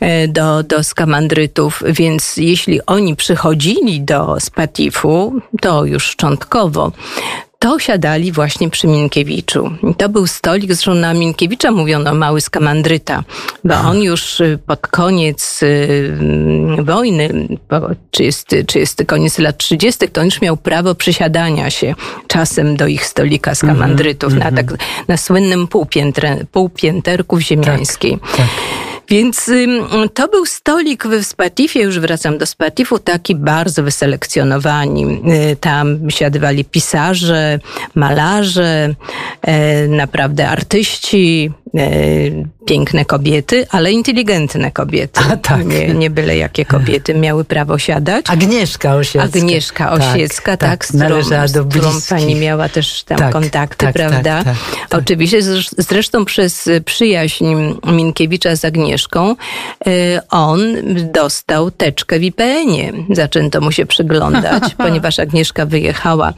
E, 0.00 0.28
do, 0.28 0.62
do 0.62 0.84
skamandrytów, 0.84 1.82
więc 1.86 2.36
jeśli 2.36 2.86
oni 2.86 3.16
przychodzili 3.16 4.00
do 4.00 4.36
Spatifu, 4.40 5.40
to 5.60 5.84
już 5.84 6.04
szczątkowo, 6.04 6.92
to 7.62 7.78
siadali 7.78 8.32
właśnie 8.32 8.70
przy 8.70 8.86
Minkiewiczu. 8.86 9.70
To 9.98 10.08
był 10.08 10.26
stolik, 10.26 10.74
zresztą 10.74 10.94
na 10.94 11.14
Minkiewicza 11.14 11.70
mówiono 11.70 12.14
mały 12.14 12.40
skamandryta, 12.40 13.24
bo 13.64 13.74
on 13.74 14.02
już 14.02 14.40
y, 14.40 14.58
pod 14.66 14.86
koniec 14.86 15.62
y, 15.62 16.16
wojny, 16.82 17.48
czy 18.10 18.24
jest, 18.24 18.48
czy 18.66 18.78
jest 18.78 19.04
koniec 19.06 19.38
lat 19.38 19.58
30., 19.58 20.08
to 20.08 20.20
on 20.20 20.24
już 20.24 20.40
miał 20.40 20.56
prawo 20.56 20.94
przysiadania 20.94 21.70
się 21.70 21.94
czasem 22.26 22.76
do 22.76 22.86
ich 22.86 23.06
stolika 23.06 23.54
skamandrytów 23.54 24.32
mm 24.32 24.48
-hmm, 24.48 24.52
na, 24.52 24.62
tak, 24.62 24.78
na 25.08 25.16
słynnym 25.16 25.68
półpięterku 26.52 27.36
w 27.36 27.40
Ziemiańskiej. 27.40 28.18
Tak, 28.18 28.36
tak. 28.36 28.46
Więc 29.08 29.50
to 30.14 30.28
był 30.28 30.46
stolik 30.46 31.04
w 31.06 31.24
Spatifie, 31.24 31.80
już 31.80 31.98
wracam 31.98 32.38
do 32.38 32.46
Spatifu, 32.46 32.98
taki 32.98 33.34
bardzo 33.34 33.82
wyselekcjonowani. 33.82 35.04
Y, 35.52 35.56
tam 35.56 36.10
siadywali 36.10 36.64
pisarze, 36.64 37.58
malarze, 37.94 38.94
e, 39.42 39.88
naprawdę 39.88 40.48
artyści, 40.48 41.50
e, 41.74 41.88
piękne 42.66 43.04
kobiety, 43.04 43.66
ale 43.70 43.92
inteligentne 43.92 44.70
kobiety. 44.70 45.20
A, 45.32 45.36
tak. 45.36 45.66
nie, 45.66 45.94
nie 45.94 46.10
byle 46.10 46.36
jakie 46.36 46.64
kobiety 46.64 47.14
miały 47.14 47.44
prawo 47.44 47.78
siadać. 47.78 48.24
Agnieszka 48.28 48.94
Osiecka. 48.94 49.38
Agnieszka 49.38 49.98
tak, 49.98 50.00
Osiecka, 50.00 50.56
tak, 50.56 50.70
tak, 50.70 50.86
z, 50.86 50.88
którą, 50.88 51.22
z 51.46 51.68
którą 51.68 51.90
pani 52.08 52.34
miała 52.34 52.68
też 52.68 53.04
tam 53.04 53.18
tak, 53.18 53.32
kontakty, 53.32 53.86
tak, 53.86 53.94
prawda? 53.94 54.44
Tak, 54.44 54.56
tak, 54.88 55.00
Oczywiście, 55.00 55.38
zresztą 55.78 56.24
przez 56.24 56.68
przyjaźń 56.84 57.44
Minkiewicza 57.86 58.56
z 58.56 58.64
Agnieszką 58.64 58.91
y, 59.86 60.20
on 60.30 60.60
dostał 61.12 61.70
teczkę 61.70 62.18
w 62.18 62.22
IPN-ie. 62.22 62.92
Zaczęto 63.10 63.60
mu 63.60 63.72
się 63.72 63.86
przyglądać, 63.86 64.62
ponieważ 64.78 65.18
Agnieszka 65.18 65.66
wyjechała 65.66 66.32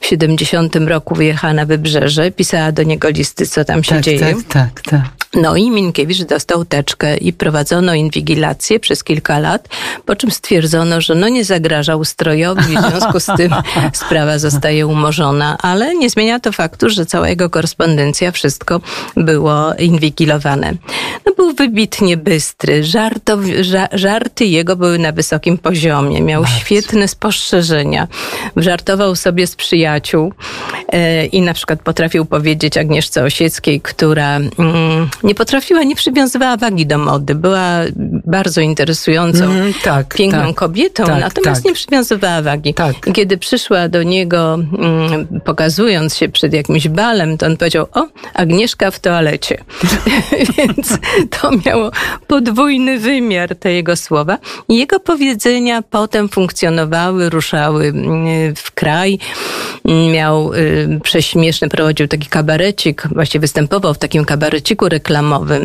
w 0.00 0.06
70 0.06 0.76
roku, 0.76 1.14
wyjechała 1.14 1.54
na 1.54 1.66
Wybrzeże, 1.66 2.30
pisała 2.30 2.72
do 2.72 2.82
niego 2.82 3.08
listy, 3.08 3.46
co 3.46 3.64
tam 3.64 3.84
się 3.84 4.00
dzieje. 4.00 4.20
Tak, 4.20 4.42
tak, 4.48 4.80
tak. 4.80 5.17
No 5.34 5.56
i 5.56 5.70
Minkiewicz 5.70 6.22
dostał 6.22 6.64
teczkę 6.64 7.16
i 7.16 7.32
prowadzono 7.32 7.94
inwigilację 7.94 8.80
przez 8.80 9.04
kilka 9.04 9.38
lat, 9.38 9.68
po 10.06 10.16
czym 10.16 10.30
stwierdzono, 10.30 11.00
że 11.00 11.14
no 11.14 11.28
nie 11.28 11.44
zagraża 11.44 11.96
ustrojowi, 11.96 12.76
w 12.76 12.90
związku 12.90 13.20
z 13.20 13.26
tym 13.36 13.54
sprawa 14.04 14.38
zostaje 14.38 14.86
umorzona, 14.86 15.58
ale 15.62 15.94
nie 15.94 16.10
zmienia 16.10 16.40
to 16.40 16.52
faktu, 16.52 16.90
że 16.90 17.06
cała 17.06 17.28
jego 17.28 17.50
korespondencja, 17.50 18.32
wszystko 18.32 18.80
było 19.16 19.74
inwigilowane. 19.74 20.74
No 21.26 21.32
był 21.36 21.54
wybitnie 21.54 22.16
bystry, 22.16 22.84
żartow, 22.84 23.40
ża, 23.60 23.88
żarty 23.92 24.44
jego 24.44 24.76
były 24.76 24.98
na 24.98 25.12
wysokim 25.12 25.58
poziomie, 25.58 26.20
miał 26.20 26.42
Bardzo. 26.42 26.58
świetne 26.58 27.08
spostrzeżenia, 27.08 28.08
żartował 28.56 29.16
sobie 29.16 29.46
z 29.46 29.56
przyjaciół 29.56 30.32
e, 30.92 31.26
i 31.26 31.42
na 31.42 31.54
przykład 31.54 31.82
potrafił 31.82 32.24
powiedzieć 32.24 32.76
Agnieszce 32.76 33.24
Osieckiej, 33.24 33.80
która 33.80 34.36
mm, 34.36 35.08
nie 35.22 35.34
potrafiła, 35.34 35.82
nie 35.82 35.96
przywiązywała 35.96 36.56
wagi 36.56 36.86
do 36.86 36.98
mody. 36.98 37.34
Była 37.34 37.80
bardzo 38.24 38.60
interesującą, 38.60 39.44
mm, 39.44 39.72
tak, 39.84 40.14
piękną 40.14 40.46
tak, 40.46 40.54
kobietą, 40.54 41.04
tak, 41.04 41.20
natomiast 41.20 41.62
tak. 41.62 41.64
nie 41.64 41.74
przywiązywała 41.74 42.42
wagi. 42.42 42.74
Tak. 42.74 42.94
Kiedy 43.12 43.38
przyszła 43.38 43.88
do 43.88 44.02
niego, 44.02 44.54
mm, 44.54 45.26
pokazując 45.44 46.16
się 46.16 46.28
przed 46.28 46.52
jakimś 46.52 46.88
balem, 46.88 47.38
to 47.38 47.46
on 47.46 47.56
powiedział, 47.56 47.86
o, 47.94 48.06
Agnieszka 48.34 48.90
w 48.90 49.00
toalecie. 49.00 49.64
Więc 50.58 50.98
to 51.30 51.50
miało 51.66 51.90
podwójny 52.26 52.98
wymiar 52.98 53.56
te 53.56 53.72
jego 53.72 53.96
słowa. 53.96 54.38
I 54.68 54.76
jego 54.76 55.00
powiedzenia 55.00 55.82
potem 55.82 56.28
funkcjonowały, 56.28 57.30
ruszały 57.30 57.86
mm, 57.86 58.54
w 58.56 58.70
kraj. 58.70 59.18
Miał 60.12 60.54
y, 60.54 61.00
prześmieszny, 61.02 61.68
prowadził 61.68 62.08
taki 62.08 62.26
kabarecik, 62.26 63.02
właściwie 63.14 63.40
występował 63.40 63.94
w 63.94 63.98
takim 63.98 64.24
kabareciku 64.24 64.88
reklamowym, 64.88 65.07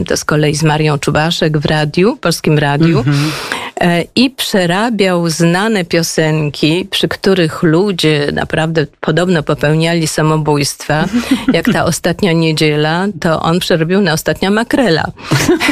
to 0.06 0.18
z 0.18 0.26
kolei 0.26 0.56
z 0.56 0.64
Marią 0.64 0.98
Czubaszek 0.98 1.58
w 1.58 1.66
radiu, 1.66 2.18
polskim 2.18 2.58
radiu. 2.58 3.00
Mm 3.00 3.14
-hmm. 3.14 3.63
E, 3.82 4.04
i 4.16 4.30
przerabiał 4.30 5.30
znane 5.30 5.86
piosenki, 5.86 6.88
przy 6.92 7.08
których 7.08 7.64
ludzie 7.64 8.28
naprawdę 8.34 8.86
podobno 9.02 9.44
popełniali 9.44 10.08
samobójstwa. 10.08 11.06
Jak 11.54 11.66
ta 11.74 11.86
ostatnia 11.86 12.32
niedziela, 12.34 13.08
to 13.20 13.42
on 13.42 13.60
przerobił 13.60 14.02
na 14.02 14.14
ostatnia 14.14 14.52
makrela. 14.52 15.12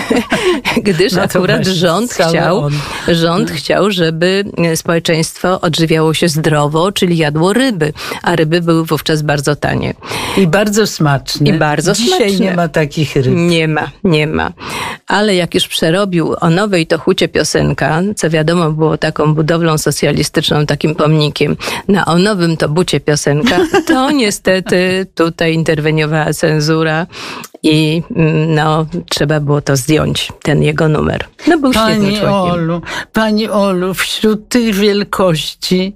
Gdyż 0.87 1.13
no 1.13 1.21
akurat 1.21 1.67
rząd 1.67 2.13
chciał, 2.13 2.69
rząd 3.07 3.51
chciał, 3.51 3.91
żeby 3.91 4.43
społeczeństwo 4.75 5.61
odżywiało 5.61 6.13
się 6.13 6.27
zdrowo, 6.27 6.91
czyli 6.91 7.17
jadło 7.17 7.53
ryby, 7.53 7.93
a 8.21 8.35
ryby 8.35 8.61
były 8.61 8.85
wówczas 8.85 9.21
bardzo 9.21 9.55
tanie. 9.55 9.93
I 10.37 10.47
bardzo 10.47 10.87
smaczne. 10.87 11.49
I 11.49 11.53
bardzo 11.53 11.93
Dzisiaj 11.93 12.29
smaczne. 12.29 12.45
nie 12.45 12.53
ma 12.53 12.67
takich 12.67 13.15
ryb. 13.15 13.33
Nie 13.35 13.67
ma, 13.67 13.91
nie 14.03 14.27
ma. 14.27 14.51
Ale 15.07 15.35
jak 15.35 15.55
już 15.55 15.67
przerobił 15.67 16.35
o 16.39 16.49
nowej 16.49 16.87
to 16.87 16.99
hucie 16.99 17.27
piosenka, 17.27 17.90
co 18.15 18.29
wiadomo 18.29 18.71
było 18.71 18.97
taką 18.97 19.33
budowlą 19.33 19.77
socjalistyczną, 19.77 20.65
takim 20.65 20.95
pomnikiem, 20.95 21.57
na 21.87 22.05
o 22.05 22.17
nowym 22.17 22.57
to 22.57 22.69
bucie 22.69 22.99
piosenka, 22.99 23.57
to 23.87 24.11
niestety 24.21 25.05
tutaj 25.15 25.53
interweniowała 25.53 26.33
cenzura 26.33 27.07
i 27.63 28.01
mm, 28.15 28.55
no, 28.55 28.85
trzeba 29.09 29.39
było 29.39 29.61
to 29.61 29.75
zdjąć, 29.75 30.31
ten 30.43 30.63
jego 30.63 30.87
numer. 30.87 31.25
No 31.47 31.57
był 31.57 31.71
Pani 31.71 32.19
Olu, 32.19 32.81
Pani 33.13 33.49
Olu, 33.49 33.93
wśród 33.93 34.49
tych 34.49 34.75
wielkości 34.75 35.95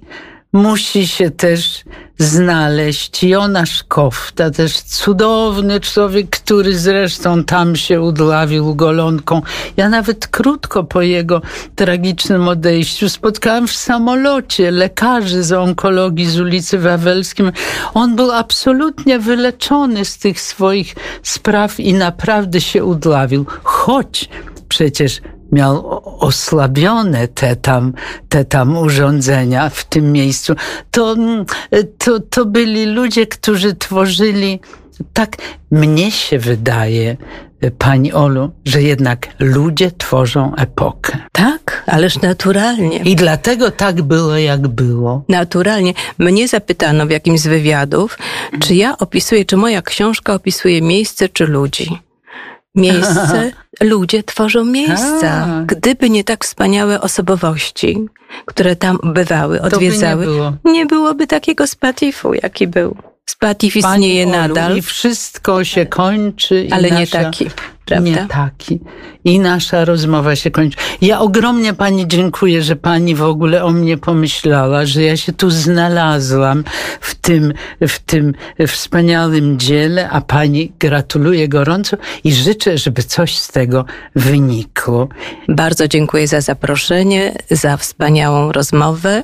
musi 0.56 1.06
się 1.06 1.30
też 1.30 1.84
znaleźć 2.18 3.24
Jonasz 3.24 3.84
Kofta, 3.84 4.50
też 4.50 4.80
cudowny 4.80 5.80
człowiek, 5.80 6.30
który 6.30 6.78
zresztą 6.78 7.44
tam 7.44 7.76
się 7.76 8.00
udławił 8.00 8.74
golonką. 8.74 9.42
Ja 9.76 9.88
nawet 9.88 10.26
krótko 10.26 10.84
po 10.84 11.02
jego 11.02 11.42
tragicznym 11.74 12.48
odejściu 12.48 13.08
spotkałam 13.08 13.66
w 13.68 13.72
samolocie 13.72 14.70
lekarzy 14.70 15.42
z 15.42 15.52
onkologii 15.52 16.26
z 16.26 16.40
ulicy 16.40 16.78
Wawelskim. 16.78 17.52
On 17.94 18.16
był 18.16 18.32
absolutnie 18.32 19.18
wyleczony 19.18 20.04
z 20.04 20.18
tych 20.18 20.40
swoich 20.40 20.94
spraw 21.22 21.80
i 21.80 21.94
naprawdę 21.94 22.60
się 22.60 22.84
udławił. 22.84 23.46
Choć 23.62 24.28
przecież 24.68 25.20
miał 25.52 26.02
osłabione 26.20 27.28
te 27.28 27.56
tam, 27.56 27.92
te 28.28 28.44
tam 28.44 28.76
urządzenia 28.76 29.68
w 29.68 29.84
tym 29.84 30.12
miejscu. 30.12 30.54
To, 30.90 31.12
mm, 31.12 31.44
to, 31.98 32.20
to 32.20 32.44
byli 32.44 32.86
ludzie, 32.86 33.26
którzy 33.26 33.74
tworzyli, 33.74 34.60
tak 35.12 35.36
mnie 35.70 36.10
się 36.10 36.38
wydaje, 36.38 37.16
Pani 37.78 38.12
Olu, 38.12 38.50
że 38.64 38.82
jednak 38.82 39.28
ludzie 39.38 39.90
tworzą 39.98 40.54
epokę. 40.54 41.18
Tak, 41.32 41.84
ależ 41.86 42.20
naturalnie. 42.22 42.98
I 42.98 43.16
dlatego 43.16 43.70
tak 43.70 44.02
było, 44.02 44.36
jak 44.36 44.68
było. 44.68 45.24
Naturalnie. 45.28 45.94
Mnie 46.18 46.48
zapytano 46.48 47.06
w 47.06 47.10
jakimś 47.10 47.40
z 47.40 47.46
wywiadów, 47.46 48.18
czy 48.60 48.74
ja 48.74 48.98
opisuję, 48.98 49.44
czy 49.44 49.56
moja 49.56 49.82
książka 49.82 50.34
opisuje 50.34 50.82
miejsce 50.82 51.28
czy 51.28 51.46
ludzi. 51.46 52.05
Miejsce, 52.76 53.52
ludzie 53.80 54.22
tworzą 54.22 54.64
miejsca. 54.64 55.30
A. 55.30 55.62
Gdyby 55.66 56.10
nie 56.10 56.24
tak 56.24 56.44
wspaniałe 56.44 57.00
osobowości, 57.00 58.06
które 58.46 58.76
tam 58.76 58.98
bywały, 59.02 59.56
To 59.56 59.62
by 59.68 59.76
odwiedzały, 59.76 60.26
nie 60.26 60.32
było. 60.32 60.52
nie 60.64 60.86
byłoby 60.86 61.26
takiego 61.26 61.66
spatifu, 61.66 62.34
jaki 62.34 62.66
był. 62.66 62.96
Istnieje 63.74 64.22
Olu, 64.22 64.32
nadal, 64.32 64.76
I 64.76 64.82
wszystko 64.82 65.64
się 65.64 65.86
kończy. 65.86 66.64
i 66.64 66.72
ale 66.72 66.90
nie 66.90 67.00
nasza... 67.00 67.22
taki, 67.24 67.46
prawda? 67.84 68.10
Nie 68.10 68.26
taki. 68.28 68.80
I 69.24 69.38
nasza 69.38 69.84
rozmowa 69.84 70.36
się 70.36 70.50
kończy. 70.50 70.76
Ja 71.00 71.20
ogromnie 71.20 71.74
Pani 71.74 72.08
dziękuję, 72.08 72.62
że 72.62 72.76
Pani 72.76 73.14
w 73.14 73.22
ogóle 73.22 73.64
o 73.64 73.70
mnie 73.70 73.98
pomyślała, 73.98 74.86
że 74.86 75.02
ja 75.02 75.16
się 75.16 75.32
tu 75.32 75.50
znalazłam 75.50 76.64
w 77.00 77.14
tym, 77.14 77.52
w 77.80 77.98
tym 77.98 78.34
wspaniałym 78.66 79.58
dziele, 79.58 80.10
a 80.10 80.20
Pani 80.20 80.72
gratuluję 80.78 81.48
gorąco 81.48 81.96
i 82.24 82.32
życzę, 82.32 82.78
żeby 82.78 83.02
coś 83.02 83.38
z 83.38 83.48
tego 83.48 83.84
wynikło. 84.16 85.08
Bardzo 85.48 85.88
dziękuję 85.88 86.28
za 86.28 86.40
zaproszenie, 86.40 87.34
za 87.50 87.76
wspaniałą 87.76 88.52
rozmowę. 88.52 89.22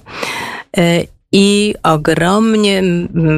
I 1.32 1.74
ogromnie, 1.82 2.82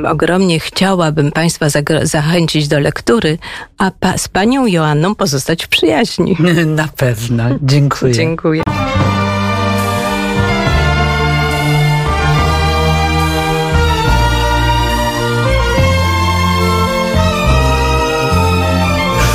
ogromnie 0.09 0.61
chciałabym 0.61 1.33
Państwa 1.33 1.67
zachęcić 2.03 2.69
do 2.69 2.81
lektury, 2.81 3.39
a 3.79 3.91
pa- 4.01 4.19
z 4.19 4.29
Panią 4.29 4.67
Joanną 4.67 5.15
pozostać 5.15 5.65
w 5.65 5.69
przyjaźni. 5.69 6.37
Na 6.67 6.89
pewno. 6.97 7.45
Dziękuję. 7.63 8.13
Dziękuję. 8.15 8.63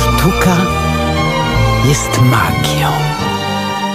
Sztuka 0.00 0.56
jest 1.88 2.20
magią. 2.22 2.79